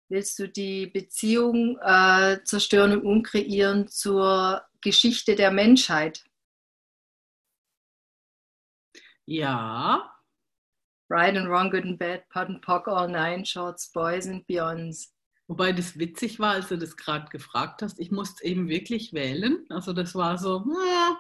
Willst 0.09 0.39
du 0.39 0.49
die 0.49 0.87
Beziehung 0.87 1.79
äh, 1.81 2.39
zerstören 2.45 2.93
und 2.93 3.05
umkreieren 3.05 3.89
zur 3.89 4.63
Geschichte 4.81 5.35
der 5.35 5.51
Menschheit? 5.51 6.25
Ja. 9.25 10.13
Right 11.11 11.37
and 11.37 11.49
Wrong, 11.49 11.71
Good 11.71 11.85
and 11.85 11.99
Bad, 11.99 12.29
Pot 12.29 12.49
and 12.49 12.63
Pock, 12.63 12.87
All 12.87 13.09
Nine, 13.09 13.45
Shorts, 13.45 13.91
Boys 13.91 14.29
and 14.29 14.47
Beyonds. 14.47 15.13
Wobei 15.49 15.73
das 15.73 15.99
witzig 15.99 16.41
war, 16.41 16.53
als 16.55 16.69
du 16.69 16.77
das 16.77 16.97
gerade 16.97 17.29
gefragt 17.31 17.83
hast. 17.83 18.01
Ich 18.01 18.11
musste 18.11 18.45
eben 18.45 18.69
wirklich 18.69 19.13
wählen. 19.13 19.65
Also 19.69 19.93
das 19.93 20.15
war 20.15 20.39
so, 20.39 20.65
ja, 20.87 21.19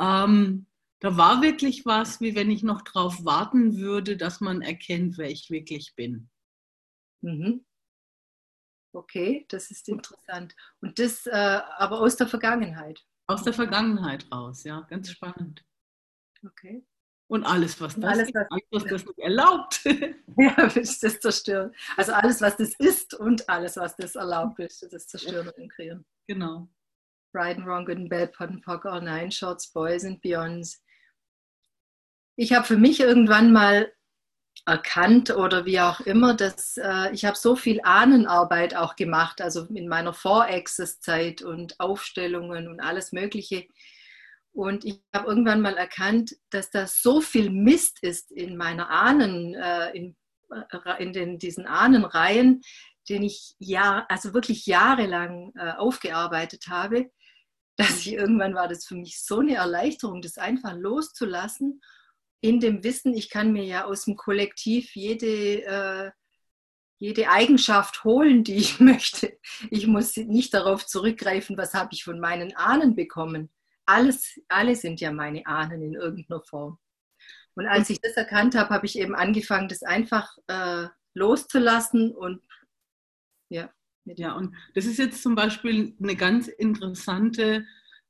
ähm, 0.00 0.66
da 1.00 1.16
war 1.16 1.42
wirklich 1.42 1.86
was, 1.86 2.20
wie 2.20 2.34
wenn 2.34 2.50
ich 2.50 2.62
noch 2.62 2.82
drauf 2.82 3.24
warten 3.24 3.76
würde, 3.78 4.16
dass 4.16 4.40
man 4.40 4.62
erkennt, 4.62 5.18
wer 5.18 5.30
ich 5.30 5.50
wirklich 5.50 5.94
bin. 5.94 6.28
Mhm. 7.22 7.64
Okay, 8.94 9.44
das 9.48 9.70
ist 9.70 9.88
interessant. 9.88 10.54
Und 10.80 10.98
das 10.98 11.26
äh, 11.26 11.60
aber 11.76 12.00
aus 12.00 12.16
der 12.16 12.28
Vergangenheit. 12.28 13.04
Aus 13.26 13.42
der 13.42 13.52
Vergangenheit 13.52 14.26
raus, 14.32 14.64
ja, 14.64 14.80
ganz 14.82 15.10
spannend. 15.10 15.64
Okay. 16.44 16.84
Und 17.28 17.44
alles, 17.44 17.80
was 17.80 17.96
das, 17.96 18.04
alles, 18.04 18.30
was, 18.32 18.46
alles, 18.50 18.64
was 18.70 18.84
das 18.84 19.04
nicht 19.04 19.18
erlaubt. 19.18 19.80
ja, 19.84 20.74
willst 20.74 21.02
das 21.02 21.18
zerstören. 21.18 21.74
Also 21.96 22.12
alles, 22.12 22.40
was 22.40 22.56
das 22.56 22.74
ist 22.78 23.14
und 23.14 23.48
alles, 23.48 23.76
was 23.76 23.96
das 23.96 24.14
erlaubt, 24.14 24.58
willst 24.58 24.82
du 24.82 24.88
das 24.88 25.08
zerstören 25.08 25.48
und 25.48 25.72
kreieren. 25.72 26.04
Genau. 26.28 26.68
Right 27.34 27.56
and 27.56 27.66
Wrong, 27.66 27.84
Good 27.84 27.96
and 27.96 28.08
Bad, 28.08 28.32
Pot 28.32 28.50
and 28.50 28.64
Pock, 28.64 28.86
All 28.86 29.02
Nine 29.02 29.30
Shorts, 29.30 29.72
Boys 29.72 30.04
and 30.04 30.22
Beyonds. 30.22 30.82
Ich 32.36 32.52
habe 32.52 32.64
für 32.64 32.76
mich 32.76 33.00
irgendwann 33.00 33.52
mal 33.52 33.92
erkannt 34.64 35.30
oder 35.30 35.64
wie 35.64 35.80
auch 35.80 36.00
immer, 36.00 36.34
dass 36.34 36.76
äh, 36.76 37.12
ich 37.12 37.24
habe 37.24 37.36
so 37.36 37.56
viel 37.56 37.80
Ahnenarbeit 37.82 38.74
auch 38.74 38.96
gemacht, 38.96 39.40
also 39.40 39.66
in 39.66 39.88
meiner 39.88 40.14
Vor-Access-Zeit 40.14 41.42
und 41.42 41.78
Aufstellungen 41.78 42.68
und 42.68 42.80
alles 42.80 43.12
Mögliche 43.12 43.66
und 44.56 44.86
ich 44.86 45.02
habe 45.14 45.28
irgendwann 45.28 45.60
mal 45.60 45.76
erkannt, 45.76 46.34
dass 46.48 46.70
da 46.70 46.86
so 46.86 47.20
viel 47.20 47.50
Mist 47.50 48.02
ist 48.02 48.30
in 48.30 48.56
meiner 48.56 48.88
Ahnen, 48.88 49.54
äh, 49.54 49.90
in, 49.90 50.16
äh, 50.50 51.02
in 51.02 51.12
den, 51.12 51.38
diesen 51.38 51.66
Ahnenreihen, 51.66 52.62
den 53.10 53.22
ich 53.22 53.54
ja, 53.58 54.06
also 54.08 54.32
wirklich 54.32 54.64
jahrelang 54.64 55.52
äh, 55.56 55.72
aufgearbeitet 55.72 56.68
habe, 56.68 57.10
dass 57.76 58.06
ich 58.06 58.14
irgendwann 58.14 58.54
war 58.54 58.66
das 58.66 58.86
für 58.86 58.94
mich 58.94 59.22
so 59.22 59.40
eine 59.40 59.56
Erleichterung, 59.56 60.22
das 60.22 60.38
einfach 60.38 60.74
loszulassen, 60.74 61.82
in 62.40 62.58
dem 62.58 62.82
Wissen, 62.82 63.12
ich 63.12 63.28
kann 63.28 63.52
mir 63.52 63.64
ja 63.64 63.84
aus 63.84 64.06
dem 64.06 64.16
Kollektiv 64.16 64.94
jede, 64.94 65.64
äh, 65.64 66.10
jede 66.98 67.28
Eigenschaft 67.28 68.04
holen, 68.04 68.42
die 68.42 68.56
ich 68.56 68.80
möchte. 68.80 69.38
Ich 69.70 69.86
muss 69.86 70.16
nicht 70.16 70.54
darauf 70.54 70.86
zurückgreifen, 70.86 71.58
was 71.58 71.74
habe 71.74 71.90
ich 71.92 72.04
von 72.04 72.18
meinen 72.18 72.56
Ahnen 72.56 72.96
bekommen 72.96 73.50
alles, 73.86 74.40
alle 74.48 74.76
sind 74.76 75.00
ja 75.00 75.12
meine 75.12 75.46
Ahnen 75.46 75.82
in 75.82 75.94
irgendeiner 75.94 76.42
Form. 76.42 76.78
Und 77.54 77.66
als 77.66 77.88
ich 77.88 78.00
das 78.00 78.12
erkannt 78.12 78.54
habe, 78.54 78.70
habe 78.70 78.86
ich 78.86 78.98
eben 78.98 79.14
angefangen, 79.14 79.68
das 79.68 79.82
einfach 79.82 80.36
äh, 80.48 80.88
loszulassen 81.14 82.14
und 82.14 82.42
ja. 83.48 83.70
Ja, 84.04 84.34
und 84.34 84.54
das 84.74 84.84
ist 84.84 84.98
jetzt 84.98 85.20
zum 85.20 85.34
Beispiel 85.34 85.96
eine 86.00 86.14
ganz 86.14 86.46
interessante 86.46 87.66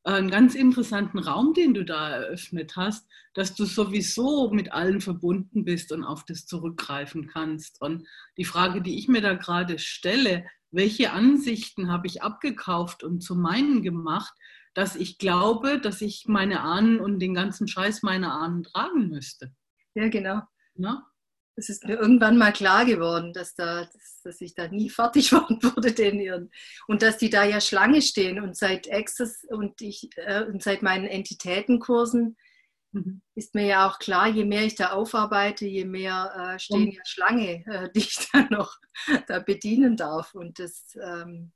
einen 0.06 0.30
ganz 0.30 0.54
interessanten 0.54 1.18
Raum, 1.18 1.52
den 1.52 1.74
du 1.74 1.84
da 1.84 2.10
eröffnet 2.10 2.76
hast, 2.76 3.08
dass 3.34 3.54
du 3.54 3.64
sowieso 3.64 4.50
mit 4.50 4.72
allen 4.72 5.00
verbunden 5.00 5.64
bist 5.64 5.90
und 5.90 6.04
auf 6.04 6.24
das 6.24 6.46
zurückgreifen 6.46 7.26
kannst. 7.26 7.80
Und 7.80 8.06
die 8.36 8.44
Frage, 8.44 8.82
die 8.82 8.98
ich 8.98 9.08
mir 9.08 9.20
da 9.20 9.34
gerade 9.34 9.78
stelle, 9.80 10.46
welche 10.70 11.12
Ansichten 11.12 11.90
habe 11.90 12.06
ich 12.06 12.22
abgekauft 12.22 13.02
und 13.02 13.20
zu 13.20 13.34
meinen 13.34 13.82
gemacht, 13.82 14.32
dass 14.76 14.94
ich 14.94 15.16
glaube, 15.16 15.80
dass 15.80 16.02
ich 16.02 16.26
meine 16.26 16.60
Ahnen 16.60 17.00
und 17.00 17.18
den 17.18 17.32
ganzen 17.32 17.66
Scheiß 17.66 18.02
meiner 18.02 18.34
Ahnen 18.34 18.62
tragen 18.62 19.08
müsste. 19.08 19.54
Ja, 19.94 20.08
genau. 20.08 20.42
Ja? 20.74 21.06
Es 21.54 21.70
ist 21.70 21.84
mir 21.86 21.94
irgendwann 21.94 22.36
mal 22.36 22.52
klar 22.52 22.84
geworden, 22.84 23.32
dass, 23.32 23.54
da, 23.54 23.88
dass, 24.22 24.40
ich 24.42 24.54
da 24.54 24.68
nie 24.68 24.90
fertig 24.90 25.32
werden 25.32 25.62
würde, 25.62 25.92
den 25.92 26.20
ihren. 26.20 26.50
Und 26.86 27.00
dass 27.00 27.16
die 27.16 27.30
da 27.30 27.42
ja 27.44 27.62
Schlange 27.62 28.02
stehen 28.02 28.38
und 28.38 28.54
seit 28.54 28.92
Access 28.92 29.44
und 29.48 29.80
ich 29.80 30.10
äh, 30.16 30.44
und 30.44 30.62
seit 30.62 30.82
meinen 30.82 31.06
Entitätenkursen 31.06 32.36
mhm. 32.92 33.22
ist 33.34 33.54
mir 33.54 33.64
ja 33.64 33.88
auch 33.88 33.98
klar, 33.98 34.28
je 34.28 34.44
mehr 34.44 34.64
ich 34.64 34.74
da 34.74 34.90
aufarbeite, 34.90 35.64
je 35.64 35.86
mehr 35.86 36.54
äh, 36.54 36.58
stehen 36.58 36.92
ja 36.92 37.00
Schlange, 37.06 37.64
äh, 37.64 37.88
die 37.96 38.00
ich 38.00 38.28
dann 38.30 38.48
noch 38.50 38.76
da 39.26 39.38
bedienen 39.38 39.96
darf. 39.96 40.34
Und 40.34 40.58
das 40.58 40.94
ähm, 41.02 41.52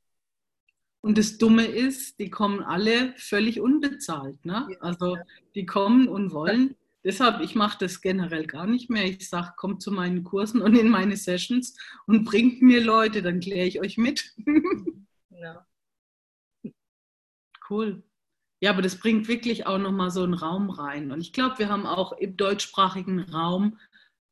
und 1.03 1.17
das 1.17 1.39
Dumme 1.39 1.65
ist, 1.65 2.19
die 2.19 2.31
kommen 2.31 2.63
alle 2.63 3.15
völlig 3.17 3.61
unbezahlt. 3.61 4.45
Ne? 4.45 4.69
Also 4.81 5.17
die 5.55 5.65
kommen 5.65 6.09
und 6.09 6.33
wollen. 6.33 6.77
Deshalb, 7.03 7.41
ich 7.41 7.55
mache 7.55 7.79
das 7.81 8.03
generell 8.03 8.47
gar 8.47 8.67
nicht 8.67 8.91
mehr. 8.91 9.05
Ich 9.05 9.27
sage, 9.29 9.55
kommt 9.57 9.81
zu 9.81 9.91
meinen 9.91 10.23
Kursen 10.23 10.61
und 10.61 10.77
in 10.77 10.91
meine 10.91 11.17
Sessions 11.17 11.79
und 12.07 12.25
bringt 12.25 12.61
mir 12.61 12.83
Leute, 12.83 13.23
dann 13.23 13.41
kläre 13.41 13.67
ich 13.67 13.81
euch 13.81 13.97
mit. 13.97 14.35
ja. 15.31 15.67
Cool. 17.71 18.03
Ja, 18.61 18.73
aber 18.73 18.83
das 18.83 18.99
bringt 18.99 19.29
wirklich 19.29 19.67
auch 19.67 19.79
nochmal 19.79 20.11
so 20.11 20.23
einen 20.23 20.35
Raum 20.35 20.69
rein. 20.69 21.13
Und 21.13 21.23
ich 21.23 21.33
glaube, 21.33 21.59
wir 21.59 21.71
haben 21.71 21.87
auch 21.87 22.13
im 22.13 22.37
deutschsprachigen 22.37 23.21
Raum 23.21 23.79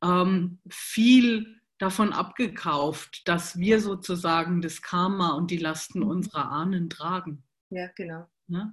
ähm, 0.02 0.58
viel 0.68 1.57
davon 1.78 2.12
abgekauft, 2.12 3.26
dass 3.26 3.58
wir 3.58 3.80
sozusagen 3.80 4.60
das 4.60 4.82
Karma 4.82 5.30
und 5.30 5.50
die 5.50 5.58
Lasten 5.58 6.00
mhm. 6.00 6.08
unserer 6.08 6.50
Ahnen 6.50 6.90
tragen. 6.90 7.44
Ja, 7.70 7.88
genau. 7.94 8.26
Ja? 8.48 8.72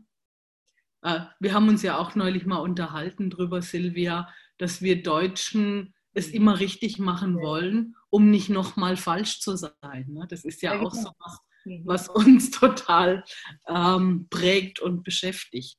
Äh, 1.02 1.22
wir 1.40 1.54
haben 1.54 1.70
uns 1.70 1.84
ja 1.84 1.98
auch 1.98 2.16
neulich 2.16 2.46
mal 2.46 2.58
unterhalten 2.58 3.30
darüber, 3.30 3.62
Silvia, 3.62 4.28
dass 4.58 4.82
wir 4.82 5.04
Deutschen 5.04 5.94
es 6.14 6.30
immer 6.30 6.60
richtig 6.60 6.98
machen 6.98 7.36
wollen, 7.42 7.96
um 8.10 8.32
nicht 8.32 8.50
nochmal 8.50 8.96
falsch 8.98 9.42
zu 9.42 9.56
sein. 9.58 10.06
Ne? 10.08 10.26
Das 10.30 10.46
ist 10.46 10.62
ja, 10.62 10.74
ja 10.74 10.80
auch 10.82 10.92
genau. 10.92 11.04
so 11.04 11.12
was, 11.20 11.40
mhm. 11.66 11.82
was 11.86 12.10
uns 12.10 12.52
total 12.60 13.24
ähm, 13.68 14.28
prägt 14.30 14.80
und 14.80 15.04
beschäftigt. 15.04 15.78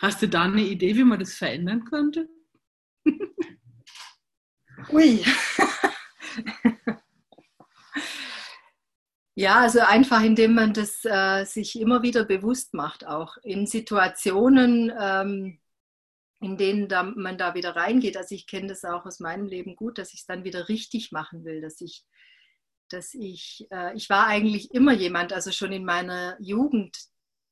Hast 0.00 0.22
du 0.22 0.28
da 0.28 0.42
eine 0.42 0.62
Idee, 0.62 0.96
wie 0.96 1.04
man 1.04 1.20
das 1.20 1.34
verändern 1.34 1.84
könnte? 1.84 2.28
Ui. 4.90 5.22
Ja, 9.36 9.60
also 9.62 9.80
einfach 9.80 10.22
indem 10.22 10.54
man 10.54 10.72
das 10.74 11.04
äh, 11.04 11.44
sich 11.44 11.78
immer 11.80 12.02
wieder 12.02 12.24
bewusst 12.24 12.72
macht, 12.72 13.04
auch 13.06 13.36
in 13.42 13.66
Situationen, 13.66 14.92
ähm, 14.98 15.58
in 16.40 16.56
denen 16.56 16.88
da, 16.88 17.02
man 17.02 17.36
da 17.36 17.54
wieder 17.54 17.74
reingeht. 17.74 18.16
Also 18.16 18.34
ich 18.34 18.46
kenne 18.46 18.68
das 18.68 18.84
auch 18.84 19.06
aus 19.06 19.18
meinem 19.18 19.46
Leben 19.46 19.74
gut, 19.76 19.98
dass 19.98 20.14
ich 20.14 20.20
es 20.20 20.26
dann 20.26 20.44
wieder 20.44 20.68
richtig 20.68 21.10
machen 21.10 21.44
will, 21.44 21.60
dass 21.60 21.80
ich, 21.80 22.04
dass 22.90 23.12
ich, 23.14 23.66
äh, 23.72 23.96
ich 23.96 24.08
war 24.08 24.26
eigentlich 24.28 24.72
immer 24.72 24.92
jemand, 24.92 25.32
also 25.32 25.50
schon 25.50 25.72
in 25.72 25.84
meiner 25.84 26.36
Jugend, 26.40 26.96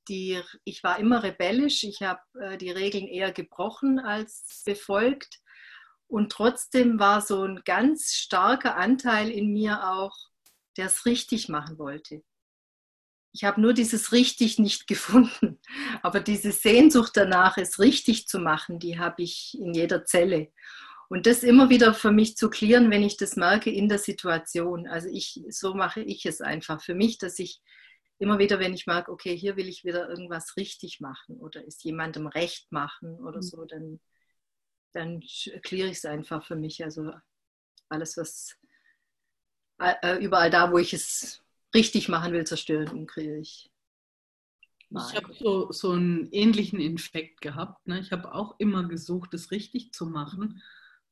die, 0.08 0.40
ich 0.64 0.84
war 0.84 0.98
immer 1.00 1.22
rebellisch, 1.24 1.82
ich 1.84 2.02
habe 2.02 2.20
äh, 2.40 2.58
die 2.58 2.70
Regeln 2.70 3.08
eher 3.08 3.32
gebrochen 3.32 3.98
als 3.98 4.62
befolgt. 4.64 5.41
Und 6.12 6.30
trotzdem 6.30 6.98
war 6.98 7.22
so 7.22 7.42
ein 7.42 7.62
ganz 7.64 8.12
starker 8.12 8.76
Anteil 8.76 9.30
in 9.30 9.50
mir 9.50 9.88
auch, 9.88 10.14
der 10.76 10.84
es 10.84 11.06
richtig 11.06 11.48
machen 11.48 11.78
wollte. 11.78 12.22
Ich 13.32 13.44
habe 13.44 13.62
nur 13.62 13.72
dieses 13.72 14.12
richtig 14.12 14.58
nicht 14.58 14.86
gefunden. 14.88 15.58
Aber 16.02 16.20
diese 16.20 16.52
Sehnsucht 16.52 17.12
danach, 17.14 17.56
es 17.56 17.78
richtig 17.78 18.28
zu 18.28 18.40
machen, 18.40 18.78
die 18.78 18.98
habe 18.98 19.22
ich 19.22 19.56
in 19.58 19.72
jeder 19.72 20.04
Zelle. 20.04 20.52
Und 21.08 21.24
das 21.24 21.42
immer 21.42 21.70
wieder 21.70 21.94
für 21.94 22.12
mich 22.12 22.36
zu 22.36 22.50
klären, 22.50 22.90
wenn 22.90 23.02
ich 23.02 23.16
das 23.16 23.36
merke 23.36 23.70
in 23.70 23.88
der 23.88 23.98
Situation. 23.98 24.86
Also 24.86 25.08
ich, 25.08 25.42
so 25.48 25.72
mache 25.72 26.02
ich 26.02 26.26
es 26.26 26.42
einfach 26.42 26.82
für 26.82 26.94
mich, 26.94 27.16
dass 27.16 27.38
ich 27.38 27.62
immer 28.18 28.38
wieder, 28.38 28.58
wenn 28.58 28.74
ich 28.74 28.86
merke, 28.86 29.10
okay, 29.10 29.34
hier 29.34 29.56
will 29.56 29.66
ich 29.66 29.82
wieder 29.82 30.10
irgendwas 30.10 30.58
richtig 30.58 31.00
machen 31.00 31.38
oder 31.38 31.64
ist 31.64 31.84
jemandem 31.84 32.26
recht 32.26 32.70
machen 32.70 33.14
oder 33.14 33.38
mhm. 33.38 33.42
so, 33.42 33.64
dann 33.64 33.98
dann 34.92 35.20
kläre 35.62 35.88
ich 35.88 35.98
es 35.98 36.04
einfach 36.04 36.44
für 36.44 36.56
mich. 36.56 36.82
Also 36.84 37.12
alles, 37.88 38.16
was 38.16 38.56
überall 40.20 40.50
da, 40.50 40.70
wo 40.70 40.78
ich 40.78 40.94
es 40.94 41.42
richtig 41.74 42.08
machen 42.08 42.32
will, 42.32 42.44
zerstören, 42.44 42.88
umkriege 42.88 43.38
ich. 43.38 43.70
Ich 44.90 45.16
habe 45.16 45.32
so, 45.32 45.72
so 45.72 45.92
einen 45.92 46.28
ähnlichen 46.32 46.78
Infekt 46.78 47.40
gehabt. 47.40 47.88
Ne? 47.88 47.98
Ich 48.00 48.12
habe 48.12 48.34
auch 48.34 48.56
immer 48.58 48.84
gesucht, 48.84 49.32
es 49.32 49.50
richtig 49.50 49.92
zu 49.92 50.06
machen. 50.06 50.62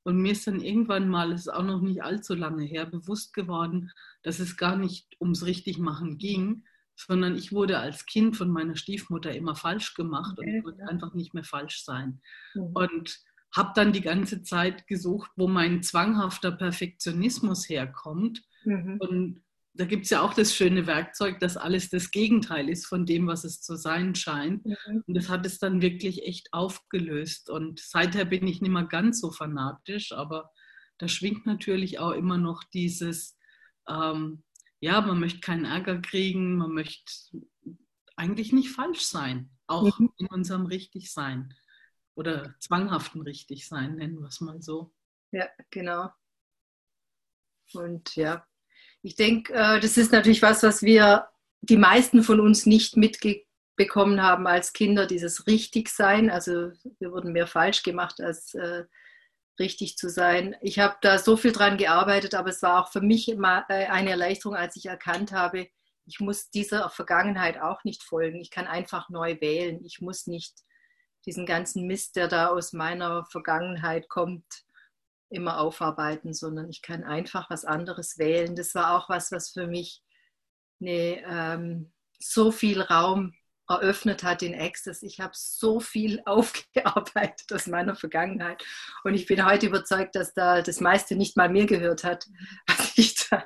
Und 0.02 0.18
mir 0.18 0.32
ist 0.32 0.46
dann 0.46 0.60
irgendwann 0.60 1.08
mal, 1.08 1.32
es 1.32 1.42
ist 1.42 1.48
auch 1.48 1.62
noch 1.62 1.80
nicht 1.80 2.02
allzu 2.02 2.34
lange 2.34 2.64
her, 2.64 2.86
bewusst 2.86 3.32
geworden, 3.32 3.90
dass 4.22 4.38
es 4.38 4.56
gar 4.56 4.76
nicht 4.76 5.16
ums 5.20 5.44
Richtigmachen 5.46 6.18
ging, 6.18 6.64
sondern 6.94 7.36
ich 7.36 7.52
wurde 7.52 7.78
als 7.78 8.04
Kind 8.04 8.36
von 8.36 8.50
meiner 8.50 8.76
Stiefmutter 8.76 9.34
immer 9.34 9.56
falsch 9.56 9.94
gemacht 9.94 10.38
okay, 10.38 10.50
und 10.50 10.56
ich 10.56 10.64
wollte 10.64 10.88
einfach 10.88 11.14
nicht 11.14 11.32
mehr 11.32 11.44
falsch 11.44 11.82
sein. 11.82 12.20
Mhm. 12.54 12.72
Und 12.74 13.20
habe 13.54 13.72
dann 13.74 13.92
die 13.92 14.00
ganze 14.00 14.42
Zeit 14.42 14.86
gesucht, 14.86 15.30
wo 15.36 15.48
mein 15.48 15.82
zwanghafter 15.82 16.52
Perfektionismus 16.52 17.68
herkommt. 17.68 18.42
Mhm. 18.64 18.96
Und 19.00 19.42
da 19.74 19.84
gibt 19.84 20.04
es 20.04 20.10
ja 20.10 20.22
auch 20.22 20.34
das 20.34 20.54
schöne 20.54 20.86
Werkzeug, 20.86 21.40
dass 21.40 21.56
alles 21.56 21.90
das 21.90 22.10
Gegenteil 22.10 22.68
ist 22.68 22.86
von 22.86 23.06
dem, 23.06 23.26
was 23.26 23.44
es 23.44 23.60
zu 23.60 23.76
sein 23.76 24.14
scheint. 24.14 24.64
Mhm. 24.64 25.04
Und 25.06 25.14
das 25.14 25.28
hat 25.28 25.46
es 25.46 25.58
dann 25.58 25.82
wirklich 25.82 26.26
echt 26.26 26.52
aufgelöst. 26.52 27.50
Und 27.50 27.80
seither 27.80 28.24
bin 28.24 28.46
ich 28.46 28.60
nicht 28.60 28.70
mehr 28.70 28.84
ganz 28.84 29.20
so 29.20 29.30
fanatisch, 29.30 30.12
aber 30.12 30.50
da 30.98 31.08
schwingt 31.08 31.46
natürlich 31.46 31.98
auch 31.98 32.12
immer 32.12 32.38
noch 32.38 32.62
dieses, 32.64 33.38
ähm, 33.88 34.44
ja, 34.80 35.00
man 35.00 35.18
möchte 35.18 35.40
keinen 35.40 35.64
Ärger 35.64 36.00
kriegen, 36.00 36.56
man 36.56 36.72
möchte 36.72 37.12
eigentlich 38.16 38.52
nicht 38.52 38.70
falsch 38.70 39.00
sein, 39.00 39.50
auch 39.66 39.98
mhm. 39.98 40.12
in 40.18 40.26
unserem 40.26 40.66
Richtigsein 40.66 41.54
oder 42.14 42.54
zwanghaften 42.60 43.22
Richtigsein, 43.22 43.96
nennen 43.96 44.20
wir 44.20 44.28
es 44.28 44.40
mal 44.40 44.60
so. 44.60 44.92
Ja, 45.32 45.48
genau. 45.70 46.10
Und 47.72 48.16
ja, 48.16 48.46
ich 49.02 49.14
denke, 49.14 49.52
äh, 49.52 49.80
das 49.80 49.96
ist 49.96 50.12
natürlich 50.12 50.42
was, 50.42 50.62
was 50.62 50.82
wir, 50.82 51.28
die 51.62 51.76
meisten 51.76 52.22
von 52.22 52.40
uns 52.40 52.66
nicht 52.66 52.96
mitbekommen 52.96 54.22
haben 54.22 54.46
als 54.46 54.72
Kinder, 54.72 55.06
dieses 55.06 55.46
Richtigsein. 55.46 56.30
Also 56.30 56.72
wir 56.98 57.12
wurden 57.12 57.32
mehr 57.32 57.46
falsch 57.46 57.82
gemacht 57.82 58.20
als 58.20 58.54
äh, 58.54 58.84
richtig 59.58 59.96
zu 59.96 60.08
sein. 60.08 60.56
Ich 60.62 60.78
habe 60.78 60.96
da 61.02 61.18
so 61.18 61.36
viel 61.36 61.52
dran 61.52 61.76
gearbeitet, 61.76 62.34
aber 62.34 62.50
es 62.50 62.62
war 62.62 62.82
auch 62.82 62.90
für 62.90 63.00
mich 63.00 63.28
immer 63.28 63.64
äh, 63.68 63.86
eine 63.86 64.10
Erleichterung, 64.10 64.56
als 64.56 64.76
ich 64.76 64.86
erkannt 64.86 65.32
habe, 65.32 65.68
ich 66.06 66.18
muss 66.18 66.50
dieser 66.50 66.90
Vergangenheit 66.90 67.60
auch 67.60 67.84
nicht 67.84 68.02
folgen. 68.02 68.40
Ich 68.40 68.50
kann 68.50 68.66
einfach 68.66 69.10
neu 69.10 69.40
wählen. 69.40 69.84
Ich 69.84 70.00
muss 70.00 70.26
nicht 70.26 70.58
diesen 71.26 71.46
ganzen 71.46 71.86
Mist, 71.86 72.16
der 72.16 72.28
da 72.28 72.48
aus 72.48 72.72
meiner 72.72 73.24
Vergangenheit 73.26 74.08
kommt, 74.08 74.44
immer 75.30 75.60
aufarbeiten, 75.60 76.34
sondern 76.34 76.68
ich 76.68 76.82
kann 76.82 77.04
einfach 77.04 77.50
was 77.50 77.64
anderes 77.64 78.18
wählen. 78.18 78.56
Das 78.56 78.74
war 78.74 78.96
auch 78.96 79.08
was, 79.08 79.30
was 79.30 79.50
für 79.50 79.66
mich 79.66 80.02
eine, 80.80 81.22
ähm, 81.26 81.92
so 82.18 82.50
viel 82.50 82.80
Raum 82.80 83.34
eröffnet 83.68 84.24
hat 84.24 84.42
in 84.42 84.58
Access. 84.58 85.02
Ich 85.02 85.20
habe 85.20 85.32
so 85.34 85.80
viel 85.80 86.20
aufgearbeitet 86.26 87.52
aus 87.52 87.66
meiner 87.66 87.94
Vergangenheit 87.94 88.62
und 89.04 89.14
ich 89.14 89.26
bin 89.26 89.46
heute 89.46 89.66
überzeugt, 89.66 90.16
dass 90.16 90.34
da 90.34 90.62
das 90.62 90.80
meiste 90.80 91.16
nicht 91.16 91.36
mal 91.36 91.48
mir 91.48 91.66
gehört 91.66 92.04
hat, 92.04 92.26
was 92.66 92.98
ich 92.98 93.28
da 93.28 93.44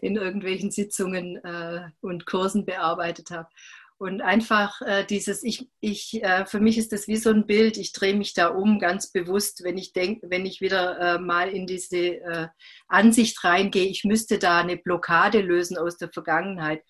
in 0.00 0.14
irgendwelchen 0.14 0.70
Sitzungen 0.70 1.36
äh, 1.44 1.90
und 2.00 2.26
Kursen 2.26 2.64
bearbeitet 2.64 3.32
habe. 3.32 3.48
Und 3.98 4.20
einfach 4.20 4.80
äh, 4.82 5.04
dieses, 5.04 5.42
ich, 5.42 5.68
ich, 5.80 6.22
äh, 6.22 6.46
für 6.46 6.60
mich 6.60 6.78
ist 6.78 6.92
das 6.92 7.08
wie 7.08 7.16
so 7.16 7.30
ein 7.30 7.46
Bild, 7.46 7.76
ich 7.76 7.92
drehe 7.92 8.14
mich 8.14 8.32
da 8.32 8.46
um 8.46 8.78
ganz 8.78 9.10
bewusst, 9.10 9.64
wenn 9.64 9.76
ich 9.76 9.92
denke, 9.92 10.30
wenn 10.30 10.46
ich 10.46 10.60
wieder 10.60 11.00
äh, 11.00 11.18
mal 11.18 11.48
in 11.48 11.66
diese 11.66 12.20
äh, 12.20 12.48
Ansicht 12.86 13.42
reingehe, 13.42 13.86
ich 13.86 14.04
müsste 14.04 14.38
da 14.38 14.60
eine 14.60 14.76
Blockade 14.76 15.40
lösen 15.40 15.76
aus 15.76 15.96
der 15.96 16.12
Vergangenheit, 16.12 16.84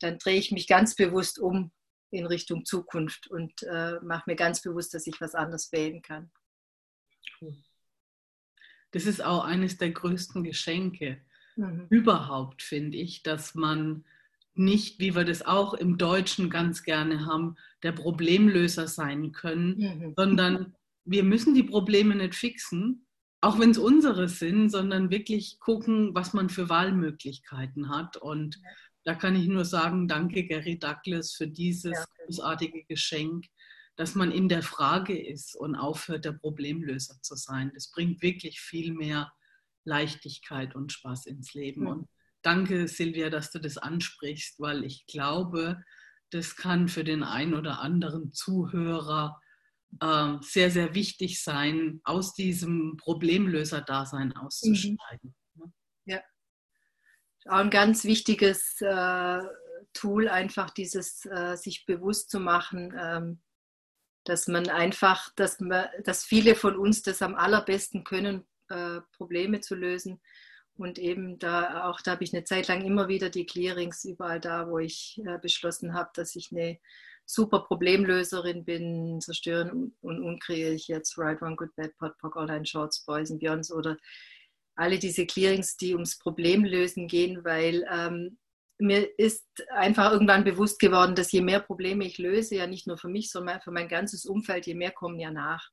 dann 0.00 0.18
drehe 0.18 0.38
ich 0.38 0.52
mich 0.52 0.66
ganz 0.66 0.96
bewusst 0.96 1.38
um 1.38 1.70
in 2.10 2.24
Richtung 2.24 2.64
Zukunft 2.64 3.26
und 3.26 3.62
äh, 3.64 4.00
mache 4.02 4.24
mir 4.26 4.36
ganz 4.36 4.62
bewusst, 4.62 4.94
dass 4.94 5.06
ich 5.06 5.20
was 5.20 5.34
anderes 5.34 5.70
wählen 5.70 6.00
kann. 6.00 6.30
Das 8.92 9.04
ist 9.04 9.22
auch 9.22 9.44
eines 9.44 9.76
der 9.76 9.90
größten 9.90 10.44
Geschenke 10.44 11.20
mhm. 11.56 11.88
überhaupt, 11.90 12.62
finde 12.62 12.96
ich, 12.96 13.22
dass 13.22 13.54
man 13.54 14.06
nicht, 14.54 15.00
wie 15.00 15.14
wir 15.14 15.24
das 15.24 15.44
auch 15.44 15.74
im 15.74 15.98
Deutschen 15.98 16.50
ganz 16.50 16.82
gerne 16.82 17.26
haben, 17.26 17.56
der 17.82 17.92
Problemlöser 17.92 18.86
sein 18.86 19.32
können, 19.32 19.76
mhm. 19.76 20.14
sondern 20.16 20.74
wir 21.04 21.24
müssen 21.24 21.54
die 21.54 21.62
Probleme 21.62 22.14
nicht 22.14 22.34
fixen, 22.34 23.06
auch 23.40 23.58
wenn 23.58 23.70
es 23.70 23.78
unsere 23.78 24.28
sind, 24.28 24.70
sondern 24.70 25.10
wirklich 25.10 25.58
gucken, 25.60 26.14
was 26.14 26.32
man 26.32 26.48
für 26.48 26.70
Wahlmöglichkeiten 26.70 27.90
hat. 27.90 28.16
Und 28.16 28.58
da 29.04 29.14
kann 29.14 29.36
ich 29.36 29.46
nur 29.48 29.66
sagen, 29.66 30.08
danke 30.08 30.46
Gary 30.46 30.78
Douglas 30.78 31.32
für 31.32 31.46
dieses 31.46 31.92
ja. 31.92 32.04
großartige 32.24 32.84
Geschenk, 32.84 33.46
dass 33.96 34.14
man 34.14 34.32
in 34.32 34.48
der 34.48 34.62
Frage 34.62 35.16
ist 35.16 35.56
und 35.56 35.76
aufhört, 35.76 36.24
der 36.24 36.32
Problemlöser 36.32 37.20
zu 37.20 37.36
sein. 37.36 37.70
Das 37.74 37.90
bringt 37.90 38.22
wirklich 38.22 38.60
viel 38.60 38.94
mehr 38.94 39.30
Leichtigkeit 39.84 40.74
und 40.74 40.92
Spaß 40.92 41.26
ins 41.26 41.52
Leben. 41.52 41.82
Mhm. 41.82 41.88
Und 41.88 42.08
danke, 42.44 42.86
Silvia, 42.88 43.30
dass 43.30 43.50
du 43.50 43.58
das 43.58 43.78
ansprichst, 43.78 44.60
weil 44.60 44.84
ich 44.84 45.06
glaube, 45.06 45.82
das 46.30 46.56
kann 46.56 46.88
für 46.88 47.04
den 47.04 47.22
einen 47.22 47.54
oder 47.54 47.80
anderen 47.80 48.32
Zuhörer 48.32 49.40
äh, 50.00 50.34
sehr, 50.40 50.70
sehr 50.70 50.94
wichtig 50.94 51.42
sein, 51.42 52.00
aus 52.04 52.34
diesem 52.34 52.96
Problemlöser-Dasein 52.96 54.36
auszusteigen. 54.36 55.34
Mhm. 55.54 55.72
Ja. 56.06 56.20
Auch 57.46 57.58
ein 57.58 57.70
ganz 57.70 58.04
wichtiges 58.04 58.80
äh, 58.80 59.42
Tool, 59.92 60.28
einfach 60.28 60.70
dieses 60.70 61.24
äh, 61.26 61.56
sich 61.56 61.86
bewusst 61.86 62.30
zu 62.30 62.40
machen, 62.40 62.92
ähm, 62.98 63.42
dass 64.24 64.48
man 64.48 64.68
einfach, 64.68 65.30
dass, 65.36 65.60
man, 65.60 65.86
dass 66.02 66.24
viele 66.24 66.56
von 66.56 66.76
uns 66.76 67.02
das 67.02 67.22
am 67.22 67.34
allerbesten 67.34 68.02
können, 68.02 68.44
äh, 68.70 69.00
Probleme 69.12 69.60
zu 69.60 69.74
lösen 69.74 70.20
und 70.76 70.98
eben 70.98 71.38
da 71.38 71.88
auch, 71.88 72.00
da 72.00 72.12
habe 72.12 72.24
ich 72.24 72.34
eine 72.34 72.44
Zeit 72.44 72.68
lang 72.68 72.84
immer 72.84 73.08
wieder 73.08 73.30
die 73.30 73.46
Clearings 73.46 74.04
überall 74.04 74.40
da, 74.40 74.68
wo 74.68 74.78
ich 74.78 75.20
äh, 75.24 75.38
beschlossen 75.38 75.94
habe, 75.94 76.10
dass 76.14 76.34
ich 76.34 76.50
eine 76.52 76.78
super 77.26 77.60
Problemlöserin 77.60 78.64
bin, 78.64 79.20
zerstören 79.20 79.94
und 80.00 80.22
unkreiere 80.22 80.72
ich 80.72 80.88
jetzt 80.88 81.16
Right, 81.16 81.40
One, 81.42 81.56
Good, 81.56 81.74
Bad, 81.76 81.96
Pot, 81.96 82.18
Pock, 82.18 82.36
All 82.36 82.66
Shorts, 82.66 83.04
Boys 83.04 83.30
and 83.30 83.40
Beyonds 83.40 83.72
oder 83.72 83.96
alle 84.76 84.98
diese 84.98 85.26
Clearings, 85.26 85.76
die 85.76 85.94
ums 85.94 86.18
Problemlösen 86.18 87.06
gehen, 87.06 87.44
weil 87.44 87.86
ähm, 87.90 88.38
mir 88.78 89.08
ist 89.18 89.46
einfach 89.70 90.12
irgendwann 90.12 90.44
bewusst 90.44 90.80
geworden, 90.80 91.14
dass 91.14 91.30
je 91.32 91.40
mehr 91.40 91.60
Probleme 91.60 92.04
ich 92.04 92.18
löse, 92.18 92.56
ja 92.56 92.66
nicht 92.66 92.86
nur 92.86 92.98
für 92.98 93.08
mich, 93.08 93.30
sondern 93.30 93.60
für 93.60 93.70
mein 93.70 93.88
ganzes 93.88 94.26
Umfeld, 94.26 94.66
je 94.66 94.74
mehr 94.74 94.90
kommen 94.90 95.20
ja 95.20 95.30
nach. 95.30 95.70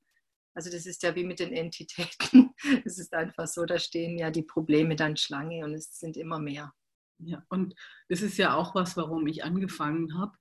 Also 0.53 0.69
das 0.69 0.85
ist 0.85 1.01
ja 1.03 1.15
wie 1.15 1.23
mit 1.23 1.39
den 1.39 1.53
Entitäten. 1.53 2.49
Es 2.85 2.99
ist 2.99 3.13
einfach 3.13 3.47
so, 3.47 3.65
da 3.65 3.79
stehen 3.79 4.19
ja 4.19 4.29
die 4.29 4.43
Probleme 4.43 4.95
dann 4.95 5.17
Schlange 5.17 5.65
und 5.65 5.73
es 5.73 5.97
sind 5.99 6.15
immer 6.15 6.39
mehr. 6.39 6.71
Ja, 7.17 7.43
und 7.49 7.73
das 8.09 8.21
ist 8.21 8.37
ja 8.37 8.55
auch 8.55 8.75
was, 8.75 8.97
warum 8.97 9.25
ich 9.27 9.43
angefangen 9.43 10.17
habe, 10.17 10.37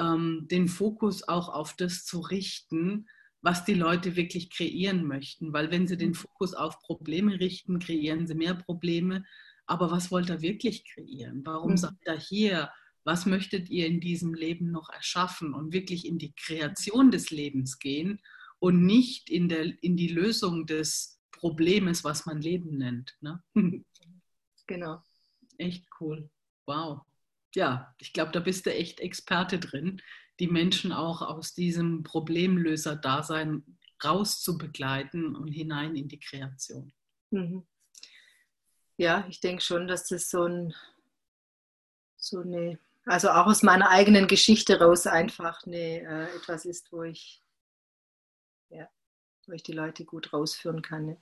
ähm, 0.00 0.46
den 0.50 0.68
Fokus 0.68 1.26
auch 1.26 1.48
auf 1.48 1.74
das 1.74 2.04
zu 2.04 2.20
richten, 2.20 3.08
was 3.40 3.64
die 3.64 3.74
Leute 3.74 4.16
wirklich 4.16 4.50
kreieren 4.50 5.04
möchten. 5.06 5.52
Weil 5.52 5.70
wenn 5.70 5.86
sie 5.86 5.96
den 5.96 6.10
mhm. 6.10 6.14
Fokus 6.14 6.54
auf 6.54 6.78
Probleme 6.80 7.38
richten, 7.40 7.78
kreieren 7.78 8.26
sie 8.26 8.34
mehr 8.34 8.54
Probleme. 8.54 9.24
Aber 9.66 9.90
was 9.90 10.10
wollt 10.10 10.30
ihr 10.30 10.42
wirklich 10.42 10.84
kreieren? 10.84 11.42
Warum 11.44 11.72
mhm. 11.72 11.76
seid 11.76 11.94
ihr 12.06 12.18
hier? 12.18 12.70
Was 13.04 13.26
möchtet 13.26 13.68
ihr 13.68 13.86
in 13.86 14.00
diesem 14.00 14.34
Leben 14.34 14.70
noch 14.70 14.90
erschaffen 14.90 15.54
und 15.54 15.72
wirklich 15.72 16.06
in 16.06 16.18
die 16.18 16.34
Kreation 16.34 17.10
des 17.10 17.30
Lebens 17.30 17.78
gehen 17.78 18.20
und 18.64 18.86
nicht 18.86 19.28
in, 19.28 19.50
der, 19.50 19.66
in 19.82 19.94
die 19.94 20.08
Lösung 20.08 20.64
des 20.64 21.20
Problems, 21.32 22.02
was 22.02 22.24
man 22.24 22.40
Leben 22.40 22.78
nennt. 22.78 23.14
Ne? 23.20 23.42
Genau. 24.66 25.02
Echt 25.58 25.84
cool. 26.00 26.30
Wow. 26.64 27.02
Ja, 27.54 27.94
ich 27.98 28.14
glaube, 28.14 28.32
da 28.32 28.40
bist 28.40 28.64
du 28.64 28.72
echt 28.72 28.98
Experte 29.00 29.58
drin, 29.58 30.00
die 30.40 30.46
Menschen 30.46 30.90
auch 30.90 31.20
aus 31.20 31.52
diesem 31.52 32.02
Problemlöser-Dasein 32.02 33.62
rauszubegleiten 34.02 35.36
und 35.36 35.48
hinein 35.48 35.94
in 35.96 36.08
die 36.08 36.18
Kreation. 36.18 36.94
Mhm. 37.30 37.66
Ja, 38.96 39.26
ich 39.28 39.40
denke 39.40 39.62
schon, 39.62 39.86
dass 39.86 40.08
das 40.08 40.30
so, 40.30 40.44
ein, 40.44 40.74
so 42.16 42.40
eine, 42.40 42.78
also 43.04 43.28
auch 43.28 43.48
aus 43.48 43.62
meiner 43.62 43.90
eigenen 43.90 44.26
Geschichte 44.26 44.80
raus 44.80 45.06
einfach 45.06 45.62
eine, 45.66 46.00
äh, 46.00 46.36
etwas 46.36 46.64
ist, 46.64 46.90
wo 46.90 47.02
ich 47.02 47.43
wo 49.48 49.52
ich 49.52 49.62
die 49.62 49.72
Leute 49.72 50.04
gut 50.04 50.32
rausführen 50.32 50.82
kann. 50.82 51.06
Ne? 51.06 51.16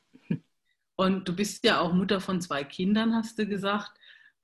Und 0.96 1.28
du 1.28 1.34
bist 1.34 1.64
ja 1.64 1.80
auch 1.80 1.92
Mutter 1.92 2.20
von 2.20 2.40
zwei 2.40 2.64
Kindern, 2.64 3.14
hast 3.14 3.38
du 3.38 3.46
gesagt. 3.46 3.92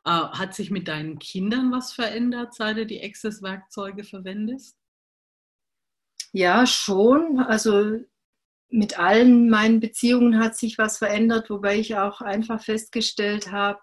Äh, 0.04 0.10
hat 0.10 0.54
sich 0.54 0.70
mit 0.70 0.88
deinen 0.88 1.18
Kindern 1.18 1.70
was 1.70 1.92
verändert, 1.92 2.54
seit 2.54 2.76
du 2.78 2.86
die 2.86 3.02
Access-Werkzeuge 3.02 4.04
verwendest? 4.04 4.76
Ja, 6.32 6.66
schon. 6.66 7.40
Also 7.40 8.00
mit 8.70 8.98
allen 8.98 9.48
meinen 9.48 9.80
Beziehungen 9.80 10.38
hat 10.38 10.56
sich 10.56 10.78
was 10.78 10.98
verändert, 10.98 11.50
wobei 11.50 11.78
ich 11.78 11.96
auch 11.96 12.20
einfach 12.20 12.62
festgestellt 12.62 13.50
habe, 13.50 13.80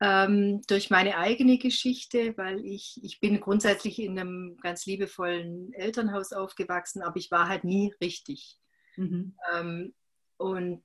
ähm, 0.00 0.62
durch 0.66 0.88
meine 0.90 1.18
eigene 1.18 1.58
Geschichte, 1.58 2.36
weil 2.38 2.64
ich, 2.64 2.98
ich 3.02 3.20
bin 3.20 3.40
grundsätzlich 3.40 3.98
in 3.98 4.18
einem 4.18 4.56
ganz 4.62 4.86
liebevollen 4.86 5.72
Elternhaus 5.74 6.32
aufgewachsen, 6.32 7.02
aber 7.02 7.16
ich 7.16 7.30
war 7.30 7.48
halt 7.48 7.64
nie 7.64 7.92
richtig. 8.00 8.59
Mhm. 9.00 9.34
Ähm, 9.54 9.94
und, 10.36 10.82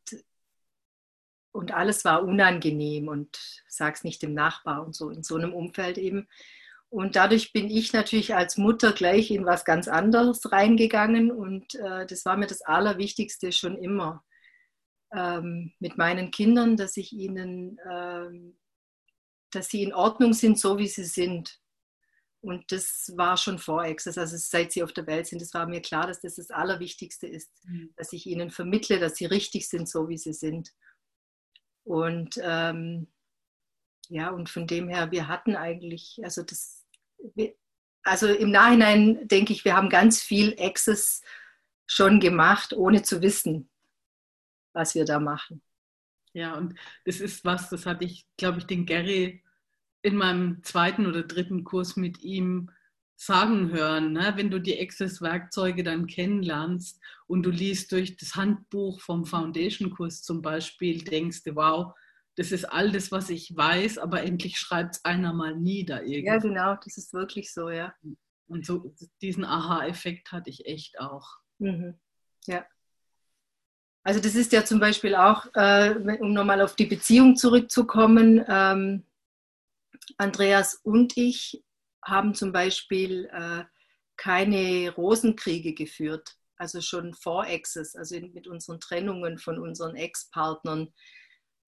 und 1.51 1.73
alles 1.73 2.05
war 2.05 2.23
unangenehm 2.23 3.07
und 3.07 3.37
sag's 3.67 4.03
nicht 4.03 4.21
dem 4.21 4.33
Nachbar 4.33 4.85
und 4.85 4.95
so, 4.95 5.09
in 5.09 5.23
so 5.23 5.35
einem 5.35 5.53
Umfeld 5.53 5.97
eben. 5.97 6.27
Und 6.89 7.15
dadurch 7.15 7.51
bin 7.51 7.69
ich 7.69 7.91
natürlich 7.91 8.35
als 8.35 8.57
Mutter 8.57 8.93
gleich 8.93 9.31
in 9.31 9.45
was 9.45 9.65
ganz 9.65 9.87
anderes 9.87 10.51
reingegangen 10.51 11.31
und 11.31 11.75
äh, 11.75 12.05
das 12.05 12.25
war 12.25 12.37
mir 12.37 12.47
das 12.47 12.61
Allerwichtigste 12.61 13.51
schon 13.51 13.77
immer 13.77 14.23
ähm, 15.13 15.73
mit 15.79 15.97
meinen 15.97 16.31
Kindern, 16.31 16.77
dass 16.77 16.95
ich 16.95 17.11
ihnen 17.11 17.79
ähm, 17.89 18.55
dass 19.51 19.69
sie 19.69 19.83
in 19.83 19.93
Ordnung 19.93 20.33
sind, 20.33 20.59
so 20.59 20.77
wie 20.77 20.87
sie 20.87 21.05
sind. 21.05 21.59
Und 22.45 22.71
das 22.71 23.11
war 23.15 23.37
schon 23.37 23.57
vor 23.57 23.81
Access, 23.81 24.19
also 24.19 24.37
seit 24.37 24.71
sie 24.71 24.83
auf 24.83 24.93
der 24.93 25.07
Welt 25.07 25.25
sind, 25.25 25.41
das 25.41 25.55
war 25.55 25.65
mir 25.65 25.81
klar, 25.81 26.05
dass 26.05 26.21
das 26.21 26.35
das 26.35 26.51
Allerwichtigste 26.51 27.25
ist, 27.25 27.49
mhm. 27.65 27.89
dass 27.95 28.13
ich 28.13 28.27
ihnen 28.27 28.51
vermittle, 28.51 28.99
dass 28.99 29.15
sie 29.15 29.25
richtig 29.25 29.67
sind, 29.67 29.89
so 29.89 30.09
wie 30.09 30.19
sie 30.19 30.33
sind. 30.33 30.71
Und 31.83 32.39
ähm, 32.43 33.07
ja, 34.09 34.29
und 34.29 34.47
von 34.47 34.67
dem 34.67 34.89
her, 34.89 35.09
wir 35.09 35.27
hatten 35.27 35.55
eigentlich, 35.55 36.19
also 36.23 36.43
das, 36.43 36.85
also 38.03 38.27
im 38.27 38.51
Nachhinein 38.51 39.27
denke 39.27 39.51
ich, 39.51 39.65
wir 39.65 39.75
haben 39.75 39.89
ganz 39.89 40.21
viel 40.21 40.55
Access 40.59 41.23
schon 41.87 42.19
gemacht, 42.19 42.73
ohne 42.73 43.01
zu 43.01 43.23
wissen, 43.23 43.71
was 44.71 44.93
wir 44.93 45.05
da 45.05 45.19
machen. 45.19 45.63
Ja, 46.33 46.53
und 46.53 46.77
das 47.05 47.21
ist 47.21 47.43
was, 47.43 47.69
das 47.71 47.87
hatte 47.87 48.05
ich, 48.05 48.27
glaube 48.37 48.59
ich, 48.59 48.67
den 48.67 48.85
Gary 48.85 49.43
in 50.05 50.17
meinem 50.17 50.63
zweiten 50.63 51.07
oder 51.07 51.23
dritten 51.23 51.63
Kurs 51.63 51.95
mit 51.95 52.21
ihm 52.21 52.69
sagen 53.15 53.71
hören, 53.71 54.13
ne? 54.13 54.33
wenn 54.35 54.51
du 54.51 54.59
die 54.59 54.79
Access-Werkzeuge 54.79 55.83
dann 55.83 56.05
kennenlernst 56.05 57.01
und 57.25 57.43
du 57.43 57.49
liest 57.49 57.91
durch 57.91 58.15
das 58.15 58.35
Handbuch 58.35 59.01
vom 59.01 59.25
Foundation-Kurs 59.25 60.21
zum 60.21 60.43
Beispiel, 60.43 61.03
denkst 61.03 61.43
du, 61.43 61.55
wow, 61.55 61.93
das 62.35 62.51
ist 62.51 62.65
all 62.65 62.91
das, 62.91 63.11
was 63.11 63.31
ich 63.31 63.55
weiß, 63.55 63.97
aber 63.97 64.21
endlich 64.21 64.59
schreibt 64.59 64.97
es 64.97 65.05
einer 65.05 65.33
mal 65.33 65.55
nieder. 65.55 66.03
Irgendwie. 66.03 66.25
Ja, 66.27 66.37
genau, 66.37 66.75
das 66.75 66.97
ist 66.97 67.13
wirklich 67.13 67.51
so, 67.51 67.71
ja. 67.71 67.95
Und 68.47 68.65
so 68.65 68.93
diesen 69.21 69.43
Aha-Effekt 69.43 70.31
hatte 70.31 70.51
ich 70.51 70.67
echt 70.67 70.99
auch. 70.99 71.37
Mhm. 71.57 71.95
Ja. 72.45 72.63
Also 74.03 74.19
das 74.19 74.35
ist 74.35 74.51
ja 74.51 74.63
zum 74.63 74.79
Beispiel 74.79 75.15
auch, 75.15 75.47
äh, 75.55 75.95
um 76.19 76.33
nochmal 76.33 76.61
auf 76.61 76.75
die 76.75 76.85
Beziehung 76.85 77.37
zurückzukommen, 77.37 78.45
ähm, 78.47 79.03
Andreas 80.17 80.75
und 80.83 81.17
ich 81.17 81.63
haben 82.03 82.35
zum 82.35 82.51
Beispiel 82.51 83.29
äh, 83.31 83.63
keine 84.17 84.93
Rosenkriege 84.95 85.73
geführt, 85.73 86.37
also 86.57 86.81
schon 86.81 87.13
vor 87.13 87.47
Exes, 87.47 87.95
also 87.95 88.19
mit 88.19 88.47
unseren 88.47 88.79
Trennungen 88.79 89.37
von 89.37 89.59
unseren 89.59 89.95
Ex-Partnern. 89.95 90.93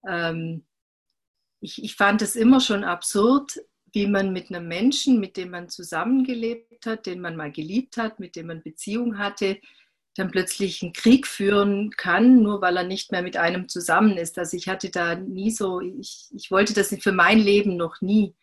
Ähm, 0.08 0.66
ich, 1.60 1.84
ich 1.84 1.96
fand 1.96 2.22
es 2.22 2.36
immer 2.36 2.60
schon 2.60 2.84
absurd, 2.84 3.58
wie 3.94 4.08
man 4.08 4.32
mit 4.32 4.50
einem 4.50 4.68
Menschen, 4.68 5.20
mit 5.20 5.38
dem 5.38 5.52
man 5.52 5.70
zusammengelebt 5.70 6.86
hat, 6.86 7.06
den 7.06 7.20
man 7.20 7.36
mal 7.36 7.52
geliebt 7.52 7.98
hat, 7.98 8.20
mit 8.20 8.36
dem 8.36 8.48
man 8.48 8.62
Beziehung 8.62 9.18
hatte, 9.18 9.60
dann 10.18 10.32
plötzlich 10.32 10.82
einen 10.82 10.93
Krieg 10.93 11.28
führen 11.28 11.91
kann, 11.91 12.41
nur 12.41 12.61
weil 12.61 12.78
er 12.78 12.84
nicht 12.84 13.11
mehr 13.11 13.22
mit 13.22 13.38
einem 13.38 13.70
zusammen 13.70 14.18
ist. 14.18 14.38
Also 14.38 14.57
ich 14.57 14.68
hatte 14.68 14.89
da 14.89 15.15
nie 15.15 15.51
so, 15.51 15.80
ich, 15.82 16.28
ich 16.34 16.51
wollte 16.51 16.74
das 16.74 16.95
für 16.99 17.11
mein 17.11 17.39
Leben 17.39 17.78
noch 17.78 18.01
nie. 18.01 18.36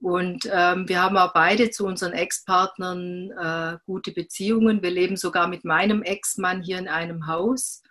Und 0.00 0.48
ähm, 0.50 0.88
wir 0.88 1.02
haben 1.02 1.18
auch 1.18 1.34
beide 1.34 1.70
zu 1.70 1.86
unseren 1.86 2.12
Ex-Partnern 2.12 3.30
äh, 3.32 3.78
gute 3.84 4.12
Beziehungen. 4.12 4.82
Wir 4.82 4.90
leben 4.90 5.16
sogar 5.16 5.46
mit 5.46 5.64
meinem 5.64 6.02
Ex-Mann 6.02 6.62
hier 6.62 6.78
in 6.78 6.88
einem 6.88 7.26
Haus. 7.26 7.82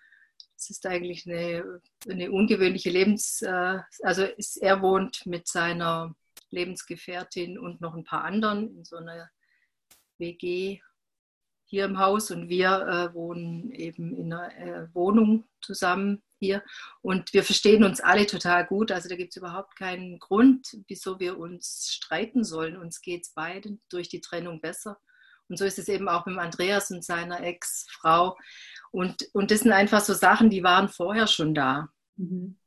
Das 0.55 0.71
ist 0.71 0.87
eigentlich 0.87 1.27
eine, 1.27 1.81
eine 2.09 2.31
ungewöhnliche 2.31 2.89
Lebens... 2.89 3.43
Äh, 3.43 3.79
also 4.01 4.23
ist, 4.23 4.57
er 4.57 4.81
wohnt 4.81 5.25
mit 5.27 5.47
seiner 5.47 6.15
Lebensgefährtin 6.49 7.59
und 7.59 7.79
noch 7.79 7.93
ein 7.93 8.03
paar 8.03 8.23
anderen 8.23 8.75
in 8.75 8.83
so 8.83 8.97
einer 8.97 9.29
WG 10.17 10.81
hier 11.69 11.85
im 11.85 11.99
Haus 11.99 12.31
und 12.31 12.49
wir 12.49 12.69
äh, 12.69 13.13
wohnen 13.13 13.71
eben 13.71 14.15
in 14.15 14.33
einer 14.33 14.57
äh, 14.57 14.93
Wohnung 14.95 15.47
zusammen 15.61 16.23
hier 16.39 16.63
und 17.01 17.31
wir 17.33 17.43
verstehen 17.43 17.83
uns 17.83 18.01
alle 18.01 18.25
total 18.25 18.65
gut. 18.65 18.91
Also 18.91 19.07
da 19.07 19.15
gibt 19.15 19.33
es 19.33 19.37
überhaupt 19.37 19.75
keinen 19.75 20.17
Grund, 20.17 20.77
wieso 20.87 21.19
wir 21.19 21.37
uns 21.37 21.91
streiten 21.93 22.43
sollen. 22.43 22.75
Uns 22.75 23.01
geht 23.01 23.23
es 23.23 23.33
beiden 23.33 23.81
durch 23.89 24.09
die 24.09 24.21
Trennung 24.21 24.61
besser. 24.61 24.97
Und 25.47 25.57
so 25.57 25.65
ist 25.65 25.77
es 25.77 25.89
eben 25.89 26.09
auch 26.09 26.25
mit 26.25 26.37
Andreas 26.37 26.89
und 26.89 27.03
seiner 27.03 27.41
Ex-Frau. 27.43 28.37
Und, 28.91 29.29
und 29.33 29.51
das 29.51 29.59
sind 29.61 29.71
einfach 29.71 30.01
so 30.01 30.13
Sachen, 30.13 30.49
die 30.49 30.63
waren 30.63 30.89
vorher 30.89 31.27
schon 31.27 31.53
da. 31.53 31.89
Mhm. 32.15 32.57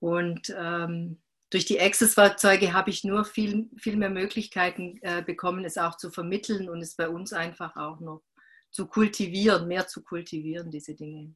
Und 0.00 0.54
ähm, 0.56 1.20
durch 1.50 1.64
die 1.64 1.80
Access-Werkzeuge 1.80 2.72
habe 2.72 2.90
ich 2.90 3.04
nur 3.04 3.24
viel, 3.24 3.70
viel 3.76 3.96
mehr 3.96 4.10
Möglichkeiten 4.10 4.98
äh, 5.02 5.22
bekommen, 5.22 5.64
es 5.64 5.78
auch 5.78 5.96
zu 5.96 6.10
vermitteln 6.10 6.68
und 6.68 6.80
es 6.80 6.94
bei 6.94 7.08
uns 7.08 7.32
einfach 7.32 7.76
auch 7.76 8.00
noch 8.00 8.22
zu 8.70 8.86
kultivieren, 8.86 9.66
mehr 9.66 9.86
zu 9.86 10.02
kultivieren, 10.02 10.70
diese 10.70 10.94
Dinge. 10.94 11.34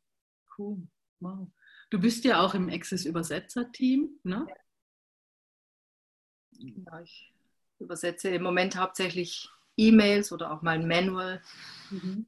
Cool. 0.59 0.87
Wow. 1.21 1.49
Du 1.91 1.99
bist 1.99 2.25
ja 2.25 2.41
auch 2.41 2.55
im 2.55 2.69
Access-Übersetzer-Team, 2.69 4.21
ne? 4.23 4.47
Ja, 6.59 7.01
ich 7.01 7.33
übersetze 7.79 8.29
im 8.29 8.43
Moment 8.43 8.77
hauptsächlich 8.77 9.49
E-Mails 9.77 10.33
oder 10.33 10.53
auch 10.53 10.63
mal 10.63 10.79
ein 10.79 10.87
Manual. 10.87 11.43
Mhm. 11.91 12.27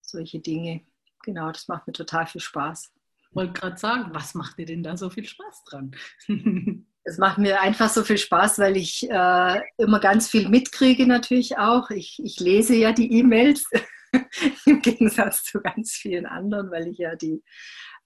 Solche 0.00 0.40
Dinge. 0.40 0.84
Genau, 1.22 1.50
das 1.52 1.68
macht 1.68 1.86
mir 1.86 1.92
total 1.92 2.26
viel 2.26 2.40
Spaß. 2.40 2.92
Ich 3.18 3.36
wollte 3.36 3.52
gerade 3.52 3.78
sagen, 3.78 4.12
was 4.12 4.34
macht 4.34 4.58
dir 4.58 4.66
denn 4.66 4.82
da 4.82 4.96
so 4.96 5.10
viel 5.10 5.24
Spaß 5.24 5.64
dran? 5.64 5.96
Es 7.04 7.18
macht 7.18 7.38
mir 7.38 7.60
einfach 7.60 7.88
so 7.88 8.04
viel 8.04 8.18
Spaß, 8.18 8.58
weil 8.58 8.76
ich 8.76 9.08
äh, 9.10 9.60
immer 9.78 10.00
ganz 10.00 10.28
viel 10.28 10.48
mitkriege 10.48 11.06
natürlich 11.06 11.58
auch. 11.58 11.90
Ich, 11.90 12.20
ich 12.22 12.38
lese 12.40 12.76
ja 12.76 12.92
die 12.92 13.12
E-Mails 13.18 13.64
im 14.66 14.82
Gegensatz 14.82 15.44
zu 15.44 15.60
ganz 15.60 15.92
vielen 15.92 16.26
anderen, 16.26 16.70
weil 16.70 16.88
ich 16.88 16.98
ja 16.98 17.16
die 17.16 17.42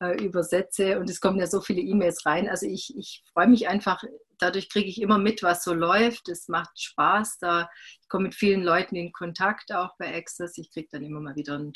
äh, 0.01 0.22
übersetze 0.24 0.99
und 0.99 1.11
es 1.11 1.20
kommen 1.20 1.38
ja 1.38 1.47
so 1.47 1.61
viele 1.61 1.80
E-Mails 1.80 2.24
rein. 2.26 2.49
Also 2.49 2.66
ich, 2.66 2.97
ich 2.97 3.22
freue 3.32 3.49
mich 3.49 3.68
einfach, 3.68 4.03
dadurch 4.38 4.68
kriege 4.68 4.88
ich 4.88 5.01
immer 5.01 5.18
mit, 5.18 5.42
was 5.42 5.64
so 5.64 5.74
läuft. 5.74 6.28
Es 6.28 6.49
macht 6.49 6.80
Spaß. 6.80 7.38
Da, 7.38 7.68
ich 8.01 8.09
komme 8.09 8.24
mit 8.24 8.34
vielen 8.34 8.62
Leuten 8.62 8.97
in 8.97 9.12
Kontakt 9.12 9.72
auch 9.72 9.97
bei 9.99 10.14
Access. 10.14 10.59
Ich 10.59 10.70
kriege 10.72 10.88
dann 10.90 11.05
immer 11.05 11.20
mal 11.20 11.36
wieder 11.36 11.59
ein, 11.59 11.72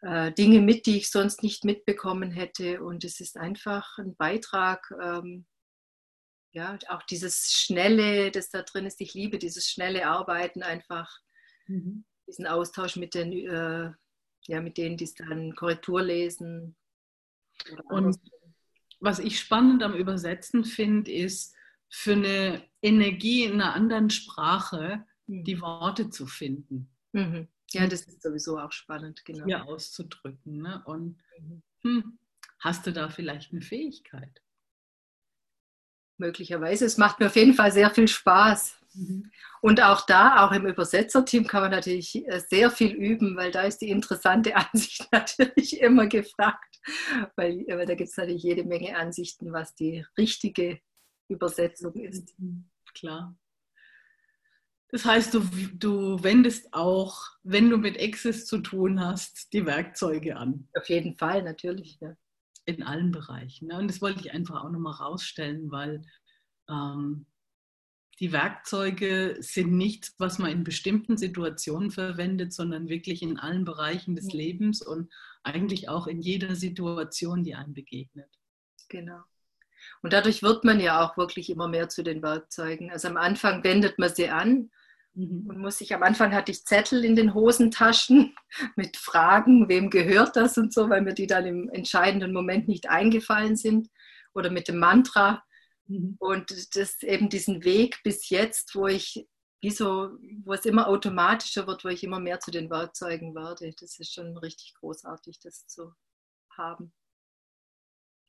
äh, 0.00 0.32
Dinge 0.32 0.60
mit, 0.60 0.86
die 0.86 0.96
ich 0.96 1.10
sonst 1.10 1.42
nicht 1.42 1.64
mitbekommen 1.64 2.30
hätte. 2.30 2.82
Und 2.82 3.04
es 3.04 3.20
ist 3.20 3.36
einfach 3.36 3.98
ein 3.98 4.16
Beitrag 4.16 4.92
ähm, 5.02 5.46
ja, 6.52 6.78
auch 6.88 7.02
dieses 7.02 7.50
Schnelle, 7.52 8.30
das 8.30 8.50
da 8.50 8.62
drin 8.62 8.86
ist, 8.86 9.00
ich 9.00 9.14
liebe 9.14 9.38
dieses 9.38 9.70
schnelle 9.70 10.06
Arbeiten 10.06 10.62
einfach, 10.62 11.10
mhm. 11.66 12.04
diesen 12.26 12.46
Austausch 12.46 12.96
mit 12.96 13.14
den, 13.14 13.32
äh, 13.32 13.90
ja, 14.46 14.60
mit 14.60 14.76
denen, 14.76 14.96
die 14.96 15.04
es 15.04 15.14
dann 15.14 15.54
Korrektur 15.54 16.02
lesen. 16.02 16.76
Und 17.84 18.18
was 19.00 19.18
ich 19.18 19.40
spannend 19.40 19.82
am 19.82 19.94
Übersetzen 19.94 20.64
finde, 20.64 21.10
ist, 21.10 21.54
für 21.94 22.12
eine 22.12 22.64
Energie 22.80 23.44
in 23.44 23.60
einer 23.60 23.74
anderen 23.74 24.08
Sprache 24.08 25.04
mhm. 25.26 25.44
die 25.44 25.60
Worte 25.60 26.08
zu 26.08 26.26
finden. 26.26 26.90
Mhm. 27.12 27.48
Ja, 27.70 27.86
das 27.86 28.02
ist 28.02 28.22
sowieso 28.22 28.58
auch 28.58 28.72
spannend, 28.72 29.24
genau. 29.24 29.44
Hier 29.44 29.64
auszudrücken. 29.64 30.62
Ne? 30.62 30.82
Und 30.86 31.18
mhm. 31.38 31.62
hm, 31.82 32.18
hast 32.60 32.86
du 32.86 32.92
da 32.92 33.10
vielleicht 33.10 33.52
eine 33.52 33.62
Fähigkeit? 33.62 34.42
Möglicherweise. 36.22 36.86
Es 36.86 36.96
macht 36.96 37.20
mir 37.20 37.26
auf 37.26 37.36
jeden 37.36 37.52
Fall 37.52 37.70
sehr 37.70 37.90
viel 37.90 38.08
Spaß. 38.08 38.78
Mhm. 38.94 39.30
Und 39.60 39.82
auch 39.82 40.06
da, 40.06 40.44
auch 40.44 40.52
im 40.52 40.66
Übersetzerteam, 40.66 41.46
kann 41.46 41.62
man 41.62 41.70
natürlich 41.70 42.26
äh, 42.26 42.40
sehr 42.40 42.70
viel 42.70 42.92
üben, 42.92 43.36
weil 43.36 43.50
da 43.50 43.62
ist 43.62 43.78
die 43.78 43.90
interessante 43.90 44.56
Ansicht 44.72 45.06
natürlich 45.12 45.80
immer 45.80 46.06
gefragt. 46.06 46.80
Weil, 47.36 47.64
weil 47.68 47.86
da 47.86 47.94
gibt 47.94 48.10
es 48.10 48.16
natürlich 48.16 48.42
jede 48.42 48.64
Menge 48.64 48.96
Ansichten, 48.96 49.52
was 49.52 49.74
die 49.74 50.04
richtige 50.16 50.80
Übersetzung 51.28 51.94
ist. 51.94 52.38
Mhm. 52.38 52.64
Klar. 52.94 53.36
Das 54.88 55.04
heißt, 55.04 55.32
du, 55.32 55.40
du 55.72 56.22
wendest 56.22 56.74
auch, 56.74 57.22
wenn 57.42 57.70
du 57.70 57.78
mit 57.78 57.98
Access 57.98 58.44
zu 58.44 58.58
tun 58.58 59.00
hast, 59.00 59.52
die 59.54 59.64
Werkzeuge 59.64 60.36
an. 60.36 60.68
Auf 60.76 60.88
jeden 60.88 61.16
Fall, 61.16 61.42
natürlich. 61.42 61.98
Ja 62.00 62.14
in 62.64 62.82
allen 62.82 63.10
Bereichen. 63.10 63.68
Ne? 63.68 63.78
Und 63.78 63.88
das 63.88 64.00
wollte 64.00 64.20
ich 64.20 64.32
einfach 64.32 64.64
auch 64.64 64.70
nochmal 64.70 64.94
rausstellen, 64.94 65.70
weil 65.70 66.02
ähm, 66.68 67.26
die 68.20 68.32
Werkzeuge 68.32 69.36
sind 69.40 69.72
nichts, 69.72 70.14
was 70.18 70.38
man 70.38 70.52
in 70.52 70.64
bestimmten 70.64 71.16
Situationen 71.16 71.90
verwendet, 71.90 72.52
sondern 72.52 72.88
wirklich 72.88 73.22
in 73.22 73.38
allen 73.38 73.64
Bereichen 73.64 74.14
des 74.14 74.32
Lebens 74.32 74.80
und 74.80 75.12
eigentlich 75.42 75.88
auch 75.88 76.06
in 76.06 76.20
jeder 76.20 76.54
Situation, 76.54 77.42
die 77.42 77.54
einem 77.54 77.74
begegnet. 77.74 78.30
Genau. 78.88 79.22
Und 80.02 80.12
dadurch 80.12 80.42
wird 80.42 80.64
man 80.64 80.78
ja 80.78 81.04
auch 81.04 81.16
wirklich 81.16 81.50
immer 81.50 81.66
mehr 81.66 81.88
zu 81.88 82.04
den 82.04 82.22
Werkzeugen. 82.22 82.90
Also 82.90 83.08
am 83.08 83.16
Anfang 83.16 83.64
wendet 83.64 83.98
man 83.98 84.14
sie 84.14 84.28
an 84.28 84.70
Mhm. 85.14 85.46
Und 85.48 85.58
muss 85.58 85.80
ich, 85.80 85.94
am 85.94 86.02
Anfang 86.02 86.32
hatte 86.32 86.52
ich 86.52 86.64
Zettel 86.64 87.04
in 87.04 87.16
den 87.16 87.34
Hosentaschen 87.34 88.34
mit 88.76 88.96
Fragen, 88.96 89.68
wem 89.68 89.90
gehört 89.90 90.36
das 90.36 90.58
und 90.58 90.72
so, 90.72 90.88
weil 90.88 91.02
mir 91.02 91.14
die 91.14 91.26
dann 91.26 91.46
im 91.46 91.68
entscheidenden 91.70 92.32
Moment 92.32 92.68
nicht 92.68 92.88
eingefallen 92.88 93.56
sind. 93.56 93.88
Oder 94.34 94.50
mit 94.50 94.68
dem 94.68 94.78
Mantra. 94.78 95.42
Mhm. 95.86 96.16
Und 96.18 96.76
das 96.76 97.02
eben 97.02 97.28
diesen 97.28 97.64
Weg 97.64 98.00
bis 98.02 98.30
jetzt, 98.30 98.74
wo 98.74 98.86
ich 98.86 99.26
wie 99.62 99.70
so, 99.70 100.10
wo 100.44 100.54
es 100.54 100.64
immer 100.64 100.88
automatischer 100.88 101.68
wird, 101.68 101.84
wo 101.84 101.88
ich 101.88 102.02
immer 102.02 102.18
mehr 102.18 102.40
zu 102.40 102.50
den 102.50 102.68
Werkzeugen 102.68 103.34
werde. 103.34 103.72
Das 103.78 103.98
ist 104.00 104.12
schon 104.12 104.36
richtig 104.36 104.74
großartig, 104.74 105.38
das 105.38 105.68
zu 105.68 105.94
haben. 106.50 106.92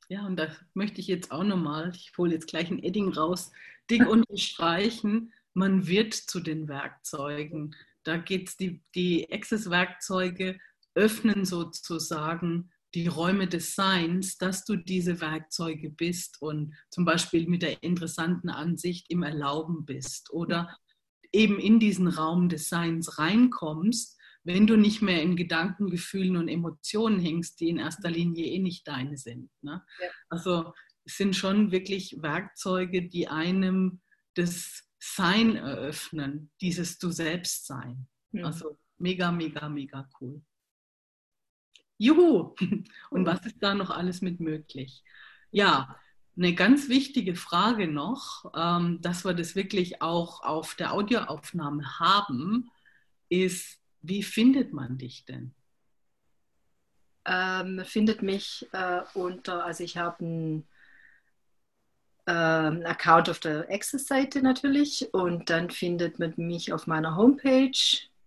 Ja, 0.08 0.26
und 0.26 0.36
da 0.36 0.54
möchte 0.74 1.00
ich 1.00 1.08
jetzt 1.08 1.32
auch 1.32 1.42
nochmal, 1.42 1.90
ich 1.94 2.12
hole 2.16 2.32
jetzt 2.32 2.46
gleich 2.46 2.70
ein 2.70 2.82
Edding 2.82 3.12
raus, 3.12 3.50
dick 3.90 4.06
unterstreichen, 4.08 5.32
man 5.54 5.86
wird 5.86 6.14
zu 6.14 6.40
den 6.40 6.68
Werkzeugen. 6.68 7.74
Da 8.02 8.16
geht 8.18 8.48
es, 8.48 8.56
die, 8.56 8.82
die 8.94 9.32
Access-Werkzeuge 9.32 10.58
öffnen 10.94 11.44
sozusagen 11.44 12.70
die 12.94 13.08
Räume 13.08 13.48
des 13.48 13.74
Seins, 13.74 14.38
dass 14.38 14.64
du 14.64 14.76
diese 14.76 15.20
Werkzeuge 15.20 15.90
bist 15.90 16.40
und 16.40 16.74
zum 16.90 17.04
Beispiel 17.04 17.48
mit 17.48 17.62
der 17.62 17.82
interessanten 17.82 18.50
Ansicht 18.50 19.06
im 19.10 19.24
Erlauben 19.24 19.84
bist 19.84 20.30
oder 20.32 20.76
eben 21.32 21.58
in 21.58 21.80
diesen 21.80 22.06
Raum 22.06 22.48
des 22.48 22.68
Seins 22.68 23.18
reinkommst, 23.18 24.16
wenn 24.44 24.66
du 24.66 24.76
nicht 24.76 25.02
mehr 25.02 25.22
in 25.22 25.36
Gedanken, 25.36 25.90
Gefühlen 25.90 26.36
und 26.36 26.48
Emotionen 26.48 27.18
hängst, 27.18 27.58
die 27.60 27.70
in 27.70 27.78
erster 27.78 28.10
Linie 28.10 28.46
eh 28.46 28.60
nicht 28.60 28.86
deine 28.86 29.16
sind. 29.16 29.50
Ne? 29.62 29.82
Ja. 30.00 30.08
Also 30.28 30.72
es 31.04 31.16
sind 31.16 31.34
schon 31.34 31.72
wirklich 31.72 32.18
Werkzeuge, 32.20 33.08
die 33.08 33.26
einem 33.26 34.02
das 34.34 34.83
sein 35.04 35.56
eröffnen, 35.56 36.50
dieses 36.60 36.98
Du 36.98 37.10
selbst 37.10 37.66
sein. 37.66 38.06
Ja. 38.32 38.46
Also 38.46 38.78
mega, 38.98 39.30
mega, 39.30 39.68
mega 39.68 40.08
cool. 40.20 40.42
Juhu! 41.98 42.54
Und 43.10 43.26
was 43.26 43.44
ist 43.44 43.62
da 43.62 43.74
noch 43.74 43.90
alles 43.90 44.22
mit 44.22 44.40
möglich? 44.40 45.04
Ja, 45.50 46.00
eine 46.36 46.54
ganz 46.54 46.88
wichtige 46.88 47.36
Frage 47.36 47.86
noch, 47.86 48.50
ähm, 48.56 49.00
dass 49.02 49.24
wir 49.24 49.34
das 49.34 49.54
wirklich 49.54 50.02
auch 50.02 50.42
auf 50.42 50.74
der 50.74 50.92
Audioaufnahme 50.92 52.00
haben, 52.00 52.70
ist, 53.28 53.78
wie 54.02 54.22
findet 54.22 54.72
man 54.72 54.98
dich 54.98 55.26
denn? 55.26 55.54
Ähm, 57.26 57.82
findet 57.84 58.22
mich 58.22 58.66
äh, 58.72 59.02
unter, 59.14 59.64
also 59.64 59.84
ich 59.84 59.96
habe 59.96 60.24
ein 60.24 60.68
ähm, 62.26 62.82
Account 62.84 63.28
auf 63.28 63.38
der 63.38 63.70
Access-Seite 63.70 64.42
natürlich 64.42 65.12
und 65.12 65.50
dann 65.50 65.70
findet 65.70 66.18
man 66.18 66.32
mich 66.36 66.72
auf 66.72 66.86
meiner 66.86 67.16
Homepage 67.16 67.70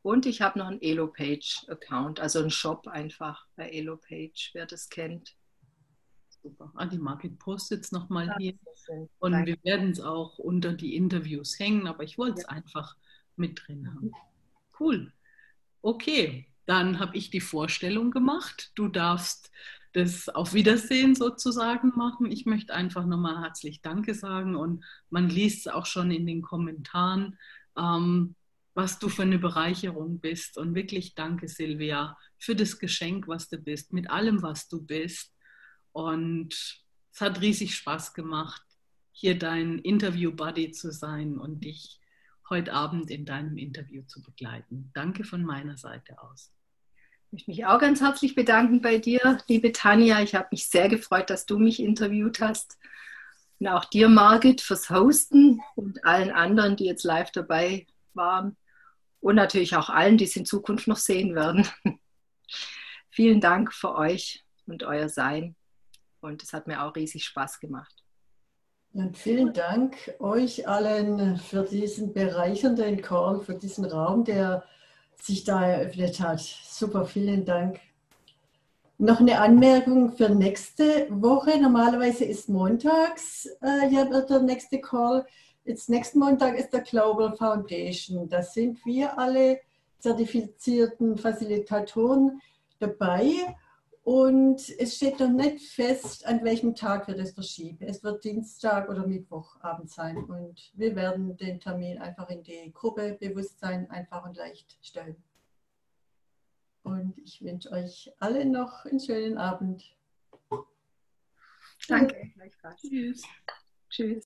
Und 0.00 0.26
ich 0.26 0.40
habe 0.40 0.58
noch 0.58 0.66
einen 0.66 0.80
Elo-Page-Account, 0.80 2.18
also 2.18 2.40
einen 2.40 2.50
Shop 2.50 2.88
einfach 2.88 3.46
bei 3.56 3.68
Elo-Page, 3.68 4.50
wer 4.54 4.66
das 4.66 4.88
kennt. 4.88 5.36
Super. 6.42 6.72
Ah, 6.74 6.86
die 6.86 6.98
Margit 6.98 7.38
postet 7.38 7.84
es 7.84 7.92
nochmal 7.92 8.26
ja, 8.26 8.36
hier. 8.38 8.54
Und 9.18 9.32
Danke. 9.32 9.52
wir 9.52 9.58
werden 9.62 9.90
es 9.90 10.00
auch 10.00 10.38
unter 10.38 10.72
die 10.72 10.96
Interviews 10.96 11.58
hängen, 11.58 11.86
aber 11.86 12.02
ich 12.02 12.18
wollte 12.18 12.40
es 12.40 12.42
ja. 12.44 12.48
einfach 12.48 12.96
mit 13.36 13.62
drin 13.64 13.86
haben. 13.94 14.06
Mhm. 14.06 14.14
Cool. 14.78 15.12
Okay, 15.82 16.48
dann 16.66 16.98
habe 16.98 17.16
ich 17.16 17.30
die 17.30 17.40
Vorstellung 17.40 18.10
gemacht. 18.10 18.72
Du 18.74 18.88
darfst 18.88 19.50
das 19.92 20.28
Auf 20.28 20.54
Wiedersehen 20.54 21.14
sozusagen 21.14 21.92
machen. 21.96 22.30
Ich 22.30 22.46
möchte 22.46 22.74
einfach 22.74 23.04
nochmal 23.06 23.42
herzlich 23.42 23.82
Danke 23.82 24.14
sagen 24.14 24.56
und 24.56 24.84
man 25.10 25.28
liest 25.28 25.66
es 25.66 25.72
auch 25.72 25.86
schon 25.86 26.10
in 26.10 26.26
den 26.26 26.42
Kommentaren, 26.42 27.38
ähm, 27.76 28.34
was 28.74 28.98
du 28.98 29.08
für 29.08 29.22
eine 29.22 29.38
Bereicherung 29.38 30.18
bist. 30.18 30.56
Und 30.56 30.74
wirklich 30.74 31.14
danke, 31.14 31.46
Silvia, 31.46 32.16
für 32.38 32.56
das 32.56 32.78
Geschenk, 32.78 33.28
was 33.28 33.48
du 33.48 33.58
bist, 33.58 33.92
mit 33.92 34.10
allem, 34.10 34.42
was 34.42 34.68
du 34.68 34.82
bist. 34.82 35.31
Und 35.92 36.54
es 37.12 37.20
hat 37.20 37.40
riesig 37.40 37.74
Spaß 37.74 38.14
gemacht, 38.14 38.62
hier 39.12 39.38
dein 39.38 39.78
Interview-Buddy 39.78 40.72
zu 40.72 40.90
sein 40.90 41.38
und 41.38 41.64
dich 41.64 42.00
heute 42.48 42.72
Abend 42.72 43.10
in 43.10 43.24
deinem 43.24 43.56
Interview 43.56 44.02
zu 44.02 44.22
begleiten. 44.22 44.90
Danke 44.94 45.24
von 45.24 45.44
meiner 45.44 45.76
Seite 45.76 46.20
aus. 46.20 46.52
Ich 47.26 47.32
möchte 47.32 47.50
mich 47.50 47.66
auch 47.66 47.78
ganz 47.78 48.00
herzlich 48.00 48.34
bedanken 48.34 48.82
bei 48.82 48.98
dir, 48.98 49.38
liebe 49.48 49.72
Tanja. 49.72 50.20
Ich 50.20 50.34
habe 50.34 50.48
mich 50.50 50.68
sehr 50.68 50.88
gefreut, 50.88 51.30
dass 51.30 51.46
du 51.46 51.58
mich 51.58 51.80
interviewt 51.80 52.40
hast. 52.40 52.78
Und 53.58 53.68
auch 53.68 53.84
dir, 53.84 54.08
Margit, 54.08 54.60
fürs 54.60 54.90
Hosten 54.90 55.60
und 55.76 56.04
allen 56.04 56.30
anderen, 56.30 56.76
die 56.76 56.84
jetzt 56.84 57.04
live 57.04 57.30
dabei 57.30 57.86
waren. 58.12 58.56
Und 59.20 59.36
natürlich 59.36 59.76
auch 59.76 59.88
allen, 59.88 60.18
die 60.18 60.24
es 60.24 60.36
in 60.36 60.44
Zukunft 60.44 60.88
noch 60.88 60.96
sehen 60.96 61.34
werden. 61.34 61.66
Vielen 63.10 63.40
Dank 63.40 63.72
für 63.72 63.94
euch 63.94 64.44
und 64.66 64.82
euer 64.82 65.08
Sein. 65.08 65.54
Und 66.22 66.42
es 66.42 66.52
hat 66.52 66.66
mir 66.66 66.82
auch 66.82 66.94
riesig 66.94 67.24
Spaß 67.24 67.60
gemacht. 67.60 68.02
Und 68.94 69.16
vielen 69.16 69.52
Dank 69.52 69.96
euch 70.18 70.68
allen 70.68 71.36
für 71.36 71.62
diesen 71.64 72.12
bereichernden 72.12 73.00
Call, 73.00 73.40
für 73.40 73.54
diesen 73.54 73.84
Raum, 73.84 74.24
der 74.24 74.64
sich 75.20 75.44
da 75.44 75.64
eröffnet 75.64 76.20
hat. 76.20 76.40
Super, 76.40 77.06
vielen 77.06 77.44
Dank. 77.44 77.80
Noch 78.98 79.20
eine 79.20 79.40
Anmerkung 79.40 80.12
für 80.12 80.28
nächste 80.28 81.06
Woche. 81.10 81.60
Normalerweise 81.60 82.24
ist 82.24 82.48
montags 82.48 83.46
äh, 83.62 83.88
ja, 83.90 84.04
der 84.04 84.40
nächste 84.40 84.80
Call. 84.80 85.26
Jetzt 85.64 85.88
nächsten 85.88 86.18
Montag 86.18 86.58
ist 86.58 86.72
der 86.72 86.82
Global 86.82 87.36
Foundation. 87.36 88.28
Da 88.28 88.42
sind 88.42 88.84
wir 88.84 89.18
alle 89.18 89.60
zertifizierten 89.98 91.16
Facilitatoren 91.16 92.40
dabei. 92.78 93.56
Und 94.04 94.68
es 94.80 94.96
steht 94.96 95.20
noch 95.20 95.30
nicht 95.30 95.72
fest, 95.72 96.26
an 96.26 96.42
welchem 96.42 96.74
Tag 96.74 97.06
wir 97.06 97.14
das 97.14 97.32
verschieben. 97.32 97.86
Es 97.86 98.02
wird 98.02 98.24
Dienstag 98.24 98.88
oder 98.88 99.06
Mittwochabend 99.06 99.90
sein. 99.90 100.16
Und 100.24 100.72
wir 100.74 100.96
werden 100.96 101.36
den 101.36 101.60
Termin 101.60 101.98
einfach 101.98 102.28
in 102.28 102.42
die 102.42 102.72
Gruppe 102.72 103.16
Bewusstsein 103.20 103.88
einfach 103.90 104.24
und 104.24 104.36
leicht 104.36 104.76
stellen. 104.82 105.22
Und 106.82 107.16
ich 107.18 107.42
wünsche 107.42 107.70
euch 107.70 108.12
alle 108.18 108.44
noch 108.44 108.84
einen 108.84 108.98
schönen 108.98 109.38
Abend. 109.38 109.84
Danke. 111.86 112.32
Tschüss. 112.80 113.22
Tschüss. 113.88 114.20